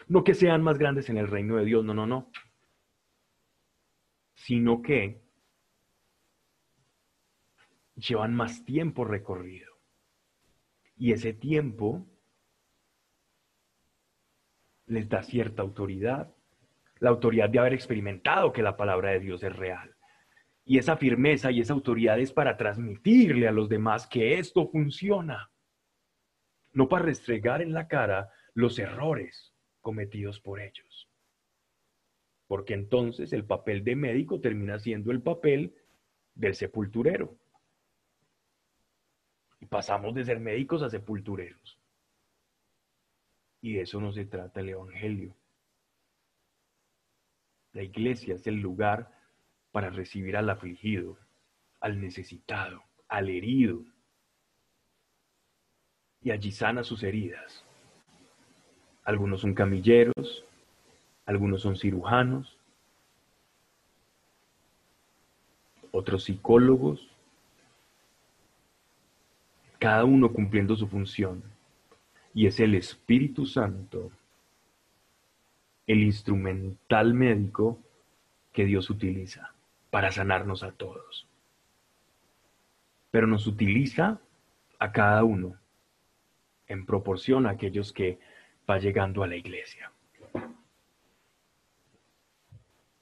No 0.09 0.23
que 0.23 0.35
sean 0.35 0.63
más 0.63 0.79
grandes 0.79 1.09
en 1.09 1.17
el 1.17 1.29
reino 1.29 1.57
de 1.57 1.65
Dios, 1.65 1.85
no, 1.85 1.95
no, 1.95 2.07
no. 2.07 2.31
Sino 4.35 4.83
que 4.83 5.23
llevan 7.97 8.35
más 8.35 8.65
tiempo 8.65 9.05
recorrido. 9.05 9.73
Y 10.97 11.13
ese 11.13 11.33
tiempo 11.33 12.07
les 14.87 15.09
da 15.09 15.23
cierta 15.23 15.63
autoridad, 15.63 16.33
la 16.99 17.11
autoridad 17.11 17.49
de 17.49 17.59
haber 17.59 17.73
experimentado 17.73 18.53
que 18.53 18.63
la 18.63 18.77
palabra 18.77 19.11
de 19.11 19.21
Dios 19.21 19.43
es 19.43 19.55
real. 19.55 19.97
Y 20.67 20.79
esa 20.79 20.97
firmeza 20.97 21.51
y 21.51 21.61
esa 21.61 21.73
autoridad 21.73 22.19
es 22.19 22.33
para 22.33 22.57
transmitirle 22.57 23.49
a 23.49 23.53
los 23.53 23.69
demás 23.69 24.07
que 24.07 24.39
esto 24.39 24.69
funciona, 24.69 25.51
no 26.73 26.89
para 26.89 27.07
restregar 27.07 27.63
en 27.63 27.73
la 27.73 27.89
cara 27.89 28.31
los 28.55 28.79
errores 28.79 29.54
cometidos 29.85 30.41
por 30.41 30.61
ellos. 30.61 31.09
Porque 32.49 32.75
entonces 32.75 33.33
el 33.33 33.45
papel 33.45 33.85
de 33.85 33.95
médico 33.95 34.41
termina 34.41 34.81
siendo 34.81 35.13
el 35.13 35.23
papel 35.23 35.77
del 36.35 36.57
sepulturero. 36.57 37.37
Y 39.61 39.67
pasamos 39.67 40.15
de 40.15 40.25
ser 40.25 40.41
médicos 40.41 40.83
a 40.83 40.91
sepultureros. 40.91 41.79
Y 43.61 43.75
de 43.75 43.83
eso 43.83 44.01
no 44.01 44.13
se 44.13 44.25
trata 44.25 44.61
el 44.61 44.71
Evangelio. 44.71 45.37
La 47.73 47.83
iglesia 47.83 48.35
es 48.35 48.47
el 48.47 48.57
lugar 48.57 49.13
para 49.71 49.91
recibir 49.91 50.37
al 50.37 50.49
afligido, 50.49 51.19
al 51.81 52.01
necesitado, 52.01 52.83
al 53.09 53.29
herido. 53.29 53.85
Y 56.23 56.31
allí 56.31 56.53
sana 56.53 56.85
sus 56.85 57.03
heridas. 57.03 57.64
Algunos 59.05 59.43
son 59.43 59.55
camilleros, 59.55 60.45
algunos 61.27 61.63
son 61.63 61.77
cirujanos, 61.77 62.59
otros 65.93 66.25
psicólogos, 66.25 67.09
cada 69.79 70.05
uno 70.05 70.33
cumpliendo 70.33 70.75
su 70.75 70.89
función 70.89 71.43
y 72.33 72.47
es 72.47 72.59
el 72.59 72.75
Espíritu 72.75 73.47
Santo, 73.47 74.11
el 75.87 76.03
instrumental 76.03 77.15
médico 77.15 77.79
que 78.53 78.65
Dios 78.65 78.91
utiliza 78.91 79.53
para 79.91 80.11
sanarnos 80.11 80.63
a 80.63 80.73
todos. 80.73 81.29
Pero 83.11 83.27
nos 83.27 83.47
utiliza 83.47 84.19
a 84.79 84.91
cada 84.93 85.23
uno 85.23 85.57
en 86.67 86.87
proporción 86.87 87.47
a 87.47 87.51
aquellos 87.51 87.93
que 87.93 88.19
va 88.69 88.79
llegando 88.79 89.23
a 89.23 89.27
la 89.27 89.37
iglesia. 89.37 89.93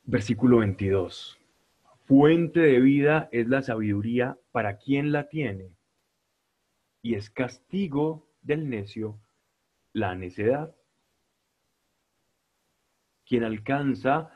Versículo 0.04 0.58
22. 0.58 1.38
Fuente 2.04 2.60
de 2.60 2.80
vida 2.80 3.28
es 3.32 3.48
la 3.48 3.62
sabiduría 3.62 4.36
para 4.50 4.76
quien 4.76 5.12
la 5.12 5.28
tiene, 5.28 5.70
y 7.00 7.14
es 7.14 7.30
castigo 7.30 8.28
del 8.42 8.68
necio 8.68 9.18
la 9.92 10.14
necedad. 10.14 10.74
Quien 13.24 13.44
alcanza 13.44 14.30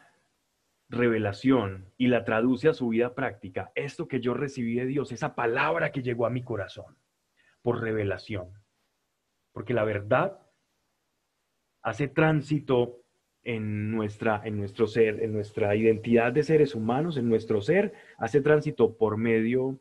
revelación 0.88 1.92
y 1.96 2.06
la 2.06 2.24
traduce 2.24 2.68
a 2.68 2.74
su 2.74 2.88
vida 2.88 3.14
práctica, 3.14 3.72
esto 3.74 4.06
que 4.06 4.20
yo 4.20 4.34
recibí 4.34 4.76
de 4.76 4.86
Dios, 4.86 5.10
esa 5.10 5.34
palabra 5.34 5.90
que 5.90 6.02
llegó 6.02 6.26
a 6.26 6.30
mi 6.30 6.42
corazón, 6.42 6.96
por 7.62 7.80
revelación. 7.80 8.52
Porque 9.52 9.74
la 9.74 9.84
verdad 9.84 10.45
hace 11.86 12.08
tránsito 12.08 13.04
en 13.44 13.92
nuestra, 13.92 14.42
en 14.44 14.56
nuestro 14.56 14.88
ser, 14.88 15.22
en 15.22 15.32
nuestra 15.32 15.76
identidad 15.76 16.32
de 16.32 16.42
seres 16.42 16.74
humanos, 16.74 17.16
en 17.16 17.28
nuestro 17.28 17.60
ser, 17.60 17.92
hace 18.18 18.40
tránsito 18.40 18.96
por 18.96 19.16
medio 19.16 19.78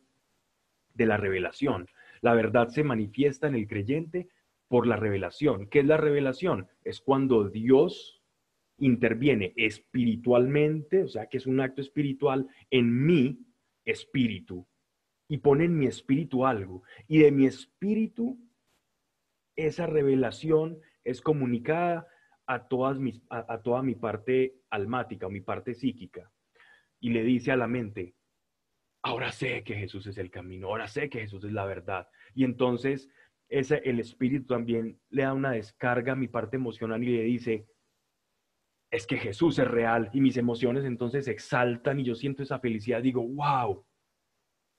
de 0.93 1.08
la 1.08 1.18
revelación. 1.18 1.88
La 2.22 2.36
verdad 2.36 2.68
se 2.68 2.84
manifiesta 2.84 3.47
en 3.47 3.56
el 3.56 3.68
creyente 3.68 4.30
por 4.68 4.86
la 4.86 4.97
revelación. 4.97 5.68
¿Qué 5.68 5.80
es 5.80 5.86
la 5.88 5.97
revelación? 5.97 6.68
Es 6.84 7.01
cuando 7.01 7.49
Dios 7.49 8.22
interviene 8.78 9.53
espiritualmente, 9.56 11.01
o 11.01 11.08
sea, 11.08 11.26
que 11.26 11.38
es 11.38 11.47
un 11.47 11.60
acto 11.60 11.82
espiritual 11.82 12.47
en 12.70 13.03
mi 13.03 13.39
espíritu 13.84 14.68
y 15.28 15.39
pone 15.39 15.66
en 15.66 15.76
mi 15.76 15.88
espíritu 15.88 16.45
algo. 16.45 16.84
Y 17.08 17.18
de 17.18 17.32
mi 17.32 17.47
espíritu, 17.47 18.38
esa 19.56 19.88
revelación 19.88 20.78
es 21.06 21.22
comunicada 21.22 22.08
a, 22.47 22.68
todas 22.68 22.99
mis, 22.99 23.22
a, 23.30 23.62
toda 23.62 23.82
mi 23.82 23.95
parte 23.95 24.56
almática 24.70 25.30
mi 25.30 25.41
parte 25.41 25.74
psíquica. 25.74 26.32
Y 26.99 27.10
le 27.10 27.24
dice 27.24 27.51
a 27.51 27.56
la 27.56 27.68
mente, 27.68 28.16
ahora 29.03 29.32
sé 29.32 29.64
que 29.64 29.76
Jesús 29.76 30.08
es 30.08 30.18
el 30.18 30.30
camino, 30.30 30.68
ahora 30.68 30.88
sé 30.88 31.10
que 31.10 31.22
Jesús 31.22 31.43
es 31.45 31.51
la 31.51 31.66
verdad. 31.66 32.08
Y 32.34 32.43
entonces 32.43 33.10
ese, 33.47 33.82
el 33.86 33.99
espíritu 33.99 34.47
también 34.47 34.99
le 35.10 35.24
da 35.24 35.34
una 35.34 35.51
descarga 35.51 36.14
a 36.14 36.18
mi 36.18 36.28
parte 36.28 36.58
emocional 36.58 37.03
y 37.03 37.18
le 37.18 37.24
dice, 37.24 37.68
es 38.91 39.06
que 39.06 39.18
Jesús 39.18 39.60
es 39.60 39.68
real 39.68 40.10
y 40.14 40.22
mis 40.22 40.38
emociones 40.38 40.86
entonces 40.86 41.28
exaltan 41.28 41.99
y 41.99 42.03
yo 42.03 42.16
siento 42.16 42.43
esa 42.43 42.60
felicidad, 42.60 43.01
digo, 43.01 43.22
wow, 43.28 43.86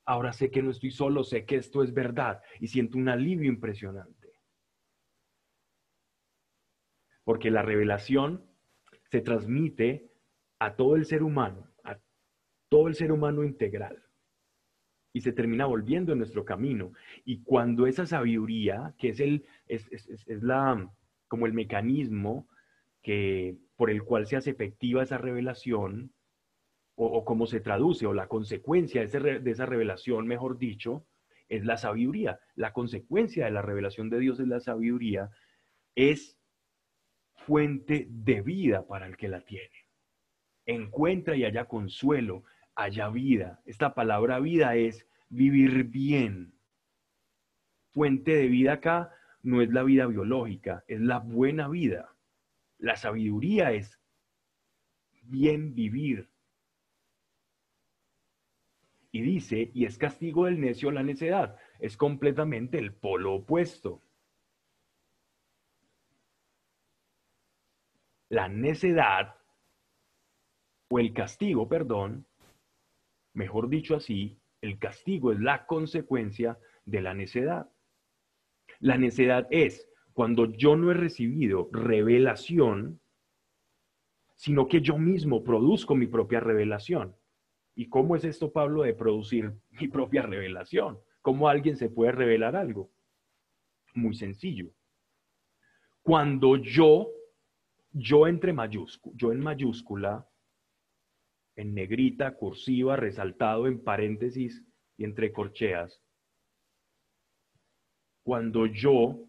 ahora 0.06 0.32
sé 0.32 0.50
que 0.50 0.62
no 0.62 0.70
estoy 0.70 0.90
solo, 0.90 1.22
sé 1.22 1.44
que 1.44 1.56
esto 1.56 1.82
es 1.82 1.92
verdad 1.92 2.40
y 2.60 2.68
siento 2.68 2.98
un 2.98 3.08
alivio 3.08 3.48
impresionante. 3.48 4.25
Porque 7.26 7.50
la 7.50 7.62
revelación 7.62 8.46
se 9.10 9.20
transmite 9.20 10.10
a 10.60 10.76
todo 10.76 10.96
el 10.96 11.04
ser 11.04 11.22
humano, 11.22 11.66
a 11.84 11.98
todo 12.70 12.86
el 12.86 12.94
ser 12.94 13.12
humano 13.12 13.44
integral 13.44 14.02
y 15.12 15.22
se 15.22 15.32
termina 15.32 15.66
volviendo 15.66 16.12
en 16.12 16.18
nuestro 16.18 16.44
camino. 16.44 16.92
Y 17.24 17.42
cuando 17.42 17.86
esa 17.86 18.06
sabiduría, 18.06 18.94
que 18.98 19.08
es, 19.08 19.20
el, 19.20 19.44
es, 19.66 19.88
es 19.90 20.42
la, 20.42 20.90
como 21.26 21.46
el 21.46 21.52
mecanismo 21.52 22.48
que 23.02 23.56
por 23.76 23.90
el 23.90 24.02
cual 24.02 24.26
se 24.26 24.36
hace 24.36 24.50
efectiva 24.50 25.02
esa 25.02 25.18
revelación, 25.18 26.12
o, 26.96 27.24
cómo 27.24 27.46
se 27.46 27.60
traduce, 27.60 28.06
o 28.06 28.14
la 28.14 28.26
consecuencia 28.26 29.06
de 29.06 29.50
esa 29.50 29.66
revelación, 29.66 30.26
mejor 30.26 30.58
dicho, 30.58 31.06
es 31.48 31.64
la 31.64 31.76
sabiduría. 31.76 32.40
La 32.54 32.72
consecuencia 32.72 33.44
de 33.44 33.50
la 33.50 33.62
revelación 33.62 34.08
de 34.08 34.18
Dios 34.18 34.40
es 34.40 34.48
la 34.48 34.60
sabiduría, 34.60 35.30
es 35.94 36.35
fuente 37.36 38.06
de 38.10 38.42
vida 38.42 38.86
para 38.86 39.06
el 39.06 39.16
que 39.16 39.28
la 39.28 39.40
tiene. 39.40 39.86
Encuentra 40.64 41.36
y 41.36 41.44
haya 41.44 41.66
consuelo, 41.66 42.44
haya 42.74 43.08
vida. 43.08 43.60
Esta 43.66 43.94
palabra 43.94 44.40
vida 44.40 44.74
es 44.74 45.06
vivir 45.28 45.84
bien. 45.84 46.54
Fuente 47.92 48.34
de 48.34 48.48
vida 48.48 48.74
acá 48.74 49.12
no 49.42 49.62
es 49.62 49.70
la 49.70 49.82
vida 49.82 50.06
biológica, 50.06 50.84
es 50.88 51.00
la 51.00 51.18
buena 51.18 51.68
vida. 51.68 52.14
La 52.78 52.96
sabiduría 52.96 53.72
es 53.72 53.98
bien 55.22 55.74
vivir. 55.74 56.28
Y 59.12 59.22
dice, 59.22 59.70
y 59.72 59.86
es 59.86 59.96
castigo 59.96 60.44
del 60.44 60.60
necio 60.60 60.90
la 60.90 61.02
necedad. 61.02 61.56
Es 61.78 61.96
completamente 61.96 62.78
el 62.78 62.92
polo 62.92 63.34
opuesto. 63.34 64.02
La 68.28 68.48
necedad, 68.48 69.36
o 70.90 70.98
el 70.98 71.12
castigo, 71.12 71.68
perdón, 71.68 72.26
mejor 73.34 73.68
dicho 73.68 73.94
así, 73.96 74.38
el 74.60 74.78
castigo 74.78 75.32
es 75.32 75.40
la 75.40 75.66
consecuencia 75.66 76.58
de 76.84 77.02
la 77.02 77.14
necedad. 77.14 77.70
La 78.80 78.98
necedad 78.98 79.46
es 79.50 79.88
cuando 80.12 80.46
yo 80.46 80.76
no 80.76 80.90
he 80.90 80.94
recibido 80.94 81.68
revelación, 81.72 83.00
sino 84.34 84.68
que 84.68 84.80
yo 84.80 84.98
mismo 84.98 85.42
produzco 85.42 85.94
mi 85.94 86.06
propia 86.06 86.40
revelación. 86.40 87.14
¿Y 87.74 87.88
cómo 87.88 88.16
es 88.16 88.24
esto, 88.24 88.52
Pablo, 88.52 88.82
de 88.82 88.94
producir 88.94 89.52
mi 89.70 89.88
propia 89.88 90.22
revelación? 90.22 90.98
¿Cómo 91.20 91.48
alguien 91.48 91.76
se 91.76 91.90
puede 91.90 92.12
revelar 92.12 92.56
algo? 92.56 92.90
Muy 93.94 94.14
sencillo. 94.14 94.70
Cuando 96.02 96.56
yo, 96.56 97.10
yo 97.98 98.26
entre 98.26 98.52
mayúscula, 98.52 99.16
yo 99.16 99.32
en 99.32 99.40
mayúscula, 99.40 100.28
en 101.56 101.74
negrita, 101.74 102.36
cursiva, 102.36 102.94
resaltado 102.94 103.66
en 103.66 103.82
paréntesis 103.82 104.62
y 104.98 105.04
entre 105.04 105.32
corcheas, 105.32 106.02
cuando 108.22 108.66
yo 108.66 109.24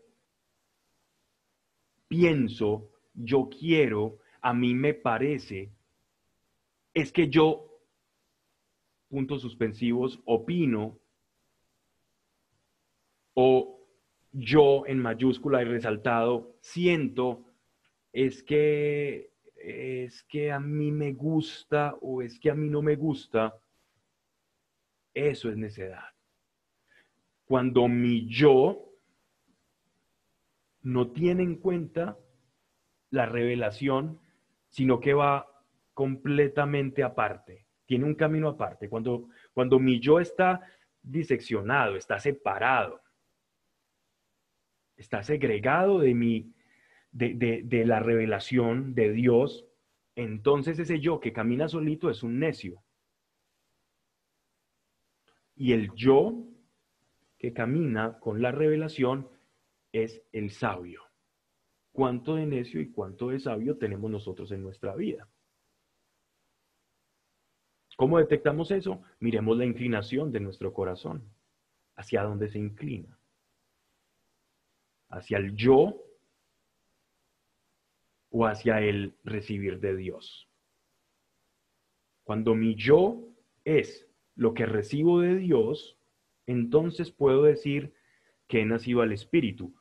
pienso, 2.09 2.91
yo 3.13 3.47
quiero, 3.47 4.17
a 4.41 4.53
mí 4.53 4.73
me 4.73 4.93
parece, 4.93 5.71
es 6.93 7.13
que 7.13 7.29
yo, 7.29 7.79
puntos 9.07 9.41
suspensivos, 9.41 10.19
opino, 10.25 10.99
o 13.33 13.79
yo 14.33 14.85
en 14.87 14.99
mayúscula 14.99 15.61
y 15.61 15.65
resaltado, 15.65 16.57
siento, 16.59 17.46
es 18.17 18.41
que 18.41 19.31
es 19.55 20.23
que 20.23 20.51
a 20.51 20.59
mí 20.59 20.91
me 20.91 21.13
gusta 21.13 21.93
o 22.01 22.23
es 22.23 22.39
que 22.39 22.49
a 22.49 22.55
mí 22.55 22.67
no 22.67 22.81
me 22.81 22.95
gusta, 22.95 23.55
eso 25.13 25.49
es 25.49 25.57
necedad. 25.57 26.15
Cuando 27.45 27.87
mi 27.87 28.27
yo 28.27 28.91
no 30.81 31.11
tiene 31.11 31.43
en 31.43 31.57
cuenta 31.57 32.17
la 33.11 33.27
revelación, 33.27 34.19
sino 34.69 34.99
que 34.99 35.13
va 35.13 35.47
completamente 35.93 37.03
aparte, 37.03 37.67
tiene 37.85 38.05
un 38.05 38.15
camino 38.15 38.49
aparte. 38.49 38.89
Cuando, 38.89 39.29
cuando 39.53 39.77
mi 39.77 39.99
yo 39.99 40.19
está 40.19 40.61
diseccionado, 41.03 41.95
está 41.95 42.19
separado, 42.19 42.99
está 44.95 45.21
segregado 45.21 45.99
de, 45.99 46.15
mi, 46.15 46.51
de, 47.11 47.63
de 47.63 47.85
la 47.85 47.99
revelación 47.99 48.93
de 48.93 49.11
Dios, 49.11 49.65
entonces 50.15 50.79
ese 50.79 50.99
yo 50.99 51.19
que 51.19 51.33
camina 51.33 51.67
solito 51.67 52.09
es 52.09 52.23
un 52.23 52.39
necio. 52.39 52.83
Y 55.55 55.73
el 55.73 55.93
yo 55.93 56.45
que 57.37 57.53
camina 57.53 58.19
con 58.19 58.41
la 58.41 58.51
revelación 58.51 59.29
es 59.91 60.21
el 60.31 60.51
sabio. 60.51 61.03
¿Cuánto 61.91 62.35
de 62.35 62.45
necio 62.45 62.79
y 62.79 62.91
cuánto 62.91 63.29
de 63.29 63.39
sabio 63.39 63.77
tenemos 63.77 64.09
nosotros 64.11 64.51
en 64.51 64.61
nuestra 64.61 64.95
vida? 64.95 65.27
¿Cómo 67.95 68.19
detectamos 68.19 68.69
eso? 68.69 69.01
Miremos 69.19 69.57
la 69.57 69.65
inclinación 69.65 70.31
de 70.31 70.39
nuestro 70.39 70.71
corazón. 70.71 71.23
¿Hacia 71.95 72.21
dónde 72.21 72.47
se 72.49 72.59
inclina? 72.59 73.19
¿Hacia 75.09 75.39
el 75.39 75.55
yo 75.55 76.06
o 78.37 78.45
hacia 78.45 78.81
el 78.81 79.15
recibir 79.23 79.79
de 79.79 79.95
Dios? 79.95 80.47
Cuando 82.23 82.53
mi 82.53 82.75
yo 82.75 83.33
es 83.65 84.07
lo 84.35 84.53
que 84.53 84.67
recibo 84.67 85.21
de 85.21 85.37
Dios, 85.37 85.97
entonces 86.45 87.11
puedo 87.11 87.43
decir 87.43 87.93
que 88.47 88.61
he 88.61 88.65
nacido 88.65 89.01
al 89.01 89.11
Espíritu. 89.11 89.73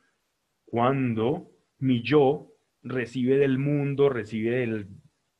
Cuando 0.65 1.51
mi 1.79 2.01
yo 2.03 2.51
recibe 2.83 3.37
del 3.37 3.59
mundo, 3.59 4.09
recibe 4.09 4.87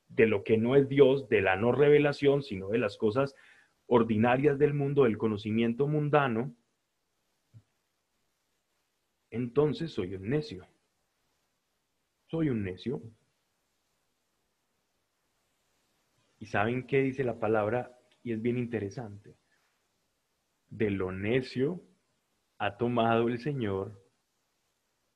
de 0.09 0.27
lo 0.27 0.45
que 0.45 0.59
no 0.59 0.77
es 0.77 0.87
Dios, 0.87 1.27
de 1.31 1.41
la 1.41 1.57
no 1.57 1.73
revelación, 1.73 2.43
sino 2.43 2.69
de 2.69 2.79
las 2.79 2.99
cosas 2.99 3.35
ordinarias 3.87 4.59
del 4.59 4.75
mundo, 4.75 5.05
del 5.05 5.17
conocimiento 5.17 5.89
mundano, 5.89 6.55
entonces 9.31 9.91
soy 9.91 10.17
un 10.17 10.29
necio. 10.29 10.67
Soy 12.29 12.49
un 12.51 12.65
necio. 12.65 13.01
¿Y 16.39 16.47
saben 16.47 16.87
qué 16.87 17.03
dice 17.03 17.25
la 17.25 17.39
palabra? 17.39 17.99
Y 18.23 18.33
es 18.33 18.43
bien 18.43 18.59
interesante. 18.59 19.37
De 20.69 20.91
lo 20.91 21.13
necio 21.13 21.81
ha 22.59 22.77
tomado 22.77 23.29
el 23.29 23.39
Señor 23.39 24.03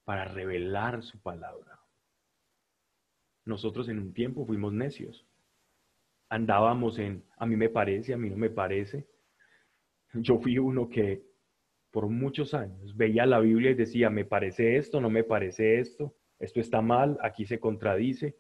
para 0.05 0.25
revelar 0.25 1.03
su 1.03 1.21
palabra. 1.21 1.81
Nosotros 3.45 3.89
en 3.89 3.99
un 3.99 4.13
tiempo 4.13 4.47
fuimos 4.47 4.73
necios. 4.73 5.27
andábamos 6.29 6.99
en, 7.01 7.25
a 7.39 7.47
mí 7.47 7.57
me 7.57 7.69
parece, 7.69 8.15
a 8.15 8.17
mí 8.17 8.31
no 8.31 8.37
me 8.37 8.51
parece. 8.51 9.09
Yo 10.15 10.39
fui 10.39 10.59
uno 10.59 10.89
que 10.89 11.25
por 11.91 12.09
muchos 12.09 12.55
años 12.55 12.97
veía 12.97 13.27
la 13.27 13.41
Biblia 13.41 13.73
y 13.73 13.75
decía, 13.75 14.11
me 14.11 14.25
parece 14.25 14.77
esto, 14.77 15.01
no 15.01 15.11
me 15.11 15.25
parece 15.25 15.81
esto, 15.81 16.15
esto 16.41 16.59
está 16.59 16.81
mal, 16.81 17.19
aquí 17.23 17.45
se 17.45 17.61
contradice. 17.61 18.37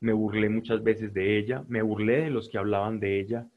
Me 0.00 0.12
burlé 0.12 0.48
muchas 0.48 0.82
veces 0.82 1.14
de 1.14 1.38
ella, 1.38 1.64
me 1.68 1.80
burlé 1.80 2.22
de 2.22 2.30
los 2.30 2.48
que 2.48 2.58
hablaban 2.58 2.98
de 2.98 3.20
ella. 3.20 3.48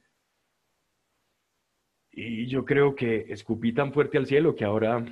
Y 2.12 2.48
yo 2.48 2.64
creo 2.64 2.96
que 2.96 3.26
escupí 3.30 3.74
tan 3.74 3.92
fuerte 3.92 4.18
al 4.18 4.28
cielo 4.28 4.56
que 4.56 4.64
ahora 4.64 5.04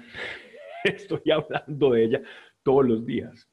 estoy 0.83 1.31
hablando 1.31 1.91
de 1.91 2.03
ella 2.03 2.21
todos 2.63 2.85
los 2.85 3.05
días. 3.05 3.49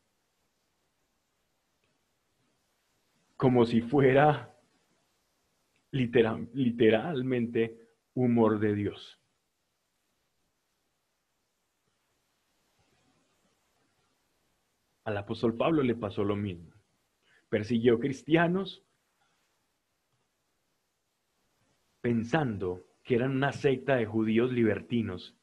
Como 3.37 3.65
si 3.65 3.81
fuera 3.81 4.55
literal, 5.91 6.49
literalmente 6.53 7.77
humor 8.15 8.61
de 8.61 8.75
Dios. 8.75 9.22
Al 15.05 15.17
apóstol 15.17 15.57
Pablo 15.57 15.83
le 15.83 15.95
pasó 15.95 16.23
lo 16.25 16.37
mismo. 16.37 16.73
Persiguió 17.49 17.99
cristianos 17.99 18.83
pensando 22.01 22.85
que 23.03 23.17
eran 23.17 23.33
una 23.33 23.53
secta 23.53 23.97
de 23.97 24.07
judíos 24.07 24.53
libertinos 24.53 25.37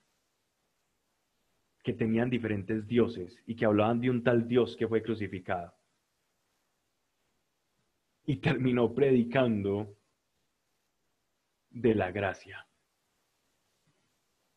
que 1.83 1.93
tenían 1.93 2.29
diferentes 2.29 2.87
dioses 2.87 3.41
y 3.45 3.55
que 3.55 3.65
hablaban 3.65 3.99
de 3.99 4.09
un 4.09 4.23
tal 4.23 4.47
Dios 4.47 4.75
que 4.75 4.87
fue 4.87 5.01
crucificado. 5.01 5.73
Y 8.25 8.37
terminó 8.37 8.93
predicando 8.93 9.97
de 11.69 11.95
la 11.95 12.11
gracia. 12.11 12.67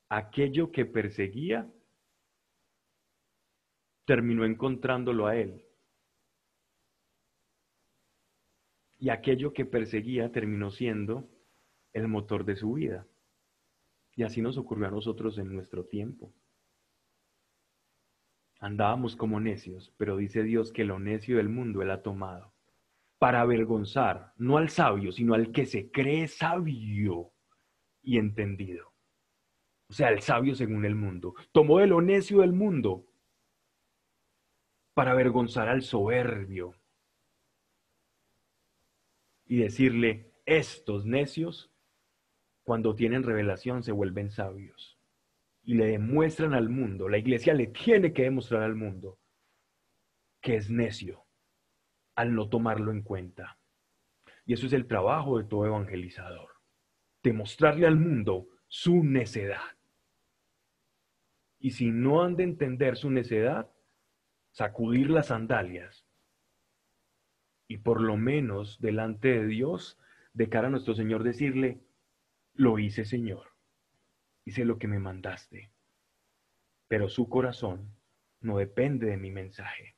Aquello 0.09 0.71
que 0.71 0.85
perseguía 0.85 1.71
terminó 4.05 4.45
encontrándolo 4.45 5.27
a 5.27 5.37
él. 5.37 5.65
Y 8.99 9.09
aquello 9.11 9.53
que 9.53 9.65
perseguía 9.65 10.31
terminó 10.31 10.71
siendo 10.71 11.29
el 11.93 12.09
motor 12.09 12.45
de 12.45 12.57
su 12.57 12.75
vida. 12.75 13.07
Y 14.15 14.23
así 14.23 14.43
nos 14.43 14.59
ocurrió 14.59 14.87
a 14.87 14.91
nosotros 14.91 15.39
en 15.39 15.53
nuestro 15.53 15.85
tiempo. 15.85 16.33
Andábamos 18.61 19.17
como 19.17 19.41
necios, 19.41 19.93
pero 19.97 20.17
dice 20.17 20.45
Dios 20.45 20.73
que 20.73 20.85
lo 20.85 21.01
necio 21.01 21.39
del 21.39 21.49
mundo 21.49 21.83
Él 21.83 21.91
ha 21.91 22.03
tomado 22.03 22.53
para 23.19 23.41
avergonzar 23.41 24.33
no 24.37 24.57
al 24.57 24.69
sabio, 24.69 25.13
sino 25.13 25.35
al 25.35 25.53
que 25.53 25.65
se 25.65 25.91
cree 25.91 26.27
sabio 26.27 27.33
y 28.03 28.19
entendido. 28.19 28.93
O 29.89 29.93
sea, 29.93 30.09
el 30.09 30.23
sabio 30.23 30.55
según 30.55 30.85
el 30.85 30.95
mundo. 30.95 31.35
Tomó 31.53 31.79
de 31.79 31.87
lo 31.87 32.01
necio 32.01 32.41
del 32.41 32.53
mundo 32.53 33.07
para 34.95 35.13
avergonzar 35.13 35.69
al 35.69 35.83
soberbio 35.83 36.75
y 39.47 39.59
decirle, 39.59 40.33
estos 40.45 41.07
necios, 41.07 41.71
cuando 42.63 42.95
tienen 42.95 43.23
revelación, 43.23 43.83
se 43.83 43.93
vuelven 43.93 44.31
sabios 44.31 44.99
y 45.65 45.75
le 45.75 45.87
demuestran 45.87 46.55
al 46.55 46.69
mundo, 46.69 47.09
la 47.09 47.19
iglesia 47.19 47.55
le 47.55 47.69
tiene 47.69 48.13
que 48.13 48.25
demostrar 48.25 48.63
al 48.63 48.75
mundo 48.75 49.19
que 50.41 50.57
es 50.57 50.71
necio 50.71 51.25
al 52.15 52.35
no 52.35 52.49
tomarlo 52.49 52.91
en 52.91 53.03
cuenta. 53.03 53.59
Y 54.45 54.55
eso 54.55 54.67
es 54.67 54.73
el 54.73 54.87
trabajo 54.87 55.39
de 55.39 55.45
todo 55.45 55.67
evangelizador, 55.67 56.51
demostrarle 57.23 57.87
al 57.87 57.97
mundo 57.97 58.49
su 58.67 59.05
necedad. 59.05 59.79
Y 61.61 61.71
si 61.71 61.91
no 61.91 62.23
han 62.25 62.35
de 62.35 62.43
entender 62.43 62.97
su 62.97 63.09
necedad, 63.11 63.71
sacudir 64.53 65.11
las 65.11 65.29
sandalias 65.29 66.07
y 67.67 67.79
por 67.79 68.01
lo 68.01 68.17
menos 68.17 68.81
delante 68.81 69.29
de 69.29 69.47
Dios, 69.47 69.99
de 70.35 70.49
cara 70.49 70.69
a 70.69 70.71
nuestro 70.71 70.95
Señor, 70.95 71.23
decirle, 71.23 71.81
lo 72.55 72.79
hice 72.79 73.05
Señor, 73.05 73.49
hice 74.45 74.65
lo 74.65 74.79
que 74.79 74.89
me 74.89 74.99
mandaste, 74.99 75.71
pero 76.87 77.09
su 77.09 77.29
corazón 77.29 77.95
no 78.41 78.59
depende 78.59 79.07
de 79.07 79.17
mi 79.17 79.31
mensaje, 79.31 79.97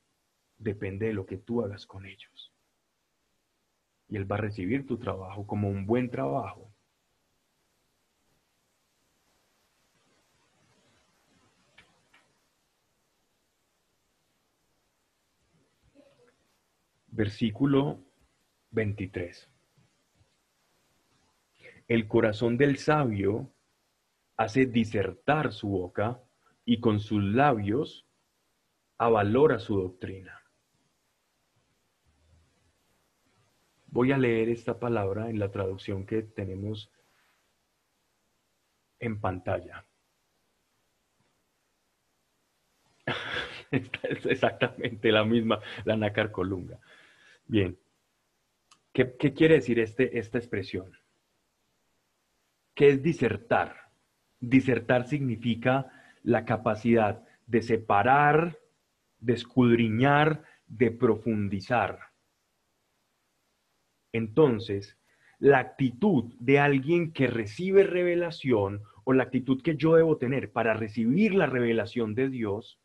depende 0.58 1.06
de 1.06 1.14
lo 1.14 1.26
que 1.26 1.38
tú 1.38 1.62
hagas 1.62 1.86
con 1.86 2.06
ellos. 2.06 2.52
Y 4.08 4.16
Él 4.16 4.30
va 4.30 4.36
a 4.36 4.40
recibir 4.40 4.86
tu 4.86 4.98
trabajo 4.98 5.46
como 5.46 5.68
un 5.68 5.86
buen 5.86 6.10
trabajo 6.10 6.73
Versículo 17.16 18.00
23. 18.72 19.48
El 21.86 22.08
corazón 22.08 22.56
del 22.56 22.76
sabio 22.76 23.54
hace 24.36 24.66
disertar 24.66 25.52
su 25.52 25.68
boca 25.68 26.20
y 26.64 26.80
con 26.80 26.98
sus 26.98 27.22
labios 27.22 28.04
avalora 28.98 29.60
su 29.60 29.80
doctrina. 29.80 30.42
Voy 33.86 34.10
a 34.10 34.18
leer 34.18 34.48
esta 34.48 34.80
palabra 34.80 35.30
en 35.30 35.38
la 35.38 35.52
traducción 35.52 36.04
que 36.06 36.22
tenemos 36.22 36.90
en 38.98 39.20
pantalla. 39.20 39.86
es 43.70 44.26
exactamente 44.26 45.12
la 45.12 45.24
misma, 45.24 45.60
la 45.84 45.96
nácar 45.96 46.32
colunga. 46.32 46.80
Bien. 47.46 47.78
¿Qué, 48.92 49.16
quiere 49.34 49.56
decir 49.56 49.78
este, 49.80 50.18
esta 50.18 50.38
expresión? 50.38 50.92
¿Qué 52.74 52.90
es 52.90 53.02
disertar? 53.02 53.90
Disertar 54.40 55.08
significa 55.08 55.90
la 56.22 56.44
capacidad 56.44 57.24
de 57.46 57.62
separar, 57.62 58.58
de 59.18 59.32
escudriñar, 59.32 60.44
de 60.66 60.90
profundizar. 60.90 61.98
Entonces, 64.12 64.96
la 65.38 65.58
actitud 65.58 66.32
de 66.38 66.60
alguien 66.60 67.12
que 67.12 67.26
recibe 67.26 67.82
revelación 67.82 68.82
o 69.04 69.12
la 69.12 69.24
actitud 69.24 69.60
que 69.60 69.76
yo 69.76 69.96
debo 69.96 70.16
tener 70.16 70.52
para 70.52 70.74
recibir 70.74 71.34
la 71.34 71.46
revelación 71.46 72.14
de 72.14 72.28
Dios 72.28 72.78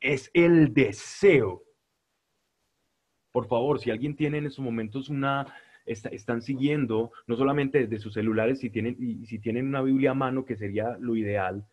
es 0.00 0.30
el 0.34 0.74
deseo 0.74 1.62
por 3.38 3.46
favor, 3.46 3.78
si 3.78 3.92
alguien 3.92 4.16
tiene 4.16 4.38
en 4.38 4.46
estos 4.46 4.64
momentos 4.64 5.10
una, 5.10 5.46
están 5.86 6.42
siguiendo, 6.42 7.12
no 7.28 7.36
solamente 7.36 7.86
desde 7.86 8.02
sus 8.02 8.14
celulares, 8.14 8.58
si 8.58 8.68
tienen, 8.68 8.96
y 8.98 9.26
si 9.26 9.38
tienen 9.38 9.68
una 9.68 9.80
Biblia 9.80 10.10
a 10.10 10.14
mano, 10.14 10.44
que 10.44 10.56
sería 10.56 10.96
lo 10.98 11.14
ideal 11.14 11.64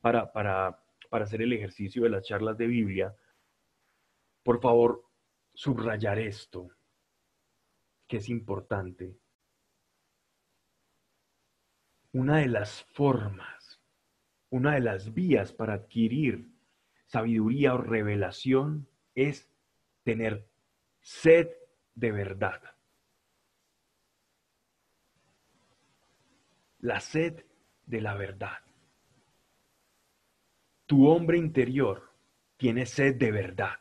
para, 0.00 0.32
para, 0.32 0.82
para 1.10 1.24
hacer 1.24 1.40
el 1.40 1.52
ejercicio 1.52 2.02
de 2.02 2.08
las 2.08 2.26
charlas 2.26 2.58
de 2.58 2.66
Biblia, 2.66 3.14
por 4.42 4.60
favor, 4.60 5.04
subrayar 5.54 6.18
esto, 6.18 6.70
que 8.08 8.16
es 8.16 8.28
importante. 8.28 9.16
Una 12.10 12.38
de 12.38 12.48
las 12.48 12.82
formas, 12.94 13.80
una 14.50 14.74
de 14.74 14.80
las 14.80 15.14
vías 15.14 15.52
para 15.52 15.74
adquirir 15.74 16.48
sabiduría 17.06 17.74
o 17.74 17.78
revelación 17.78 18.88
es 19.14 19.48
tener 20.02 20.50
sed 21.02 21.50
de 21.94 22.12
verdad. 22.12 22.62
La 26.80 27.00
sed 27.00 27.44
de 27.86 28.00
la 28.00 28.14
verdad. 28.14 28.58
Tu 30.86 31.06
hombre 31.06 31.38
interior 31.38 32.10
tiene 32.56 32.86
sed 32.86 33.16
de 33.16 33.30
verdad. 33.30 33.78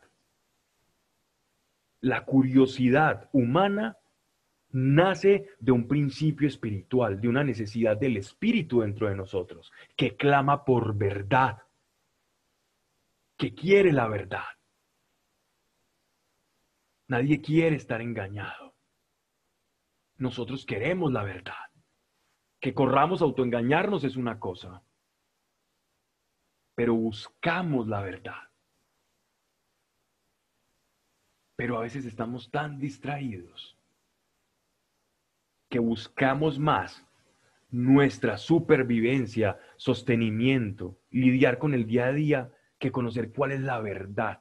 La 2.02 2.26
curiosidad 2.26 3.30
humana 3.32 3.98
nace 4.72 5.50
de 5.60 5.72
un 5.72 5.88
principio 5.88 6.48
espiritual, 6.48 7.20
de 7.20 7.28
una 7.28 7.44
necesidad 7.44 7.98
del 7.98 8.18
espíritu 8.18 8.82
dentro 8.82 9.08
de 9.08 9.16
nosotros, 9.16 9.72
que 9.96 10.16
clama 10.16 10.64
por 10.66 10.96
verdad, 10.96 11.62
que 13.38 13.54
quiere 13.54 13.92
la 13.92 14.08
verdad. 14.08 14.46
Nadie 17.12 17.42
quiere 17.42 17.76
estar 17.76 18.00
engañado. 18.00 18.74
Nosotros 20.16 20.66
queremos 20.66 21.12
la 21.12 21.24
verdad. 21.24 21.66
Que 22.62 22.74
corramos 22.74 23.22
a 23.22 23.26
autoengañarnos 23.26 24.06
es 24.06 24.16
una 24.16 24.40
cosa, 24.40 24.82
pero 26.74 26.96
buscamos 26.96 27.86
la 27.90 28.02
verdad. 28.02 28.50
Pero 31.58 31.80
a 31.80 31.82
veces 31.82 32.06
estamos 32.06 32.50
tan 32.50 32.80
distraídos 32.80 33.78
que 35.68 35.80
buscamos 35.80 36.60
más 36.60 37.06
nuestra 37.72 38.38
supervivencia, 38.38 39.60
sostenimiento, 39.76 40.98
lidiar 41.10 41.58
con 41.58 41.74
el 41.74 41.86
día 41.88 42.06
a 42.06 42.14
día, 42.14 42.54
que 42.80 42.94
conocer 42.94 43.34
cuál 43.34 43.52
es 43.52 43.60
la 43.60 43.82
verdad. 43.82 44.40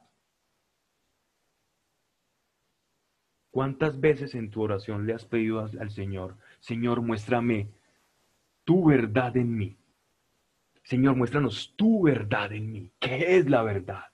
¿Cuántas 3.51 3.99
veces 3.99 4.33
en 4.33 4.49
tu 4.49 4.61
oración 4.61 5.05
le 5.05 5.13
has 5.13 5.25
pedido 5.25 5.59
al 5.59 5.91
Señor, 5.91 6.37
Señor, 6.61 7.01
muéstrame 7.01 7.67
tu 8.63 8.85
verdad 8.85 9.35
en 9.35 9.57
mí? 9.57 9.77
Señor, 10.83 11.17
muéstranos 11.17 11.73
tu 11.75 12.03
verdad 12.03 12.53
en 12.53 12.71
mí. 12.71 12.91
¿Qué 12.99 13.37
es 13.37 13.49
la 13.49 13.61
verdad? 13.61 14.05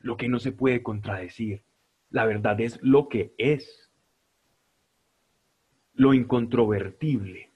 Lo 0.00 0.16
que 0.16 0.28
no 0.28 0.40
se 0.40 0.50
puede 0.50 0.82
contradecir. 0.82 1.62
La 2.10 2.26
verdad 2.26 2.60
es 2.60 2.80
lo 2.82 3.08
que 3.08 3.32
es. 3.38 3.90
Lo 5.94 6.12
incontrovertible. 6.12 7.50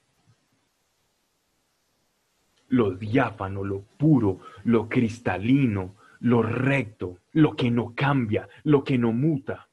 Lo 2.69 2.93
diáfano, 2.93 3.65
lo 3.65 3.83
puro, 3.83 4.41
lo 4.65 4.89
cristalino, 4.89 5.97
lo 6.21 6.43
recto, 6.43 7.19
lo 7.33 7.57
que 7.57 7.71
no 7.71 7.93
cambia, 7.95 8.49
lo 8.63 8.85
que 8.85 8.99
no 8.99 9.13
muta. 9.13 9.69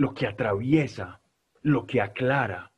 Lo 0.00 0.14
que 0.14 0.26
atraviesa, 0.26 1.20
lo 1.62 1.86
que 1.86 2.00
aclara 2.00 2.70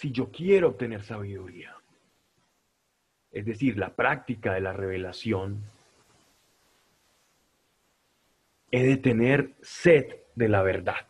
si 0.00 0.12
yo 0.12 0.30
quiero 0.30 0.68
obtener 0.68 1.02
sabiduría, 1.02 1.74
es 3.30 3.46
decir, 3.46 3.78
la 3.78 3.96
práctica 3.96 4.52
de 4.52 4.60
la 4.60 4.74
revelación, 4.74 5.62
he 8.70 8.82
de 8.82 8.96
tener 8.98 9.54
sed 9.62 10.06
de 10.34 10.48
la 10.48 10.62
verdad. 10.62 11.06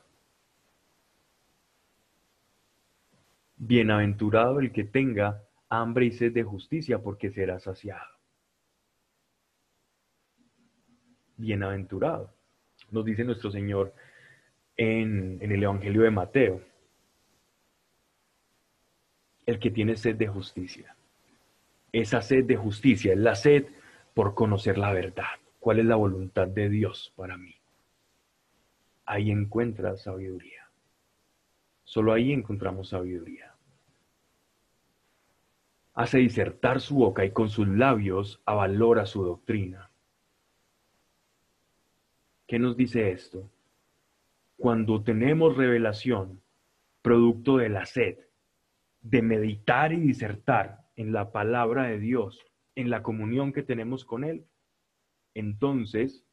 Bienaventurado 3.57 4.61
el 4.61 4.71
que 4.71 4.85
tenga 4.85 5.43
hambre 5.69 6.07
y 6.07 6.13
sed 6.13 6.33
de 6.33 6.45
justicia, 6.45 7.01
porque 7.01 7.31
será 7.31 7.59
saciado. 7.59 8.20
Bienaventurado, 11.41 12.31
nos 12.91 13.05
dice 13.05 13.25
nuestro 13.25 13.51
Señor 13.51 13.95
en, 14.77 15.39
el 15.41 15.63
Evangelio 15.63 16.03
de 16.03 16.11
Mateo 16.11 16.61
el 19.47 19.59
que 19.59 19.71
tiene 19.71 19.97
sed 19.97 20.17
de 20.17 20.29
justicia. 20.29 20.95
Esa 21.93 22.23
sed 22.23 22.45
de 22.45 22.57
justicia 22.57 23.13
es 23.13 23.19
la 23.19 23.35
sed 23.35 23.67
por 24.15 24.35
conocer 24.35 24.79
la 24.79 24.93
verdad. 24.93 25.41
¿Cuál 25.59 25.81
es 25.81 25.87
la 25.87 25.97
voluntad 25.97 26.47
de 26.47 26.69
Dios 26.69 27.13
para 27.17 27.37
mí? 27.37 27.57
Ahí 29.07 29.31
encuentra 29.31 29.97
sabiduría. 29.97 30.69
Solo 31.85 32.13
ahí 32.13 32.33
encontramos 32.33 32.91
sabiduría. 32.91 33.55
Hace 35.95 36.19
disertar 36.19 36.81
su 36.81 36.95
boca 36.95 37.25
y 37.25 37.33
con 37.33 37.49
sus 37.49 37.67
labios 37.67 38.41
avalora 38.45 39.05
su 39.05 39.25
doctrina. 39.25 39.90
¿Qué 42.51 42.59
nos 42.59 42.77
dice 42.77 43.13
esto? 43.13 43.49
Cuando 44.57 45.05
tenemos 45.05 45.57
revelación, 45.57 46.43
producto 47.01 47.59
de 47.59 47.69
la 47.69 47.87
sed, 47.87 48.19
de 49.03 49.23
meditar 49.23 49.93
y 49.93 50.01
disertar 50.01 50.81
en 50.97 51.13
la 51.13 51.31
palabra 51.31 51.85
de 51.85 52.01
Dios, 52.01 52.45
en 52.75 52.91
la 52.91 53.05
comunión 53.05 53.53
que 53.53 53.63
tenemos 53.63 54.05
con 54.05 54.25
Él, 54.25 54.47
entonces 55.33 56.27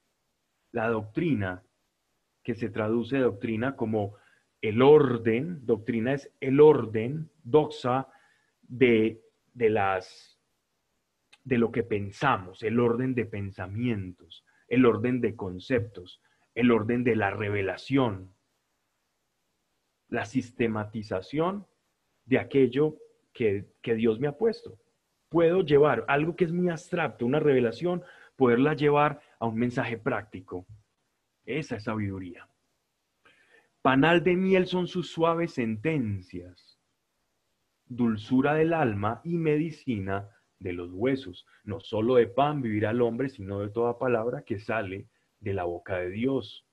la 0.72 0.90
doctrina, 0.90 1.62
que 2.42 2.56
se 2.56 2.72
traduce 2.72 3.20
doctrina 3.20 3.76
como 3.76 4.16
el 4.60 4.82
orden, 4.82 5.68
doctrina 5.68 6.14
es 6.14 6.34
el 6.40 6.62
orden, 6.62 7.30
doxa, 7.44 8.08
de, 8.64 9.22
de 9.54 9.70
las 9.70 10.42
de 11.44 11.60
lo 11.60 11.72
que 11.72 11.84
pensamos, 11.84 12.64
el 12.64 12.80
orden 12.80 13.14
de 13.14 13.26
pensamientos, 13.28 14.47
el 14.68 14.86
orden 14.86 15.22
de 15.22 15.36
conceptos, 15.36 16.22
el 16.56 16.72
orden 16.72 17.04
de 17.04 17.16
la 17.16 17.32
revelación, 17.32 18.34
la 20.10 20.26
sistematización 20.26 21.68
de 22.26 22.40
aquello 22.40 22.98
que, 23.34 23.68
Dios 23.84 24.20
me 24.20 24.28
ha 24.28 24.38
puesto. 24.38 24.80
Puedo 25.30 25.62
llevar 25.62 26.06
algo 26.08 26.36
que 26.36 26.46
es 26.46 26.52
muy 26.52 26.70
abstracto, 26.70 27.26
una 27.26 27.40
revelación, 27.40 28.04
poderla 28.36 28.74
llevar 28.74 29.22
a 29.40 29.46
un 29.46 29.56
mensaje 29.58 29.98
práctico. 29.98 30.66
Esa 31.46 31.76
es 31.76 31.84
sabiduría. 31.84 32.50
Panal 33.82 34.24
de 34.24 34.36
miel 34.36 34.66
son 34.68 34.88
sus 34.88 35.12
suaves 35.12 35.54
sentencias, 35.54 36.80
dulzura 37.86 38.54
del 38.54 38.74
alma 38.74 39.22
y 39.24 39.38
medicina 39.38 40.30
de 40.60 40.74
los 40.74 40.92
huesos. 40.92 41.46
No 41.64 41.80
solo 41.80 42.16
de 42.16 42.28
pan 42.28 42.62
vivirá 42.62 42.92
el 42.92 43.02
hombre, 43.02 43.30
sino 43.30 43.60
de 43.60 43.70
toda 43.70 43.98
palabra 43.98 44.44
que 44.44 44.60
sale 44.60 45.08
de 45.40 45.54
la 45.54 45.64
boca 45.64 45.98
de 45.98 46.10
Dios. 46.10 46.66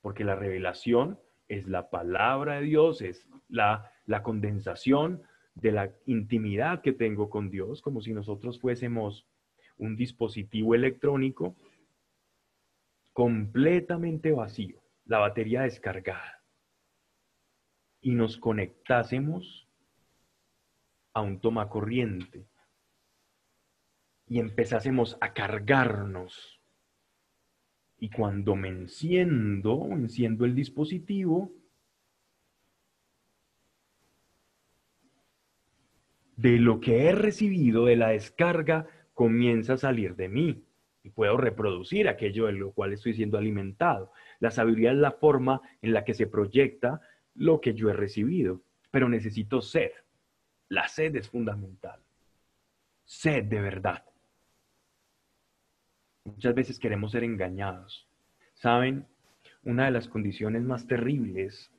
Porque 0.00 0.24
la 0.24 0.34
revelación 0.34 1.18
es 1.48 1.66
la 1.66 1.90
palabra 1.90 2.56
de 2.56 2.62
Dios, 2.62 3.02
es 3.02 3.28
la, 3.48 3.90
la 4.06 4.22
condensación 4.22 5.22
de 5.54 5.72
la 5.72 5.92
intimidad 6.06 6.80
que 6.80 6.92
tengo 6.92 7.28
con 7.28 7.50
Dios, 7.50 7.82
como 7.82 8.00
si 8.00 8.12
nosotros 8.12 8.60
fuésemos 8.60 9.26
un 9.76 9.96
dispositivo 9.96 10.74
electrónico 10.74 11.56
completamente 13.12 14.32
vacío, 14.32 14.82
la 15.04 15.18
batería 15.18 15.62
descargada, 15.62 16.42
y 18.00 18.14
nos 18.14 18.38
conectásemos 18.38 19.68
a 21.14 21.20
un 21.20 21.40
toma 21.40 21.68
corriente 21.68 22.46
y 24.26 24.38
empezásemos 24.38 25.16
a 25.20 25.32
cargarnos 25.32 26.60
y 27.98 28.10
cuando 28.10 28.56
me 28.56 28.68
enciendo, 28.68 29.86
enciendo 29.92 30.44
el 30.44 30.56
dispositivo, 30.56 31.52
de 36.36 36.58
lo 36.58 36.80
que 36.80 37.04
he 37.04 37.12
recibido 37.12 37.84
de 37.84 37.94
la 37.94 38.08
descarga 38.08 38.88
comienza 39.14 39.74
a 39.74 39.78
salir 39.78 40.16
de 40.16 40.28
mí 40.28 40.64
y 41.04 41.10
puedo 41.10 41.36
reproducir 41.36 42.08
aquello 42.08 42.46
de 42.46 42.54
lo 42.54 42.72
cual 42.72 42.92
estoy 42.92 43.14
siendo 43.14 43.38
alimentado. 43.38 44.12
La 44.40 44.50
sabiduría 44.50 44.90
es 44.90 44.98
la 44.98 45.12
forma 45.12 45.60
en 45.80 45.92
la 45.92 46.04
que 46.04 46.14
se 46.14 46.26
proyecta 46.26 47.00
lo 47.34 47.60
que 47.60 47.74
yo 47.74 47.90
he 47.90 47.92
recibido, 47.92 48.62
pero 48.90 49.08
necesito 49.08 49.60
sed. 49.60 49.92
La 50.72 50.88
sed 50.88 51.14
es 51.16 51.28
fundamental. 51.28 52.00
Sed 53.04 53.44
de 53.44 53.60
verdad. 53.60 54.02
Muchas 56.24 56.54
veces 56.54 56.78
queremos 56.78 57.12
ser 57.12 57.24
engañados. 57.24 58.08
¿Saben? 58.54 59.06
Una 59.64 59.84
de 59.84 59.90
las 59.90 60.08
condiciones 60.08 60.62
más 60.62 60.86
terribles 60.86 61.70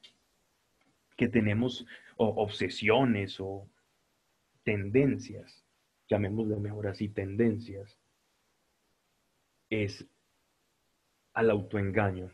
que 1.18 1.28
tenemos, 1.28 1.88
o 2.18 2.28
obsesiones 2.44 3.40
o 3.40 3.68
tendencias, 4.62 5.66
llamémoslo 6.08 6.60
mejor 6.60 6.86
así, 6.86 7.10
tendencias, 7.10 7.98
es 9.72 10.06
al 11.34 11.50
autoengaño. 11.50 12.30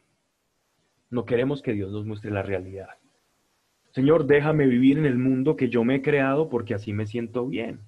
No 1.10 1.24
queremos 1.24 1.62
que 1.62 1.72
Dios 1.72 1.89
nos 1.89 2.05
muestre 2.05 2.32
la 2.32 2.43
realidad. 2.43 2.99
Señor, 3.92 4.26
déjame 4.26 4.68
vivir 4.68 4.98
en 4.98 5.06
el 5.06 5.18
mundo 5.18 5.56
que 5.56 5.70
yo 5.70 5.84
me 5.84 5.96
he 5.96 6.02
creado 6.02 6.50
porque 6.50 6.74
así 6.74 6.94
me 6.94 7.08
siento 7.08 7.48
bien. 7.48 7.82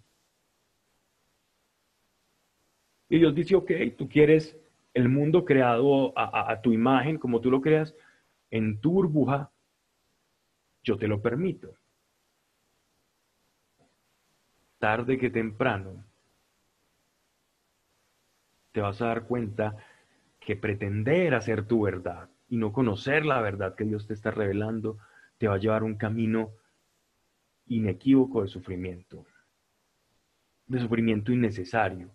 Y 3.10 3.20
Dios 3.20 3.36
dice, 3.36 3.56
ok, 3.56 3.72
tú 3.97 4.08
quieres 4.08 4.58
el 4.93 5.10
mundo 5.10 5.45
creado 5.45 6.14
a, 6.18 6.62
tu 6.62 6.74
imagen, 6.74 7.18
como 7.18 7.41
tú 7.41 7.52
lo 7.52 7.62
creas, 7.62 7.93
en 8.49 8.80
tu 8.80 8.91
burbuja, 8.93 9.52
yo 10.84 10.97
te 10.97 11.08
lo 11.08 11.22
permito. 11.22 11.74
Tarde 14.80 15.18
que 15.18 15.30
temprano, 15.30 16.04
te 18.72 18.82
vas 18.82 19.02
a 19.02 19.08
dar 19.08 19.28
cuenta 19.28 19.76
que 20.39 20.56
pretender 20.56 21.36
hacer 21.36 21.68
tu 21.68 21.84
verdad 21.84 22.30
y 22.49 22.58
no 22.58 22.74
conocer 22.74 23.26
la 23.26 23.41
verdad 23.41 23.76
que 23.76 23.84
Dios 23.84 24.08
te 24.08 24.14
está 24.14 24.32
revelando, 24.32 24.97
te 25.42 25.48
va 25.48 25.56
a 25.56 25.58
llevar 25.58 25.84
un 25.84 25.96
camino 25.96 26.54
inequívoco 27.66 28.44
de 28.44 28.48
sufrimiento, 28.48 29.26
de 30.68 30.80
sufrimiento 30.80 31.34
innecesario 31.34 32.12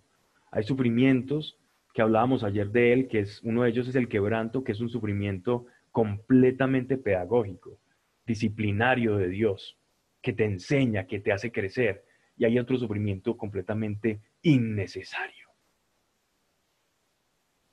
hay 0.57 0.63
sufrimientos 0.63 1.59
que 1.93 2.01
hablábamos 2.01 2.43
ayer 2.43 2.71
de 2.71 2.95
él, 2.95 3.09
que 3.09 3.21
es 3.21 3.43
uno 3.43 3.63
de 3.63 3.69
ellos 3.69 3.89
es 3.89 3.95
el 3.95 4.09
quebranto, 4.09 4.65
que 4.65 4.73
es 4.73 4.81
un 4.81 4.89
sufrimiento 4.89 5.67
completamente 5.91 6.97
pedagógico, 6.97 7.79
disciplinario 8.27 9.17
de 9.17 9.29
Dios, 9.29 9.79
que 10.23 10.33
te 10.33 10.47
enseña, 10.47 11.07
que 11.07 11.21
te 11.21 11.31
hace 11.31 11.53
crecer. 11.53 12.07
Y 12.39 12.47
hay 12.47 12.59
otro 12.59 12.79
sufrimiento 12.79 13.37
completamente 13.37 14.23
innecesario. 14.41 15.47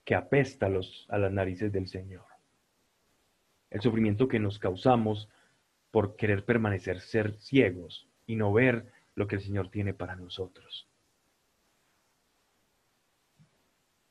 que 0.04 0.16
apesta 0.16 0.66
a, 0.66 0.70
los, 0.70 1.06
a 1.08 1.18
las 1.18 1.32
narices 1.32 1.72
del 1.72 1.88
Señor. 1.88 2.26
El 3.70 3.80
sufrimiento 3.80 4.28
que 4.28 4.38
nos 4.38 4.60
causamos 4.60 5.30
por 5.94 6.16
querer 6.16 6.44
permanecer 6.44 7.02
ser 7.02 7.36
ciegos 7.36 8.08
y 8.26 8.36
no 8.36 8.52
ver 8.52 8.92
lo 9.14 9.28
que 9.28 9.36
el 9.36 9.42
Señor 9.42 9.70
tiene 9.70 9.94
para 9.94 10.16
nosotros. 10.16 10.88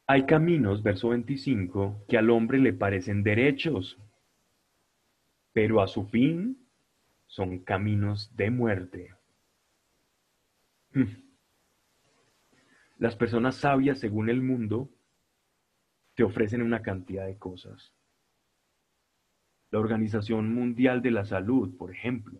Hay 0.06 0.24
caminos, 0.24 0.84
verso 0.84 1.08
25, 1.08 2.04
que 2.08 2.16
al 2.16 2.30
hombre 2.30 2.60
le 2.60 2.72
parecen 2.72 3.24
derechos, 3.24 3.98
pero 5.52 5.82
a 5.82 5.88
su 5.88 6.06
fin 6.06 6.56
son 7.26 7.58
caminos 7.58 8.30
de 8.36 8.50
muerte. 8.52 9.16
Hmm. 10.92 11.16
Las 12.98 13.16
personas 13.16 13.56
sabias, 13.56 13.98
según 13.98 14.30
el 14.30 14.40
mundo, 14.40 14.88
te 16.14 16.22
ofrecen 16.22 16.62
una 16.62 16.80
cantidad 16.80 17.26
de 17.26 17.38
cosas. 17.38 17.92
La 19.72 19.78
Organización 19.78 20.54
Mundial 20.54 21.00
de 21.00 21.10
la 21.10 21.24
Salud, 21.24 21.78
por 21.78 21.90
ejemplo, 21.90 22.38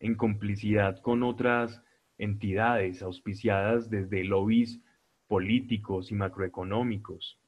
en 0.00 0.16
complicidad 0.16 1.00
con 1.00 1.22
otras 1.22 1.84
entidades 2.18 3.00
auspiciadas 3.00 3.88
desde 3.88 4.24
lobbies 4.24 4.82
políticos 5.28 6.10
y 6.10 6.16
macroeconómicos. 6.16 7.38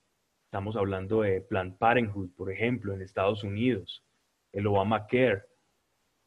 Estamos 0.44 0.76
hablando 0.76 1.22
de 1.22 1.40
Planned 1.40 1.74
Parenthood, 1.74 2.30
por 2.36 2.52
ejemplo, 2.52 2.94
en 2.94 3.02
Estados 3.02 3.42
Unidos, 3.42 4.04
el 4.52 4.68
Obamacare, 4.68 5.42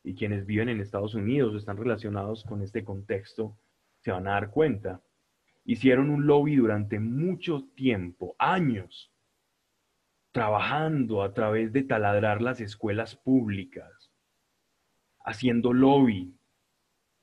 y 0.03 0.13
quienes 0.13 0.45
viven 0.45 0.67
en 0.67 0.81
Estados 0.81 1.15
Unidos 1.15 1.55
están 1.55 1.77
relacionados 1.77 2.43
con 2.43 2.61
este 2.61 2.83
contexto 2.83 3.57
se 4.01 4.11
van 4.11 4.27
a 4.27 4.31
dar 4.31 4.51
cuenta. 4.51 5.01
Hicieron 5.63 6.09
un 6.09 6.27
lobby 6.27 6.57
durante 6.57 6.99
mucho 6.99 7.69
tiempo, 7.75 8.35
años, 8.39 9.12
trabajando 10.33 11.21
a 11.21 11.31
través 11.31 11.71
de 11.71 11.83
taladrar 11.83 12.41
las 12.41 12.59
escuelas 12.59 13.15
públicas, 13.15 14.11
haciendo 15.23 15.73
lobby 15.73 16.35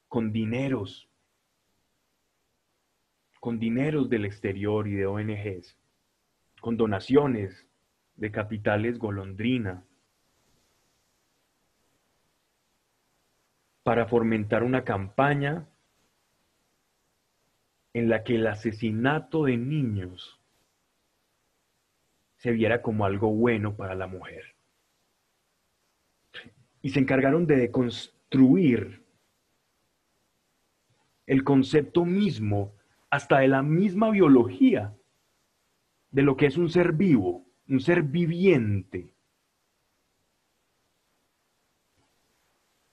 con 0.06 0.32
dineros, 0.32 1.10
con 3.40 3.58
dineros 3.58 4.08
del 4.08 4.24
exterior 4.24 4.86
y 4.86 4.92
de 4.92 5.06
ONGs, 5.06 5.76
con 6.60 6.76
donaciones 6.76 7.66
de 8.14 8.30
capitales 8.30 8.98
golondrina, 8.98 9.84
para 13.82 14.06
fomentar 14.06 14.62
una 14.62 14.84
campaña 14.84 15.66
en 17.92 18.08
la 18.08 18.22
que 18.22 18.36
el 18.36 18.46
asesinato 18.46 19.46
de 19.46 19.56
niños 19.56 20.39
se 22.40 22.52
viera 22.52 22.80
como 22.80 23.04
algo 23.04 23.30
bueno 23.30 23.76
para 23.76 23.94
la 23.94 24.06
mujer. 24.06 24.56
Y 26.80 26.88
se 26.88 26.98
encargaron 26.98 27.46
de 27.46 27.56
deconstruir 27.56 29.04
el 31.26 31.44
concepto 31.44 32.06
mismo, 32.06 32.74
hasta 33.10 33.40
de 33.40 33.48
la 33.48 33.62
misma 33.62 34.08
biología, 34.08 34.96
de 36.10 36.22
lo 36.22 36.38
que 36.38 36.46
es 36.46 36.56
un 36.56 36.70
ser 36.70 36.94
vivo, 36.94 37.46
un 37.68 37.78
ser 37.80 38.04
viviente. 38.04 39.14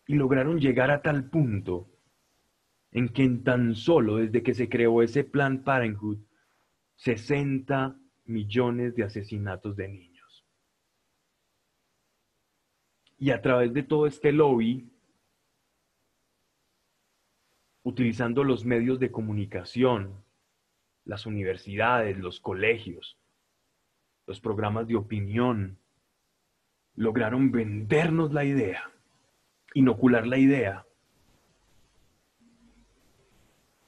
Y 0.08 0.16
lograron 0.16 0.60
llegar 0.60 0.92
a 0.92 1.02
tal 1.02 1.30
punto 1.30 1.90
en 2.92 3.08
que 3.08 3.24
en 3.24 3.46
tan 3.46 3.76
solo 3.76 4.18
desde 4.18 4.44
que 4.44 4.54
se 4.54 4.68
creó 4.68 5.02
ese 5.02 5.24
plan 5.24 5.64
Parenthood, 5.64 6.20
60 6.98 7.98
millones 8.28 8.96
de 8.96 9.04
asesinatos 9.04 9.76
de 9.76 9.88
niños. 9.88 10.46
Y 13.18 13.32
a 13.32 13.42
través 13.42 13.74
de 13.74 13.84
todo 13.84 14.06
este 14.06 14.32
lobby, 14.32 14.90
utilizando 17.84 18.44
los 18.44 18.66
medios 18.66 19.00
de 19.00 19.12
comunicación, 19.12 20.24
las 21.06 21.26
universidades, 21.26 22.18
los 22.18 22.40
colegios, 22.40 23.18
los 24.26 24.42
programas 24.42 24.88
de 24.88 24.98
opinión, 24.98 25.80
lograron 26.96 27.52
vendernos 27.52 28.34
la 28.34 28.44
idea, 28.44 28.92
inocular 29.74 30.28
la 30.28 30.38
idea 30.38 30.86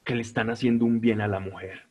que 0.06 0.16
le 0.16 0.22
están 0.22 0.50
haciendo 0.50 0.86
un 0.86 1.02
bien 1.02 1.20
a 1.20 1.28
la 1.28 1.40
mujer. 1.40 1.89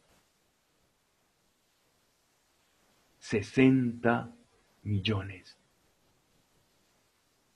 60 3.29 4.35
millones. 4.85 5.59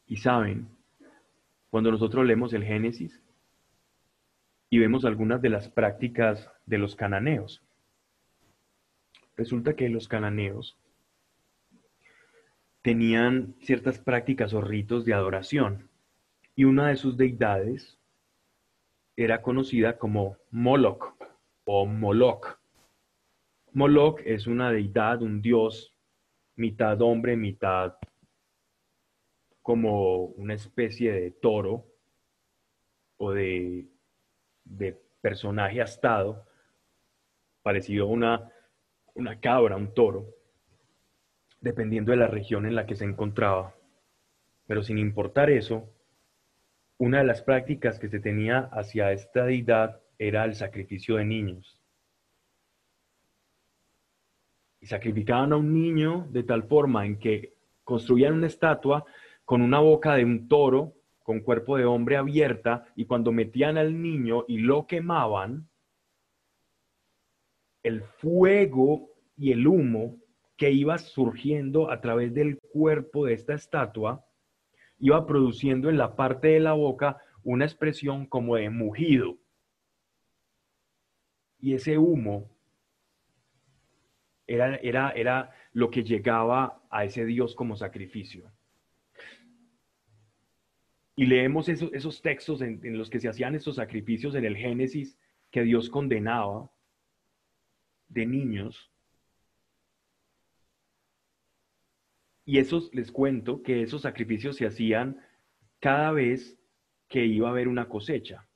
Y 0.07 0.19
saben, 0.19 0.69
cuando 1.71 1.91
nosotros 1.91 2.27
leemos 2.27 2.53
el 2.53 2.63
Génesis 2.63 3.23
y 4.69 4.79
vemos 4.79 5.07
algunas 5.07 5.41
de 5.41 5.49
las 5.49 5.71
prácticas 5.71 6.51
de 6.67 6.77
los 6.77 6.95
cananeos, 6.95 7.63
resulta 9.35 9.75
que 9.75 9.89
los 9.89 10.09
cananeos 10.09 10.77
tenían 12.83 13.55
ciertas 13.63 13.99
prácticas 13.99 14.53
o 14.53 14.61
ritos 14.61 15.07
de 15.07 15.15
adoración 15.15 15.89
y 16.55 16.65
una 16.65 16.89
de 16.89 16.97
sus 16.97 17.17
deidades 17.17 17.99
era 19.17 19.41
conocida 19.41 19.97
como 19.97 20.37
Moloch 20.51 21.15
o 21.65 21.87
Moloch. 21.87 22.62
Moloch 23.75 24.21
es 24.25 24.47
una 24.47 24.71
deidad, 24.71 25.23
un 25.23 25.41
dios, 25.41 25.95
mitad 26.57 27.01
hombre, 27.01 27.37
mitad 27.37 27.95
como 29.63 30.25
una 30.25 30.55
especie 30.55 31.13
de 31.13 31.31
toro 31.31 31.87
o 33.17 33.33
de, 33.33 33.89
personaje 35.21 35.81
astado, 35.81 36.45
parecido 37.63 38.07
a 38.07 38.09
una, 38.09 38.53
una 39.15 39.39
cabra, 39.39 39.77
un 39.77 39.95
toro, 39.95 40.27
dependiendo 41.61 42.11
de 42.11 42.19
la 42.19 42.27
región 42.27 42.67
en 42.67 42.75
la 42.75 42.87
que 42.87 42.97
se 42.97 43.05
encontraba. 43.05 43.77
Pero 44.67 44.83
sin 44.83 44.99
importar 44.99 45.49
eso, 45.49 45.89
una 46.99 47.19
de 47.19 47.25
las 47.25 47.41
prácticas 47.43 48.01
que 48.01 48.09
se 48.09 48.19
tenía 48.19 48.69
hacia 48.73 49.13
esta 49.13 49.45
deidad 49.45 50.01
era 50.19 50.45
el 50.45 50.57
sacrificio 50.57 51.17
de 51.17 51.25
niños. 51.25 51.82
Y 54.83 54.87
sacrificaban 54.87 55.55
a 55.55 55.57
un 55.57 55.73
niño 55.73 56.27
de 56.31 56.43
tal 56.43 56.65
forma 56.65 57.07
en 57.07 57.19
que 57.19 57.55
construían 57.85 58.35
una 58.35 58.49
estatua 58.49 59.07
con 59.47 59.63
una 59.63 59.79
boca 59.79 60.15
de 60.17 60.25
un 60.25 60.49
toro, 60.49 60.93
con 61.23 61.41
cuerpo 61.41 61.79
de 61.79 61.87
hombre 61.87 62.17
abierta, 62.17 62.85
y 62.97 63.07
cuando 63.07 63.33
metían 63.33 63.79
al 63.79 64.03
niño 64.03 64.45
y 64.47 64.59
lo 64.59 64.87
quemaban, 64.87 65.69
el 67.83 68.03
fuego 68.03 69.09
y 69.37 69.53
el 69.53 69.67
humo 69.67 70.19
que 70.57 70.71
iba 70.71 70.99
surgiendo 70.99 71.91
a 71.91 72.01
través 72.01 72.35
del 72.35 72.59
cuerpo 72.59 73.27
de 73.27 73.35
esta 73.35 73.55
estatua 73.55 74.25
iba 74.99 75.27
produciendo 75.27 75.91
en 75.91 75.99
la 75.99 76.15
parte 76.15 76.49
de 76.49 76.61
la 76.61 76.75
boca 76.75 77.21
una 77.43 77.65
expresión 77.65 78.27
como 78.27 78.55
de 78.55 78.71
mugido. 78.71 79.37
Y 81.59 81.75
ese 81.75 81.99
humo 81.99 82.52
era, 84.55 84.77
era, 84.77 85.11
era 85.11 85.51
lo 85.73 85.91
que 85.91 86.03
llegaba 86.03 86.83
a 86.91 87.05
ese 87.05 87.25
Dios 87.25 87.55
como 87.55 87.77
sacrificio. 87.77 88.51
Y 91.15 91.27
leemos 91.27 91.69
esos, 91.69 91.93
esos 91.93 92.23
textos 92.23 92.63
en, 92.63 92.81
en 92.85 92.99
los 92.99 93.11
que 93.11 93.21
se 93.21 93.29
hacían 93.29 93.55
estos 93.55 93.77
sacrificios 93.77 94.35
en 94.35 94.45
el 94.45 94.57
Génesis 94.57 95.19
que 95.51 95.63
Dios 95.63 95.91
condenaba 95.91 96.71
de 98.09 98.27
niños 98.27 98.93
Y 102.45 102.59
esos, 102.59 102.93
les 102.93 103.13
cuento 103.13 103.63
que 103.63 103.83
esos 103.83 104.03
sacrificios 104.03 104.57
se 104.57 104.67
hacían 104.67 105.21
cada 105.81 106.13
vez 106.13 106.59
que 107.09 107.25
iba 107.25 107.49
a 107.49 107.51
haber 107.53 107.69
una 107.69 107.89
cosecha. 107.89 108.49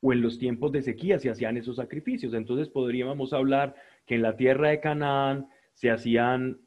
O 0.00 0.12
en 0.12 0.20
los 0.20 0.38
tiempos 0.38 0.70
de 0.72 0.82
sequía 0.82 1.18
se 1.18 1.30
hacían 1.30 1.56
esos 1.56 1.76
sacrificios. 1.76 2.34
Entonces 2.34 2.68
podríamos 2.68 3.32
hablar 3.32 3.74
que 4.06 4.16
en 4.16 4.22
la 4.22 4.36
tierra 4.36 4.70
de 4.70 4.80
Canaán 4.80 5.48
se 5.72 5.90
hacían, 5.90 6.60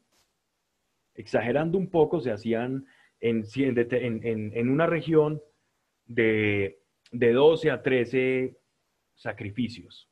exagerando 1.14 1.78
un 1.78 1.90
poco, 1.90 2.20
se 2.20 2.32
hacían 2.32 2.86
en, 3.20 3.44
en, 3.54 4.70
una 4.70 4.86
región 4.86 5.42
de, 6.06 6.80
de 7.12 7.34
12 7.34 7.72
a 7.72 7.82
13 7.82 8.58
sacrificios, 9.16 10.10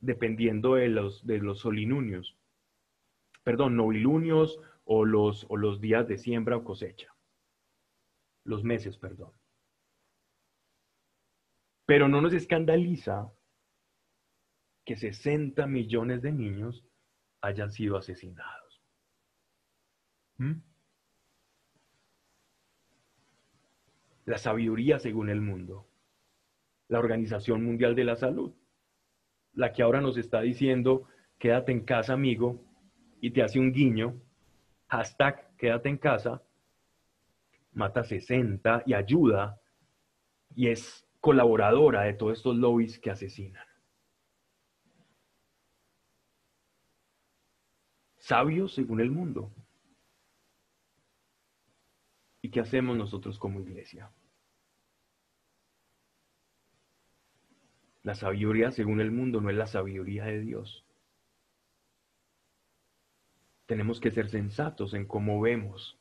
dependiendo 0.00 0.74
de 0.74 0.88
los, 0.88 1.26
de 1.26 1.38
los 1.38 1.60
solinunios 1.60 2.38
perdón, 3.48 3.76
novilunios 3.76 4.60
o 4.84 5.06
los, 5.06 5.46
o 5.48 5.56
los 5.56 5.80
días 5.80 6.06
de 6.06 6.18
siembra 6.18 6.58
o 6.58 6.64
cosecha. 6.64 7.16
Los 8.44 8.62
meses, 8.62 8.98
perdón. 8.98 9.32
Pero 11.86 12.08
no 12.08 12.20
nos 12.20 12.34
escandaliza 12.34 13.32
que 14.88 14.96
60 14.96 15.66
millones 15.66 16.22
de 16.22 16.32
niños 16.32 16.82
hayan 17.42 17.70
sido 17.70 17.98
asesinados. 17.98 18.82
¿Mm? 20.38 20.62
La 24.24 24.38
sabiduría 24.38 24.98
según 24.98 25.28
el 25.28 25.42
mundo. 25.42 25.86
La 26.88 27.00
Organización 27.00 27.62
Mundial 27.64 27.94
de 27.94 28.04
la 28.04 28.16
Salud. 28.16 28.54
La 29.52 29.74
que 29.74 29.82
ahora 29.82 30.00
nos 30.00 30.16
está 30.16 30.40
diciendo, 30.40 31.06
quédate 31.38 31.72
en 31.72 31.84
casa, 31.84 32.14
amigo, 32.14 32.64
y 33.20 33.32
te 33.32 33.42
hace 33.42 33.58
un 33.58 33.72
guiño, 33.72 34.18
hashtag 34.88 35.54
quédate 35.58 35.90
en 35.90 35.98
casa, 35.98 36.42
mata 37.74 38.04
60 38.04 38.84
y 38.86 38.94
ayuda 38.94 39.60
y 40.54 40.68
es 40.68 41.06
colaboradora 41.20 42.04
de 42.04 42.14
todos 42.14 42.38
estos 42.38 42.56
lobbies 42.56 42.98
que 42.98 43.10
asesinan. 43.10 43.67
Sabios 48.28 48.74
según 48.74 49.00
el 49.00 49.10
mundo. 49.10 49.50
¿Y 52.42 52.50
qué 52.50 52.60
hacemos 52.60 52.94
nosotros 52.94 53.38
como 53.38 53.60
iglesia? 53.60 54.10
La 58.02 58.14
sabiduría 58.14 58.70
según 58.70 59.00
el 59.00 59.10
mundo 59.12 59.40
no 59.40 59.48
es 59.48 59.56
la 59.56 59.66
sabiduría 59.66 60.26
de 60.26 60.40
Dios. 60.40 60.84
Tenemos 63.64 63.98
que 63.98 64.10
ser 64.10 64.28
sensatos 64.28 64.92
en 64.92 65.06
cómo 65.06 65.40
vemos, 65.40 65.98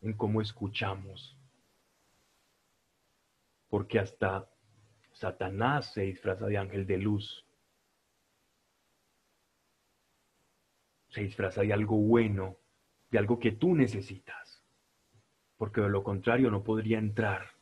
en 0.00 0.12
cómo 0.12 0.40
escuchamos. 0.40 1.36
Porque 3.68 3.98
hasta 3.98 4.48
Satanás 5.12 5.92
se 5.92 6.02
disfraza 6.02 6.46
de 6.46 6.56
ángel 6.56 6.86
de 6.86 6.98
luz. 6.98 7.43
Se 11.14 11.22
disfraza 11.22 11.62
de 11.62 11.72
algo 11.72 11.96
bueno, 11.96 12.56
de 13.10 13.18
algo 13.18 13.38
que 13.38 13.52
tú 13.52 13.74
necesitas. 13.74 14.64
Porque 15.56 15.80
de 15.80 15.88
lo 15.88 16.02
contrario 16.02 16.50
no 16.50 16.64
podría 16.64 16.98
entrar. 16.98 17.52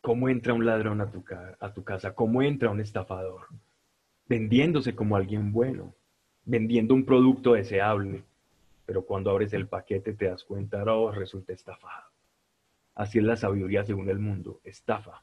¿Cómo 0.00 0.28
entra 0.28 0.52
un 0.52 0.66
ladrón 0.66 1.00
a 1.00 1.10
tu, 1.10 1.84
casa? 1.84 2.14
¿Cómo 2.14 2.42
entra 2.42 2.70
un 2.70 2.80
estafador? 2.80 3.46
Vendiéndose 4.26 4.94
como 4.96 5.16
alguien 5.16 5.52
bueno 5.52 5.94
vendiendo 6.44 6.94
un 6.94 7.04
producto 7.04 7.54
deseable, 7.54 8.24
pero 8.86 9.04
cuando 9.04 9.30
abres 9.30 9.52
el 9.52 9.66
paquete 9.66 10.12
te 10.12 10.26
das 10.26 10.44
cuenta, 10.44 10.82
oh, 10.84 11.10
resulta 11.10 11.52
estafado. 11.52 12.10
Así 12.94 13.18
es 13.18 13.24
la 13.24 13.36
sabiduría 13.36 13.84
según 13.84 14.08
el 14.08 14.18
mundo, 14.18 14.60
estafa. 14.64 15.22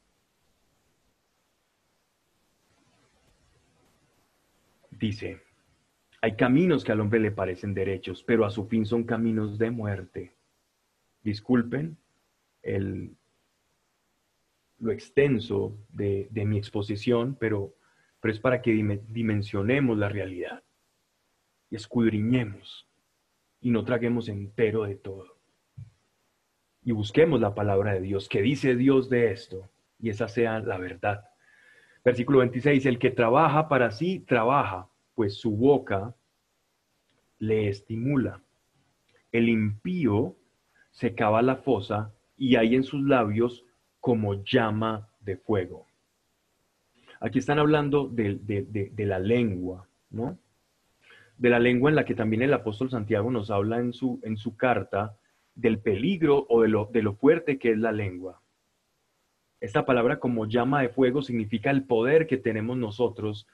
Dice, 5.01 5.41
hay 6.21 6.35
caminos 6.35 6.83
que 6.83 6.91
al 6.91 6.99
hombre 6.99 7.19
le 7.19 7.31
parecen 7.31 7.73
derechos, 7.73 8.23
pero 8.23 8.45
a 8.45 8.51
su 8.51 8.67
fin 8.67 8.85
son 8.85 9.03
caminos 9.03 9.57
de 9.57 9.71
muerte. 9.71 10.35
Disculpen 11.23 11.97
el, 12.61 13.15
lo 14.77 14.91
extenso 14.91 15.75
de, 15.89 16.29
mi 16.45 16.59
exposición, 16.59 17.35
pero, 17.39 17.73
pero 18.19 18.31
es 18.31 18.39
para 18.39 18.61
que 18.61 18.73
dimensionemos 19.07 19.97
la 19.97 20.07
realidad 20.07 20.61
y 21.71 21.77
escudriñemos 21.77 22.87
y 23.59 23.71
no 23.71 23.83
traguemos 23.83 24.29
entero 24.29 24.83
de 24.83 24.97
todo. 24.97 25.35
Y 26.83 26.91
busquemos 26.91 27.41
la 27.41 27.55
palabra 27.55 27.95
de 27.95 28.01
Dios, 28.01 28.29
que 28.29 28.43
dice 28.43 28.75
Dios 28.75 29.09
de 29.09 29.31
esto, 29.31 29.67
y 29.99 30.09
esa 30.09 30.27
sea 30.27 30.59
la 30.59 30.77
verdad. 30.77 31.25
Versículo 32.05 32.39
26, 32.39 32.85
el 32.85 32.99
que 32.99 33.09
trabaja 33.09 33.67
para 33.67 33.89
sí, 33.89 34.19
trabaja, 34.19 34.90
pues 35.15 35.35
su 35.35 35.55
boca 35.55 36.15
le 37.39 37.67
estimula. 37.67 38.41
El 39.31 39.49
impío 39.49 40.35
se 40.91 41.15
cava 41.15 41.41
la 41.41 41.57
fosa 41.57 42.13
y 42.37 42.55
hay 42.55 42.75
en 42.75 42.83
sus 42.83 43.01
labios 43.01 43.65
como 43.99 44.43
llama 44.43 45.09
de 45.19 45.37
fuego. 45.37 45.87
Aquí 47.19 47.39
están 47.39 47.59
hablando 47.59 48.07
de, 48.07 48.35
de 48.35 49.05
la 49.05 49.19
lengua, 49.19 49.87
¿no? 50.09 50.39
de 51.41 51.49
la 51.49 51.57
lengua 51.57 51.89
en 51.89 51.95
la 51.95 52.05
que 52.05 52.13
también 52.13 52.43
el 52.43 52.53
apóstol 52.53 52.91
Santiago 52.91 53.31
nos 53.31 53.49
habla 53.49 53.79
en 53.79 53.93
su, 53.93 54.19
en 54.21 54.37
su 54.37 54.55
carta 54.55 55.17
del 55.55 55.79
peligro 55.79 56.45
o 56.47 56.61
de 56.61 56.67
lo, 56.67 56.85
de 56.93 57.01
lo 57.01 57.15
fuerte 57.15 57.57
que 57.57 57.71
es 57.71 57.79
la 57.79 57.91
lengua. 57.91 58.43
Esta 59.59 59.83
palabra 59.83 60.19
como 60.19 60.45
llama 60.45 60.83
de 60.83 60.89
fuego 60.89 61.23
significa 61.23 61.71
el 61.71 61.83
poder 61.85 62.27
que 62.27 62.37
tenemos 62.37 62.77
nosotros 62.77 63.47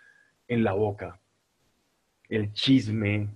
en 0.50 0.66
la 0.66 0.74
boca. 0.74 1.22
El 2.30 2.54
chisme, 2.54 3.30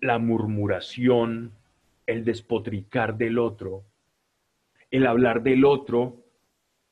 la 0.00 0.18
murmuración, 0.18 1.52
el 2.06 2.24
despotricar 2.24 3.16
del 3.16 3.38
otro, 3.38 3.84
el 4.90 5.06
hablar 5.06 5.42
del 5.42 5.64
otro, 5.64 6.24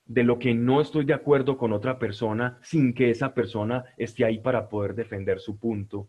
de 0.04 0.24
lo 0.24 0.38
que 0.38 0.54
no 0.54 0.80
estoy 0.80 1.04
de 1.04 1.14
acuerdo 1.14 1.56
con 1.56 1.72
otra 1.72 1.98
persona 1.98 2.58
sin 2.62 2.94
que 2.94 3.10
esa 3.10 3.34
persona 3.34 3.84
esté 3.96 4.24
ahí 4.24 4.38
para 4.38 4.68
poder 4.68 4.94
defender 4.94 5.40
su 5.40 5.58
punto 5.58 6.08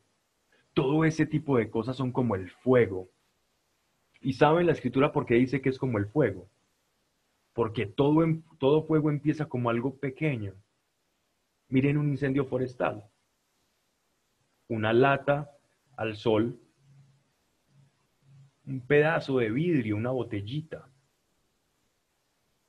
todo 0.74 1.04
ese 1.06 1.26
tipo 1.26 1.58
de 1.58 1.70
cosas 1.70 1.98
son 1.98 2.12
como 2.12 2.36
el 2.36 2.50
fuego. 2.50 3.10
¿Y 4.22 4.34
saben 4.34 4.68
la 4.68 4.72
escritura 4.72 5.12
por 5.12 5.26
qué 5.26 5.36
dice 5.36 5.62
que 5.62 5.70
es 5.70 5.78
como 5.78 5.98
el 5.98 6.08
fuego? 6.08 6.48
Porque 7.54 7.86
todo, 7.86 8.24
todo 8.60 8.84
fuego 8.84 9.10
empieza 9.10 9.48
como 9.48 9.70
algo 9.70 9.96
pequeño. 9.96 10.54
Miren 11.68 11.98
un 11.98 12.10
incendio 12.10 12.46
forestal. 12.46 13.10
Una 14.72 14.94
lata 14.94 15.52
al 15.98 16.16
sol, 16.16 16.58
un 18.66 18.80
pedazo 18.88 19.40
de 19.40 19.50
vidrio, 19.50 19.98
una 19.98 20.12
botellita. 20.12 20.88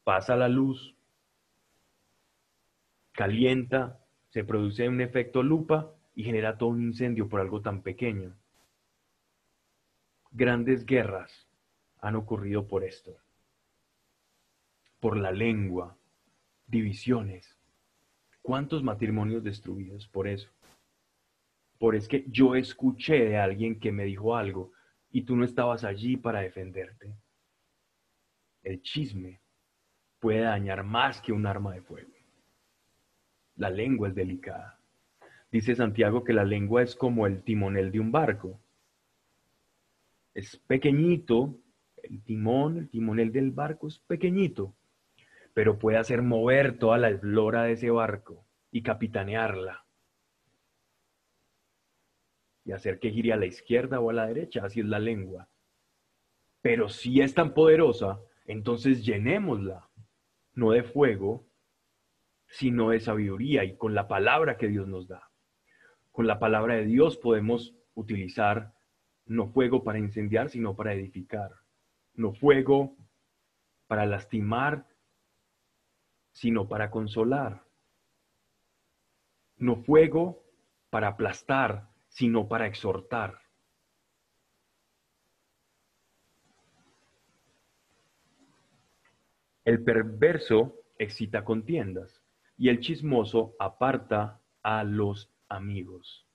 Pasa 0.02 0.34
la 0.34 0.48
luz, 0.48 0.96
calienta, 3.12 4.00
se 4.30 4.42
produce 4.42 4.88
un 4.88 5.00
efecto 5.00 5.44
lupa 5.44 5.94
y 6.16 6.24
genera 6.24 6.58
todo 6.58 6.70
un 6.70 6.82
incendio 6.82 7.28
por 7.28 7.40
algo 7.40 7.62
tan 7.62 7.82
pequeño. 7.82 8.34
Grandes 10.32 10.84
guerras 10.84 11.48
han 12.00 12.16
ocurrido 12.16 12.66
por 12.66 12.82
esto, 12.82 13.16
por 14.98 15.16
la 15.16 15.30
lengua, 15.30 15.96
divisiones. 16.66 17.56
¿Cuántos 18.42 18.82
matrimonios 18.82 19.44
destruidos 19.44 20.08
por 20.08 20.26
eso? 20.26 20.50
Por 21.82 21.96
es 21.96 22.06
que 22.06 22.24
yo 22.28 22.54
escuché 22.54 23.24
de 23.24 23.38
alguien 23.38 23.80
que 23.80 23.90
me 23.90 24.04
dijo 24.04 24.36
algo 24.36 24.70
y 25.10 25.22
tú 25.22 25.34
no 25.34 25.44
estabas 25.44 25.82
allí 25.82 26.16
para 26.16 26.38
defenderte. 26.38 27.16
El 28.62 28.82
chisme 28.82 29.40
puede 30.20 30.42
dañar 30.42 30.84
más 30.84 31.20
que 31.20 31.32
un 31.32 31.44
arma 31.44 31.74
de 31.74 31.82
fuego. 31.82 32.12
La 33.56 33.68
lengua 33.68 34.06
es 34.06 34.14
delicada. 34.14 34.78
Dice 35.50 35.74
Santiago 35.74 36.22
que 36.22 36.32
la 36.32 36.44
lengua 36.44 36.84
es 36.84 36.94
como 36.94 37.26
el 37.26 37.42
timonel 37.42 37.90
de 37.90 37.98
un 37.98 38.12
barco. 38.12 38.60
Es 40.34 40.58
pequeñito, 40.68 41.58
el 42.04 42.22
timón, 42.22 42.78
el 42.78 42.90
timonel 42.90 43.32
del 43.32 43.50
barco 43.50 43.88
es 43.88 43.98
pequeñito, 43.98 44.72
pero 45.52 45.80
puede 45.80 45.98
hacer 45.98 46.22
mover 46.22 46.78
toda 46.78 46.96
la 46.98 47.10
eslora 47.10 47.64
de 47.64 47.72
ese 47.72 47.90
barco 47.90 48.46
y 48.70 48.82
capitanearla. 48.82 49.82
Y 52.64 52.72
hacer 52.72 52.98
que 52.98 53.10
gire 53.10 53.32
a 53.32 53.36
la 53.36 53.46
izquierda 53.46 54.00
o 54.00 54.10
a 54.10 54.12
la 54.12 54.26
derecha, 54.26 54.64
así 54.64 54.80
es 54.80 54.86
la 54.86 54.98
lengua. 54.98 55.48
Pero 56.60 56.88
si 56.88 57.20
es 57.20 57.34
tan 57.34 57.54
poderosa, 57.54 58.20
entonces 58.44 59.04
llenémosla, 59.04 59.88
no 60.54 60.70
de 60.70 60.82
fuego, 60.82 61.46
sino 62.46 62.90
de 62.90 63.00
sabiduría 63.00 63.64
y 63.64 63.76
con 63.76 63.94
la 63.94 64.06
palabra 64.06 64.56
que 64.56 64.68
Dios 64.68 64.86
nos 64.86 65.08
da 65.08 65.32
con 66.12 66.26
la 66.26 66.38
palabra 66.38 66.74
de 66.74 66.84
Dios 66.84 67.16
podemos 67.16 67.74
utilizar 67.94 68.74
no 69.24 69.48
fuego 69.48 69.82
para 69.82 69.98
incendiar, 69.98 70.50
sino 70.50 70.76
para 70.76 70.92
edificar. 70.92 71.50
No 72.14 72.34
fuego 72.34 72.96
para 73.86 74.04
lastimar, 74.04 74.86
sino 76.32 76.68
para 76.68 76.90
consolar. 76.90 77.64
No 79.56 79.76
fuego 79.76 80.44
para 80.90 81.08
aplastar, 81.08 81.88
sino 82.12 82.46
para 82.46 82.66
exhortar. 82.66 83.40
El 89.64 89.82
perverso 89.82 90.84
excita 90.98 91.44
contiendas 91.44 92.22
y 92.56 92.68
el 92.68 92.80
chismoso 92.80 93.54
aparta 93.58 94.40
a 94.62 94.84
los 94.84 95.32
amigos. 95.48 96.26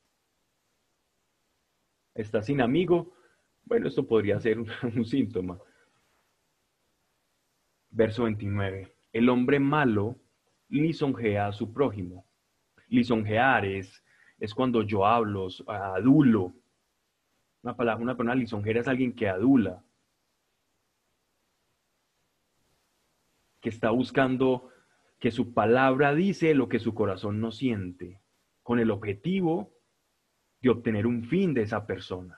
¿Está 2.15 2.41
sin 2.41 2.61
amigo? 2.61 3.13
Bueno, 3.63 3.87
esto 3.87 4.07
podría 4.07 4.39
ser 4.39 4.59
un, 4.59 4.67
síntoma. 5.05 5.59
Verso 7.91 8.23
29. 8.23 8.95
El 9.13 9.29
hombre 9.29 9.59
malo 9.59 10.17
lisonjea 10.69 11.47
a 11.47 11.51
su 11.51 11.71
prójimo. 11.71 12.25
Lisonjear 12.87 13.65
es, 13.65 14.03
es 14.39 14.53
cuando 14.53 14.83
yo 14.83 15.05
hablo, 15.05 15.47
adulo. 15.67 16.53
Una, 17.63 17.75
palabra, 17.75 18.03
una 18.03 18.15
persona 18.15 18.35
lisonjera 18.35 18.81
es 18.81 18.87
alguien 18.87 19.13
que 19.13 19.27
adula, 19.27 19.83
que 23.59 23.69
está 23.69 23.89
buscando 23.89 24.69
que 25.19 25.31
su 25.31 25.53
palabra 25.53 26.13
dice 26.13 26.53
lo 26.53 26.69
que 26.69 26.79
su 26.79 26.93
corazón 26.93 27.41
no 27.41 27.51
siente, 27.51 28.21
con 28.61 28.79
el 28.79 28.91
objetivo 28.91 29.73
de 30.61 30.69
obtener 30.69 31.07
un 31.07 31.23
fin 31.23 31.53
de 31.53 31.63
esa 31.63 31.87
persona. 31.87 32.37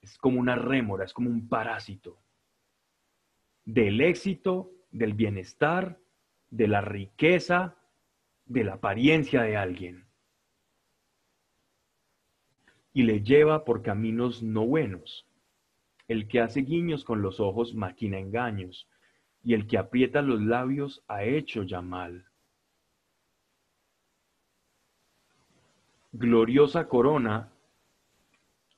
Es 0.00 0.16
como 0.16 0.40
una 0.40 0.56
rémora, 0.56 1.04
es 1.04 1.12
como 1.12 1.28
un 1.28 1.48
parásito 1.48 2.18
del 3.68 4.00
éxito, 4.00 4.72
del 4.90 5.12
bienestar, 5.12 5.98
de 6.48 6.68
la 6.68 6.80
riqueza, 6.80 7.76
de 8.46 8.64
la 8.64 8.74
apariencia 8.74 9.42
de 9.42 9.58
alguien. 9.58 10.07
Y 12.92 13.02
le 13.02 13.22
lleva 13.22 13.64
por 13.64 13.82
caminos 13.82 14.42
no 14.42 14.66
buenos. 14.66 15.26
El 16.08 16.26
que 16.26 16.40
hace 16.40 16.62
guiños 16.62 17.04
con 17.04 17.22
los 17.22 17.38
ojos 17.38 17.74
maquina 17.74 18.18
engaños 18.18 18.88
y 19.44 19.54
el 19.54 19.66
que 19.66 19.78
aprieta 19.78 20.22
los 20.22 20.40
labios 20.40 21.04
ha 21.08 21.24
hecho 21.24 21.62
ya 21.62 21.80
mal. 21.80 22.24
Gloriosa 26.12 26.88
corona 26.88 27.50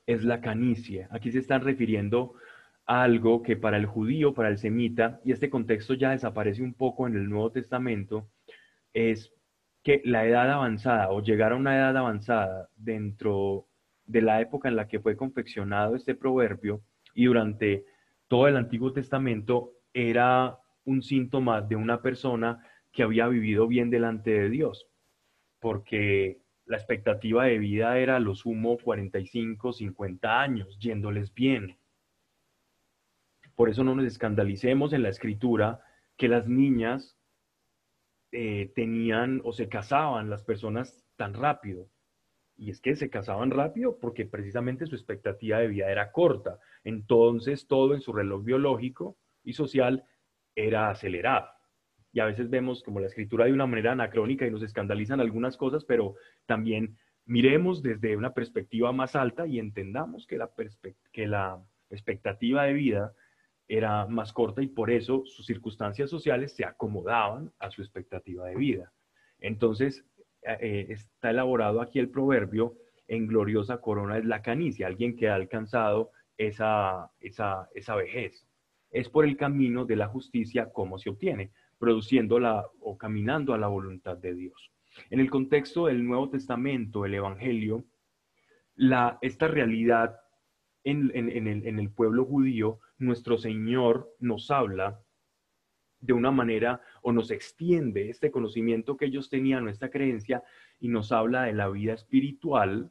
es 0.07 0.25
la 0.25 0.41
canicia. 0.41 1.09
Aquí 1.11 1.31
se 1.31 1.39
están 1.39 1.63
refiriendo 1.63 2.35
a 2.87 3.03
algo 3.03 3.43
que 3.43 3.57
para 3.57 3.77
el 3.77 3.87
judío, 3.87 4.35
para 4.35 4.49
el 4.49 4.59
semita, 4.59 5.21
y 5.25 5.33
este 5.33 5.49
contexto 5.49 5.95
ya 5.95 6.11
desaparece 6.11 6.63
un 6.63 6.75
poco 6.75 7.07
en 7.07 7.15
el 7.15 7.29
Nuevo 7.29 7.53
Testamento, 7.53 8.29
es 8.93 9.33
que 9.83 10.03
la 10.05 10.27
edad 10.27 10.51
avanzada 10.51 11.11
o 11.11 11.23
llegar 11.23 11.53
a 11.53 11.57
una 11.57 11.77
edad 11.77 11.97
avanzada 11.97 12.69
dentro 12.77 13.67
de 14.11 14.23
la 14.23 14.41
época 14.41 14.69
en 14.69 14.77
la 14.77 14.89
que 14.89 14.99
fue 14.99 15.17
confeccionado 15.17 15.95
este 15.95 16.17
proverbio 16.17 16.83
y 17.15 17.27
durante 17.27 17.85
todo 18.27 18.49
el 18.49 18.57
Antiguo 18.57 18.93
Testamento 18.93 19.73
era 19.95 20.59
un 20.85 21.03
síntoma 21.03 21.61
de 21.61 21.77
una 21.77 22.03
persona 22.03 22.65
que 22.93 23.05
había 23.05 23.29
vivido 23.29 23.69
bien 23.69 23.89
delante 23.89 24.31
de 24.31 24.51
Dios, 24.51 24.89
porque 25.61 26.41
la 26.67 26.77
expectativa 26.77 27.45
de 27.45 27.59
vida 27.59 27.99
era 27.99 28.19
lo 28.19 28.35
sumo 28.35 28.79
45, 28.79 29.73
50 29.73 30.41
años, 30.41 30.77
yéndoles 30.81 31.33
bien. 31.33 31.77
Por 33.55 33.69
eso 33.69 33.85
no 33.85 33.95
nos 33.95 34.07
escandalicemos 34.07 34.93
en 34.93 35.03
la 35.03 35.09
escritura 35.11 35.83
que 36.17 36.27
las 36.29 36.49
niñas 36.49 37.17
eh, 38.33 38.73
tenían 38.75 39.41
o 39.45 39.53
se 39.53 39.69
casaban 39.69 40.31
las 40.31 40.43
personas 40.43 41.05
tan 41.17 41.35
rápido. 41.35 41.89
Y 42.61 42.69
es 42.69 42.83
que 42.83 42.95
se 42.95 43.09
casaban 43.09 43.51
rápido 43.51 43.97
porque 43.99 44.27
precisamente 44.27 44.85
su 44.85 44.95
expectativa 44.95 45.61
de 45.61 45.69
vida 45.69 45.91
era 45.91 46.13
corta. 46.13 46.59
Entonces 46.85 47.67
todo 47.67 47.95
en 47.95 48.03
su 48.03 48.13
reloj 48.13 48.45
biológico 48.45 49.17
y 49.43 49.55
social 49.55 50.05
era 50.55 50.91
acelerada. 50.91 51.57
Y 52.13 52.21
a 52.21 52.27
veces 52.27 52.51
vemos 52.51 52.83
como 52.83 53.01
la 53.01 53.07
escritura 53.07 53.47
de 53.47 53.55
una 53.55 53.67
manera 53.67 53.93
anacrónica 53.93 54.47
y 54.47 54.51
nos 54.51 54.63
escandalizan 54.63 55.21
algunas 55.21 55.57
cosas, 55.57 55.87
pero 55.87 56.17
también 56.45 56.99
miremos 57.25 57.83
desde 57.83 58.15
una 58.15 58.35
perspectiva 58.35 58.93
más 58.93 59.17
alta 59.17 59.47
y 59.47 59.59
entendamos 59.59 60.27
que 60.27 60.37
la, 60.37 60.51
que 61.13 61.27
la 61.27 61.65
expectativa 61.89 62.65
de 62.65 62.75
vida 62.75 63.15
era 63.69 64.07
más 64.07 64.35
corta 64.35 64.61
y 64.61 64.67
por 64.67 64.91
eso 64.91 65.23
sus 65.25 65.47
circunstancias 65.47 66.11
sociales 66.11 66.55
se 66.55 66.67
acomodaban 66.67 67.55
a 67.59 67.71
su 67.71 67.81
expectativa 67.81 68.45
de 68.49 68.57
vida. 68.57 68.93
Entonces, 69.39 70.05
eh, 70.43 70.59
eh, 70.61 70.87
está 70.91 71.31
elaborado 71.31 71.81
aquí 71.81 71.99
el 71.99 72.11
proverbio, 72.11 72.77
en 73.09 73.27
gloriosa 73.27 73.81
corona 73.81 74.19
es 74.19 74.25
la 74.25 74.43
canicia, 74.43 74.87
alguien 74.87 75.17
que 75.17 75.29
ha 75.29 75.35
alcanzado 75.35 76.13
esa, 76.37 77.11
esa, 77.21 77.69
esa 77.75 77.95
vejez 77.97 78.47
es 78.91 79.09
por 79.09 79.25
el 79.25 79.37
camino 79.37 79.85
de 79.85 79.97
la 79.97 80.09
justicia 80.09 80.73
como 80.73 80.99
se 80.99 81.11
obtiene, 81.11 81.53
produciéndola 81.79 82.67
o 82.81 82.99
caminando 82.99 83.55
a 83.55 83.59
la 83.59 83.69
voluntad 83.69 84.17
de 84.17 84.35
Dios. 84.35 84.73
En 85.11 85.21
el 85.21 85.31
contexto 85.31 85.87
del 85.87 86.05
Nuevo 86.05 86.29
Testamento, 86.31 87.05
el 87.05 87.15
Evangelio, 87.15 87.85
la, 88.75 89.19
esta 89.23 89.47
realidad 89.47 90.17
en, 90.83 91.11
el, 91.15 91.47
en 91.47 91.79
el 91.79 91.91
pueblo 91.91 92.25
judío, 92.25 92.81
nuestro 92.99 93.39
Señor 93.39 94.13
nos 94.19 94.51
habla 94.51 95.01
de 96.01 96.13
una 96.13 96.31
manera 96.31 96.81
o 97.03 97.13
nos 97.13 97.31
extiende 97.31 98.11
este 98.11 98.31
conocimiento 98.31 98.97
que 98.97 99.07
ellos 99.07 99.29
tenían, 99.29 99.65
nuestra 99.65 99.91
creencia, 99.91 100.43
y 100.79 100.89
nos 100.89 101.13
habla 101.13 101.45
de 101.45 101.53
la 101.53 101.69
vida 101.69 101.93
espiritual 101.93 102.91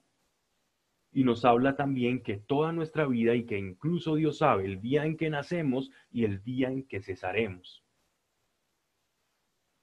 y 1.12 1.24
nos 1.24 1.44
habla 1.44 1.76
también 1.76 2.22
que 2.22 2.38
toda 2.38 2.72
nuestra 2.72 3.08
vida 3.08 3.36
y 3.36 3.46
que 3.46 3.58
incluso 3.58 4.16
Dios 4.16 4.38
sabe 4.40 4.66
el 4.66 4.80
día 4.80 5.06
en 5.06 5.18
que 5.18 5.30
nacemos 5.30 5.92
y 6.12 6.24
el 6.24 6.44
día 6.44 6.70
en 6.70 6.84
que 6.84 7.02
cesaremos. 7.02 7.84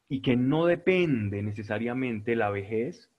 Y 0.08 0.22
que 0.22 0.36
no 0.36 0.66
depende 0.66 1.42
necesariamente 1.42 2.36
la 2.36 2.50
vejez, 2.50 3.10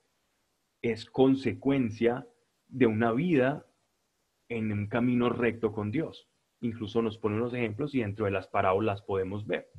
es 0.81 1.05
consecuencia 1.05 2.25
de 2.69 2.85
una 2.85 3.11
vida 3.11 3.65
en 4.47 4.71
un 4.71 4.87
camino 4.87 5.29
recto 5.29 5.73
con 5.73 5.91
Dios. 5.91 6.29
Incluso 6.61 7.01
nos 7.01 7.17
pone 7.17 7.35
unos 7.35 7.53
ejemplos 7.53 7.93
y 7.93 7.99
dentro 7.99 8.25
de 8.25 8.31
las 8.31 8.47
parábolas 8.47 9.01
podemos 9.01 9.45
ver. 9.45 9.69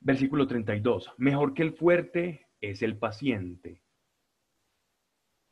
Versículo 0.00 0.46
32. 0.46 1.12
Mejor 1.18 1.54
que 1.54 1.62
el 1.62 1.72
fuerte 1.72 2.46
es 2.60 2.82
el 2.82 2.98
paciente 2.98 3.82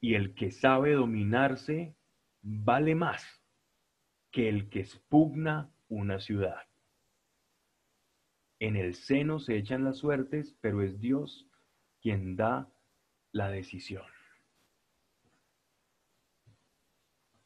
y 0.00 0.14
el 0.14 0.34
que 0.34 0.50
sabe 0.50 0.92
dominarse 0.92 1.96
vale 2.42 2.94
más 2.94 3.24
que 4.30 4.48
el 4.48 4.68
que 4.68 4.80
expugna 4.80 5.72
una 5.88 6.20
ciudad. 6.20 6.68
En 8.58 8.76
el 8.76 8.94
seno 8.94 9.38
se 9.38 9.56
echan 9.56 9.84
las 9.84 9.98
suertes, 9.98 10.56
pero 10.60 10.82
es 10.82 11.00
Dios 11.00 11.48
quien 12.00 12.36
da 12.36 12.72
la 13.32 13.48
decisión. 13.50 14.06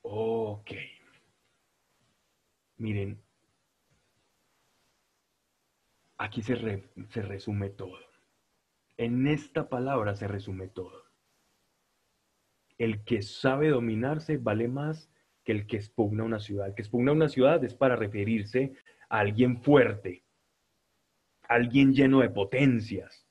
Ok. 0.03 0.73
Miren, 2.77 3.23
aquí 6.21 6.43
se, 6.43 6.55
resume 7.23 7.71
todo. 7.71 7.99
En 8.97 9.27
esta 9.27 9.69
palabra 9.69 10.15
se 10.15 10.29
resume 10.29 10.69
todo 10.69 11.11
el 12.81 13.05
que 13.05 13.21
sabe 13.21 13.69
dominarse 13.69 14.39
vale 14.39 14.67
más 14.67 15.11
que 15.45 15.53
el 15.53 15.67
que 15.67 15.77
expugna 15.77 16.25
una 16.25 16.41
ciudad. 16.41 16.69
El 16.69 16.75
que 16.75 16.81
expugna 16.81 17.13
una 17.13 17.29
ciudad 17.29 17.63
es 17.63 17.75
para 17.75 17.95
referirse 17.95 18.73
a 19.11 19.19
alguien 19.19 19.63
fuerte, 19.63 20.25
alguien 21.47 21.93
lleno 21.93 22.21
de 22.21 22.31
potencias, 22.31 23.27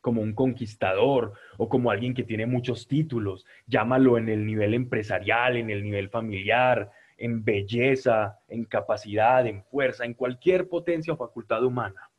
como 0.00 0.22
un 0.22 0.32
conquistador 0.34 1.34
o 1.58 1.68
como 1.68 1.90
alguien 1.90 2.14
que 2.14 2.24
tiene 2.24 2.46
muchos 2.46 2.88
títulos. 2.88 3.44
Llámalo 3.66 4.16
en 4.16 4.30
el 4.30 4.46
nivel 4.46 4.72
empresarial, 4.72 5.58
en 5.58 5.68
el 5.68 5.82
nivel 5.82 6.08
familiar, 6.08 6.90
en 7.18 7.44
belleza, 7.44 8.38
en 8.48 8.64
capacidad, 8.64 9.46
en 9.46 9.62
fuerza, 9.64 10.06
en 10.06 10.14
cualquier 10.14 10.70
potencia 10.70 11.12
o 11.12 11.18
facultad 11.18 11.62
humana. 11.62 12.10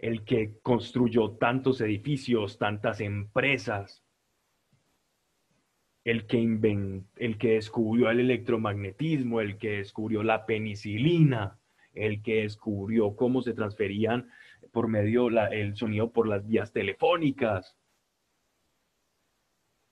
El 0.00 0.24
que 0.24 0.58
construyó 0.62 1.32
tantos 1.32 1.82
edificios, 1.82 2.58
tantas 2.58 3.02
empresas, 3.02 4.02
el 6.04 6.26
que, 6.26 6.38
el 7.16 7.38
que 7.38 7.52
descubrió 7.52 8.08
el 8.08 8.20
electromagnetismo, 8.20 9.42
el 9.42 9.58
que 9.58 9.72
descubrió 9.72 10.22
la 10.22 10.46
penicilina, 10.46 11.58
el 11.92 12.22
que 12.22 12.42
descubrió 12.42 13.14
cómo 13.14 13.42
se 13.42 13.52
transferían 13.52 14.30
por 14.72 14.88
medio 14.88 15.28
el 15.28 15.76
sonido 15.76 16.10
por 16.10 16.26
las 16.26 16.46
vías 16.46 16.72
telefónicas. 16.72 17.76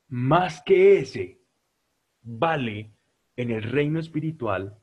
Más 0.08 0.62
que 0.62 1.00
ese, 1.00 1.42
vale 2.22 2.92
en 3.36 3.50
el 3.50 3.62
reino 3.62 4.00
espiritual 4.00 4.78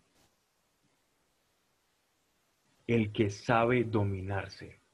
el 2.86 3.12
que 3.12 3.32
sabe 3.32 3.86
dominarse 3.86 4.85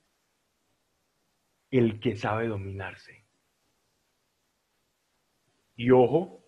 el 1.71 1.99
que 1.99 2.15
sabe 2.15 2.47
dominarse. 2.47 3.25
Y 5.75 5.89
ojo, 5.89 6.43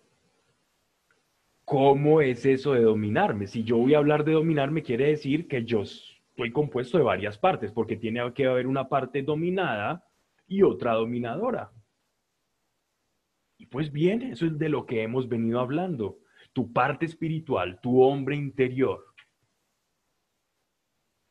¿cómo 1.64 2.20
es 2.20 2.44
eso 2.46 2.74
de 2.74 2.82
dominarme? 2.82 3.46
Si 3.46 3.64
yo 3.64 3.78
voy 3.78 3.94
a 3.94 3.98
hablar 3.98 4.24
de 4.24 4.32
dominarme, 4.32 4.82
quiere 4.82 5.08
decir 5.08 5.48
que 5.48 5.64
yo 5.64 5.82
estoy 5.82 6.52
compuesto 6.52 6.98
de 6.98 7.04
varias 7.04 7.38
partes, 7.38 7.72
porque 7.72 7.96
tiene 7.96 8.32
que 8.34 8.46
haber 8.46 8.66
una 8.66 8.88
parte 8.88 9.22
dominada 9.22 10.06
y 10.46 10.62
otra 10.62 10.92
dominadora. 10.92 11.72
Y 13.56 13.66
pues 13.66 13.90
bien, 13.90 14.22
eso 14.22 14.46
es 14.46 14.58
de 14.58 14.68
lo 14.68 14.84
que 14.84 15.02
hemos 15.02 15.28
venido 15.28 15.60
hablando. 15.60 16.18
Tu 16.52 16.72
parte 16.72 17.06
espiritual, 17.06 17.80
tu 17.80 18.02
hombre 18.02 18.36
interior, 18.36 19.04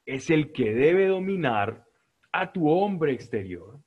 es 0.05 0.29
el 0.29 0.51
que 0.51 0.73
debe 0.73 1.07
dominar 1.07 1.85
a 2.31 2.51
tu 2.51 2.69
hombre 2.69 3.13
exterior. 3.13 3.79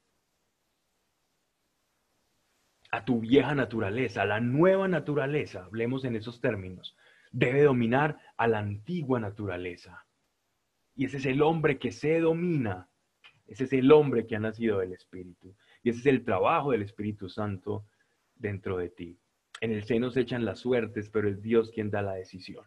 A 2.96 3.04
tu 3.04 3.20
vieja 3.20 3.54
naturaleza, 3.54 4.22
a 4.22 4.26
la 4.26 4.40
nueva 4.40 4.88
naturaleza, 4.88 5.64
hablemos 5.66 6.06
en 6.06 6.16
esos 6.16 6.40
términos, 6.40 6.96
debe 7.30 7.62
dominar 7.62 8.18
a 8.38 8.48
la 8.48 8.58
antigua 8.58 9.20
naturaleza. 9.20 10.06
Y 10.94 11.04
ese 11.04 11.18
es 11.18 11.26
el 11.26 11.42
hombre 11.42 11.78
que 11.78 11.92
se 11.92 12.20
domina, 12.20 12.88
ese 13.46 13.64
es 13.64 13.74
el 13.74 13.92
hombre 13.92 14.26
que 14.26 14.36
ha 14.36 14.40
nacido 14.40 14.78
del 14.78 14.94
Espíritu. 14.94 15.54
Y 15.82 15.90
ese 15.90 16.00
es 16.00 16.06
el 16.06 16.24
trabajo 16.24 16.70
del 16.70 16.82
Espíritu 16.82 17.28
Santo 17.28 17.86
dentro 18.34 18.78
de 18.78 18.88
ti. 18.88 19.20
En 19.60 19.72
el 19.72 19.84
seno 19.84 20.10
se 20.10 20.22
echan 20.22 20.46
las 20.46 20.60
suertes, 20.60 21.10
pero 21.10 21.28
es 21.28 21.42
Dios 21.42 21.70
quien 21.72 21.90
da 21.90 22.00
la 22.00 22.14
decisión. 22.14 22.64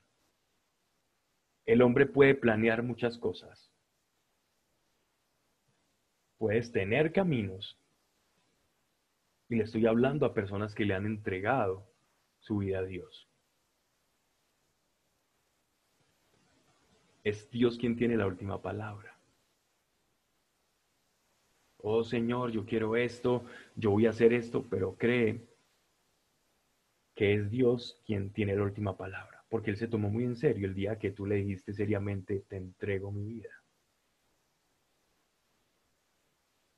El 1.66 1.82
hombre 1.82 2.06
puede 2.06 2.36
planear 2.36 2.84
muchas 2.84 3.18
cosas. 3.18 3.72
Puedes 6.38 6.72
tener 6.72 7.12
caminos. 7.12 7.80
Y 9.50 9.56
le 9.56 9.64
estoy 9.64 9.88
hablando 9.88 10.26
a 10.26 10.34
personas 10.34 10.76
que 10.76 10.86
le 10.86 10.94
han 10.94 11.08
entregado 11.08 11.92
su 12.40 12.60
vida 12.60 12.80
a 12.80 12.84
Dios. 12.84 13.28
Es 17.24 17.50
Dios 17.50 17.78
quien 17.78 17.96
tiene 17.96 18.16
la 18.16 18.28
última 18.28 18.62
palabra. 18.62 19.18
Oh 21.78 22.04
Señor, 22.04 22.52
yo 22.52 22.66
quiero 22.66 22.96
esto, 22.96 23.46
yo 23.76 23.92
voy 23.92 24.06
a 24.06 24.12
hacer 24.12 24.34
esto, 24.34 24.66
pero 24.70 24.96
cree 24.96 25.48
que 27.16 27.34
es 27.34 27.50
Dios 27.50 28.02
quien 28.06 28.32
tiene 28.32 28.56
la 28.56 28.64
última 28.64 28.98
palabra, 28.98 29.44
porque 29.50 29.72
Él 29.72 29.78
se 29.78 29.88
tomó 29.88 30.10
muy 30.10 30.26
en 30.26 30.36
serio 30.36 30.68
el 30.68 30.76
día 30.76 31.00
que 31.00 31.12
tú 31.12 31.26
le 31.26 31.36
dijiste 31.36 31.74
seriamente, 31.74 32.42
te 32.48 32.58
entrego 32.58 33.12
mi 33.12 33.26
vida. 33.26 33.50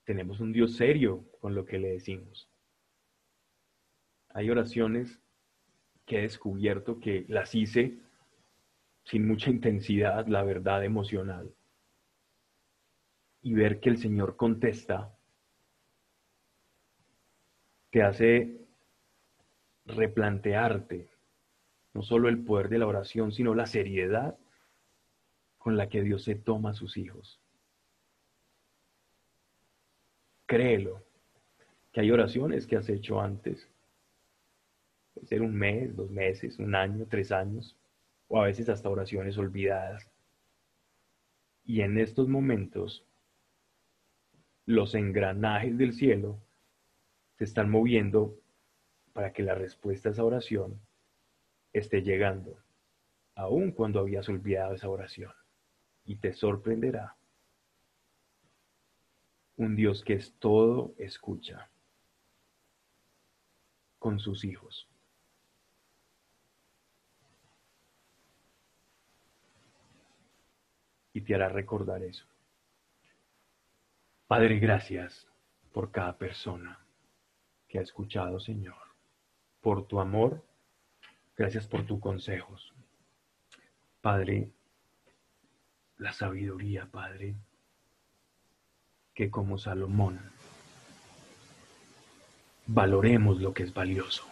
Tenemos 0.03 0.39
un 0.39 0.52
Dios 0.52 0.76
serio 0.76 1.26
con 1.39 1.56
lo 1.56 1.65
que 1.65 1.80
le 1.80 1.89
decimos. 1.89 2.50
Hay 4.33 4.49
oraciones 4.49 5.19
que 6.05 6.19
he 6.19 6.21
descubierto 6.21 6.99
que 6.99 7.25
las 7.27 7.53
hice 7.55 7.99
sin 9.03 9.27
mucha 9.27 9.49
intensidad, 9.49 10.27
la 10.27 10.43
verdad 10.43 10.83
emocional. 10.83 11.53
Y 13.41 13.53
ver 13.53 13.79
que 13.79 13.89
el 13.89 13.97
Señor 13.97 14.35
contesta 14.35 15.15
te 17.89 18.03
hace 18.03 18.61
replantearte 19.85 21.09
no 21.93 22.01
solo 22.01 22.29
el 22.29 22.43
poder 22.43 22.69
de 22.69 22.79
la 22.79 22.87
oración, 22.87 23.31
sino 23.31 23.53
la 23.53 23.65
seriedad 23.65 24.37
con 25.57 25.77
la 25.77 25.89
que 25.89 26.01
Dios 26.01 26.23
se 26.23 26.35
toma 26.35 26.71
a 26.71 26.73
sus 26.73 26.97
hijos. 26.97 27.39
Créelo, 30.45 31.03
que 31.91 32.01
hay 32.01 32.11
oraciones 32.11 32.65
que 32.65 32.77
has 32.77 32.89
hecho 32.89 33.21
antes. 33.21 33.70
Puede 35.22 35.30
ser 35.30 35.41
un 35.43 35.56
mes, 35.56 35.95
dos 35.95 36.10
meses, 36.10 36.57
un 36.57 36.73
año, 36.73 37.06
tres 37.07 37.31
años, 37.31 37.77
o 38.27 38.41
a 38.41 38.45
veces 38.45 38.69
hasta 38.69 38.89
oraciones 38.89 39.38
olvidadas. 39.38 40.10
Y 41.64 41.81
en 41.81 41.99
estos 41.99 42.27
momentos, 42.27 43.06
los 44.65 44.95
engranajes 44.95 45.77
del 45.77 45.93
cielo 45.93 46.39
se 47.38 47.43
están 47.43 47.69
moviendo 47.69 48.35
para 49.14 49.31
que 49.31 49.43
la 49.43 49.53
respuesta 49.53 50.10
a 50.10 50.11
esa 50.14 50.23
oración 50.23 50.81
esté 51.72 52.02
llegando, 52.02 52.57
aun 53.35 53.73
cuando 53.73 53.99
habías 53.99 54.27
olvidado 54.27 54.73
esa 54.73 54.89
oración. 54.89 55.31
Y 56.03 56.15
te 56.15 56.34
sorprenderá 56.34 57.15
un 59.56 59.76
Dios 59.76 60.03
que 60.03 60.14
es 60.14 60.34
todo 60.39 60.95
escucha 60.98 61.69
con 63.99 64.19
sus 64.19 64.43
hijos. 64.43 64.90
Y 71.13 71.21
te 71.21 71.35
hará 71.35 71.49
recordar 71.49 72.03
eso. 72.03 72.25
Padre, 74.27 74.59
gracias 74.59 75.27
por 75.73 75.91
cada 75.91 76.17
persona 76.17 76.79
que 77.67 77.79
ha 77.79 77.81
escuchado, 77.81 78.39
Señor 78.39 78.91
por 79.61 79.85
tu 79.85 79.99
amor, 79.99 80.43
gracias 81.38 81.67
por 81.67 81.85
tus 81.85 81.99
consejos. 81.99 82.73
Padre, 84.01 84.51
la 85.97 86.11
sabiduría, 86.11 86.88
Padre, 86.88 87.35
que 89.13 89.29
como 89.29 89.59
Salomón 89.59 90.19
valoremos 92.65 93.39
lo 93.39 93.53
que 93.53 93.63
es 93.63 93.73
valioso. 93.73 94.23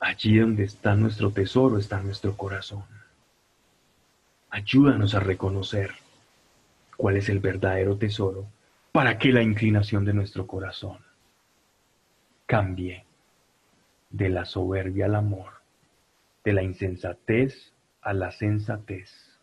Allí 0.00 0.38
donde 0.38 0.64
está 0.64 0.94
nuestro 0.94 1.30
tesoro 1.30 1.78
está 1.78 2.00
nuestro 2.00 2.36
corazón. 2.36 2.84
Ayúdanos 4.54 5.16
a 5.16 5.18
reconocer 5.18 5.90
cuál 6.96 7.16
es 7.16 7.28
el 7.28 7.40
verdadero 7.40 7.98
tesoro 7.98 8.46
para 8.92 9.18
que 9.18 9.32
la 9.32 9.42
inclinación 9.42 10.04
de 10.04 10.14
nuestro 10.14 10.46
corazón 10.46 10.98
cambie 12.46 13.04
de 14.10 14.28
la 14.28 14.44
soberbia 14.44 15.06
al 15.06 15.16
amor, 15.16 15.54
de 16.44 16.52
la 16.52 16.62
insensatez 16.62 17.72
a 18.00 18.12
la 18.12 18.30
sensatez, 18.30 19.40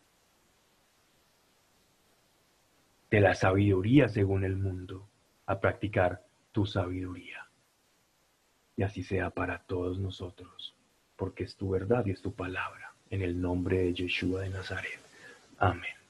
de 3.10 3.20
la 3.20 3.36
sabiduría 3.36 4.08
según 4.08 4.46
el 4.46 4.56
mundo 4.56 5.10
a 5.46 5.60
practicar 5.60 6.24
tu 6.54 6.66
sabiduría. 6.66 7.50
Y 8.78 8.84
así 8.84 9.04
sea 9.04 9.30
para 9.30 9.64
todos 9.64 10.00
nosotros, 10.00 10.74
porque 11.18 11.44
es 11.44 11.58
tu 11.58 11.70
verdad 11.70 12.06
y 12.06 12.12
es 12.12 12.22
tu 12.22 12.34
palabra. 12.34 12.91
En 13.12 13.22
el 13.22 13.40
nombre 13.40 13.78
de 13.78 13.94
Yeshua 13.94 14.42
de 14.42 14.50
Nazaret. 14.50 15.00
Amén. 15.60 16.01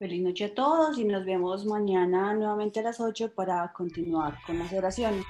Feliz 0.00 0.22
noche 0.22 0.46
a 0.46 0.54
todos 0.54 0.98
y 0.98 1.04
nos 1.04 1.26
vemos 1.26 1.66
mañana 1.66 2.32
nuevamente 2.32 2.80
a 2.80 2.84
las 2.84 3.00
8 3.00 3.34
para 3.34 3.70
continuar 3.70 4.38
con 4.46 4.58
las 4.58 4.72
oraciones. 4.72 5.26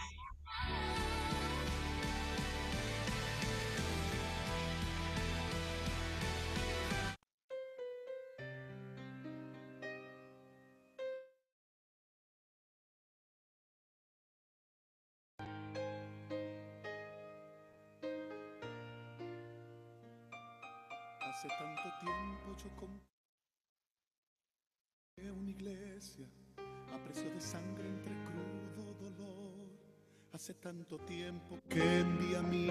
Hace 30.51 30.59
tanto 30.63 30.99
tiempo 30.99 31.61
que 31.69 32.01
envía 32.01 32.41
a 32.41 32.43
mí 32.43 32.71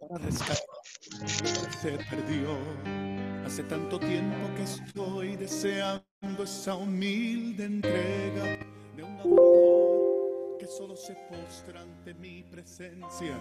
para 0.00 0.18
rescatar 0.18 0.56
se 1.80 1.92
perdió. 1.92 2.58
Hace 3.44 3.62
tanto 3.62 4.00
tiempo 4.00 4.52
que 4.56 4.64
estoy 4.64 5.36
deseando 5.36 6.42
esa 6.42 6.74
humilde 6.74 7.66
entrega 7.66 8.58
de 8.96 9.02
un 9.04 9.16
adorador 9.20 10.58
que 10.58 10.66
solo 10.66 10.96
se 10.96 11.14
postra 11.30 11.82
ante 11.82 12.14
mi 12.14 12.42
presencia 12.42 13.38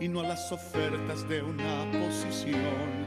y 0.00 0.08
no 0.08 0.22
a 0.22 0.24
las 0.24 0.50
ofertas 0.50 1.28
de 1.28 1.42
una 1.42 1.88
posición. 1.92 3.06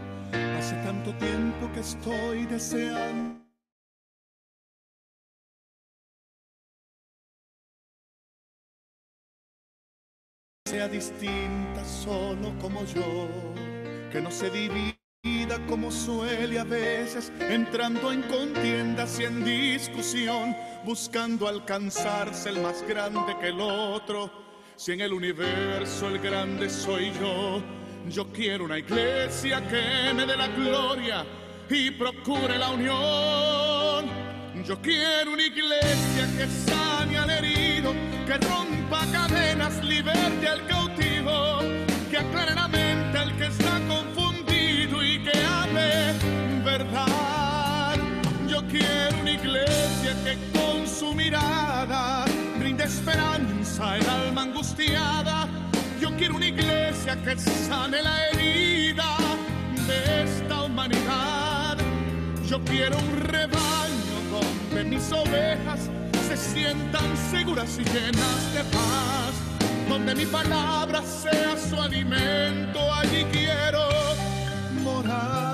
Hace 0.57 0.75
tanto 0.75 1.13
tiempo 1.17 1.69
que 1.73 1.81
estoy 1.81 2.45
deseando 2.45 3.26
distinta 10.97 11.85
solo 11.85 12.53
como 12.59 12.83
yo, 12.85 13.29
que 14.11 14.19
no 14.19 14.31
se 14.31 14.49
divida 14.49 14.97
como 15.67 15.91
suele 15.91 16.57
a 16.57 16.63
veces, 16.63 17.31
entrando 17.39 18.11
en 18.11 18.23
contiendas 18.23 19.19
y 19.19 19.25
en 19.25 19.45
discusión, 19.45 20.55
buscando 20.85 21.47
alcanzarse 21.47 22.49
el 22.49 22.61
más 22.61 22.81
grande 22.87 23.35
que 23.39 23.49
el 23.49 23.61
otro, 23.61 24.31
Si 24.75 24.91
en 24.93 25.01
el 25.01 25.13
universo 25.13 26.07
el 26.07 26.19
grande 26.19 26.69
soy 26.69 27.11
yo, 27.19 27.61
yo 28.09 28.31
quiero 28.31 28.65
una 28.65 28.79
iglesia 28.79 29.67
que 29.67 30.13
me 30.15 30.25
dé 30.25 30.37
la 30.37 30.47
gloria 30.49 31.25
y 31.69 31.91
procure 31.91 32.57
la 32.57 32.71
unión. 32.71 34.05
Yo 34.65 34.81
quiero 34.81 35.33
una 35.33 35.43
iglesia 35.45 36.25
que 36.37 36.47
sane 36.47 37.17
al 37.17 37.29
herido, 37.29 37.93
que 38.27 38.37
rompa 38.37 38.76
cadenas, 38.89 39.83
liberte 39.83 40.47
al 40.47 40.65
cautivo, 40.67 41.59
que 42.09 42.17
aclare 42.17 42.55
la 42.55 42.67
mente 42.67 43.17
al 43.17 43.35
que 43.37 43.47
está 43.47 43.79
confundido 43.87 45.03
y 45.03 45.23
que 45.23 45.37
hable 45.43 46.13
verdad. 46.63 47.97
Yo 48.47 48.65
quiero 48.67 49.19
una 49.21 49.31
iglesia 49.31 50.15
que 50.23 50.37
con 50.57 50.87
su 50.87 51.13
mirada 51.13 52.25
brinde 52.59 52.85
esperanza 52.85 53.93
al 53.93 54.09
alma 54.09 54.43
angustiada. 54.43 55.47
Yo 55.99 56.15
quiero 56.15 56.35
una 56.35 56.47
iglesia 56.47 57.21
que 57.23 57.37
sane 57.37 58.01
la 58.01 58.29
herida 58.29 59.17
de 59.87 60.23
esta 60.23 60.63
humanidad. 60.63 61.77
Yo 62.47 62.63
quiero 62.63 62.97
un 62.97 63.19
rebaño 63.19 64.15
donde 64.31 64.83
mis 64.85 65.11
ovejas 65.11 65.89
se 66.27 66.35
sientan 66.35 67.15
seguras 67.31 67.77
y 67.79 67.83
llenas 67.83 68.53
de 68.53 68.63
paz. 68.65 69.33
Donde 69.87 70.13
mi 70.13 70.25
palabra 70.25 71.01
sea 71.01 71.55
su 71.57 71.79
alimento, 71.79 72.79
allí 72.93 73.25
quiero 73.31 73.87
morar. 74.83 75.47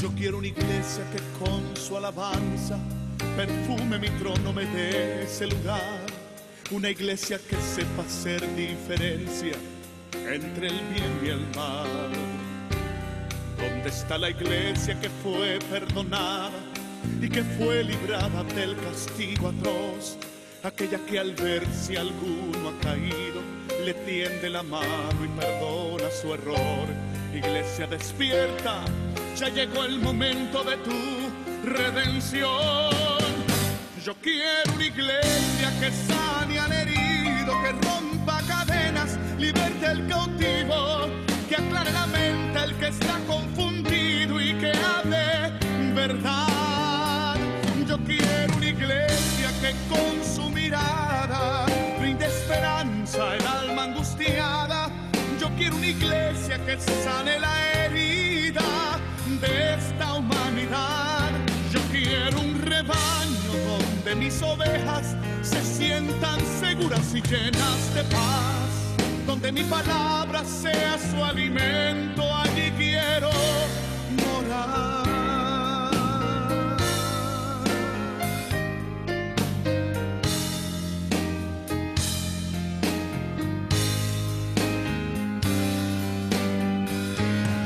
Yo 0.00 0.10
quiero 0.16 0.38
una 0.38 0.46
iglesia 0.46 1.04
que 1.12 1.20
con 1.38 1.76
su 1.76 1.96
alabanza 1.96 2.78
perfume 3.36 3.98
mi 3.98 4.08
trono, 4.18 4.52
me 4.52 4.64
dé 4.64 5.24
ese 5.24 5.46
lugar. 5.46 6.06
Una 6.70 6.88
iglesia 6.88 7.38
que 7.38 7.56
sepa 7.56 8.02
hacer 8.02 8.40
diferencia 8.56 9.52
entre 10.26 10.68
el 10.68 10.80
bien 10.94 11.20
y 11.22 11.28
el 11.28 11.46
mal. 11.54 12.35
¿Dónde 13.86 14.00
está 14.00 14.18
la 14.18 14.30
iglesia 14.30 15.00
que 15.00 15.08
fue 15.08 15.60
perdonada 15.70 16.50
y 17.22 17.28
que 17.28 17.44
fue 17.44 17.84
librada 17.84 18.42
del 18.42 18.76
castigo 18.78 19.50
atroz? 19.50 20.18
Aquella 20.64 20.98
que 21.06 21.20
al 21.20 21.32
ver 21.34 21.64
si 21.72 21.94
alguno 21.94 22.70
ha 22.70 22.82
caído, 22.82 23.40
le 23.84 23.94
tiende 23.94 24.50
la 24.50 24.64
mano 24.64 25.24
y 25.24 25.28
perdona 25.38 26.10
su 26.20 26.34
error. 26.34 26.88
Iglesia 27.32 27.86
despierta, 27.86 28.82
ya 29.36 29.50
llegó 29.50 29.84
el 29.84 30.00
momento 30.00 30.64
de 30.64 30.78
tu 30.78 31.70
redención. 31.70 32.90
Yo 34.04 34.16
quiero 34.20 34.72
una 34.74 34.84
iglesia 34.84 35.72
que 35.78 35.92
sane 35.92 36.58
al 36.58 36.72
herido, 36.72 37.52
que 37.62 37.70
rompa 37.86 38.42
cadenas, 38.48 39.16
liberte 39.38 39.86
al 39.86 40.08
cautivo, 40.08 41.06
que 41.48 41.54
aclare 41.54 41.92
la 41.92 42.06
mente 42.06 42.58
al 42.58 42.76
que 42.78 42.88
está 42.88 43.20
confundido 43.28 43.75
y 66.88 67.20
llenas 67.20 67.94
de 67.94 68.04
paz. 68.04 68.94
Donde 69.26 69.50
mi 69.50 69.64
palabra 69.64 70.44
sea 70.44 70.96
su 70.98 71.24
alimento, 71.24 72.22
allí 72.22 72.70
quiero 72.78 73.30
morar. 74.22 75.04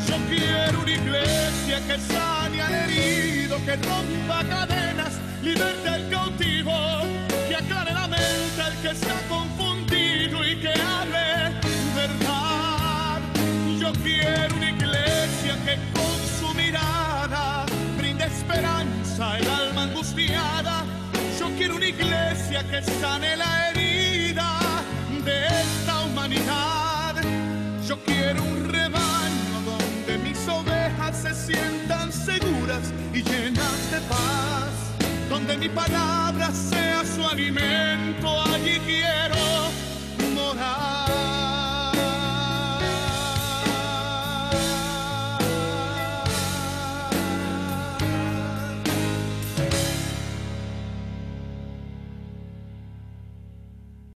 Yo 0.09 0.17
quiero 0.31 0.81
una 0.81 0.91
iglesia 0.91 1.81
que 1.87 1.99
sane 1.99 2.63
al 2.63 2.75
herido, 2.75 3.59
que 3.67 3.77
rompa 3.77 4.45
cadenas, 4.49 5.13
liberte 5.43 5.89
al 5.91 6.09
cautivo, 6.09 6.60
que 8.82 8.90
está 8.90 9.15
confundido 9.28 10.43
y 10.44 10.57
que 10.57 10.69
hable 10.69 11.61
verdad. 11.94 13.20
Yo 13.78 13.93
quiero 14.02 14.57
una 14.57 14.70
iglesia 14.70 15.55
que 15.66 15.77
con 15.93 16.19
su 16.39 16.55
mirada 16.55 17.66
brinde 17.98 18.24
esperanza 18.24 19.32
al 19.32 19.51
alma 19.51 19.82
angustiada. 19.82 20.85
Yo 21.39 21.51
quiero 21.57 21.77
una 21.77 21.86
iglesia 21.86 22.66
que 22.70 22.82
sane 22.82 23.36
la 23.36 23.70
herida 23.70 24.59
de 25.24 25.47
esta 25.47 26.01
humanidad. 26.01 27.16
Yo 27.86 27.98
quiero 28.05 28.43
un 28.43 28.69
rebaño 28.69 29.57
donde 29.66 30.19
mis 30.19 30.48
ovejas 30.48 31.16
se 31.20 31.35
sientan 31.35 32.11
seguras 32.12 32.93
y 33.12 33.23
llenas 33.23 33.90
de 33.90 34.01
paz. 34.09 34.90
Donde 35.31 35.57
mi 35.57 35.69
palabra 35.69 36.51
sea 36.52 37.05
su 37.05 37.24
alimento, 37.24 38.43
allí 38.52 38.81
quiero 38.81 39.36
morar. 40.35 41.50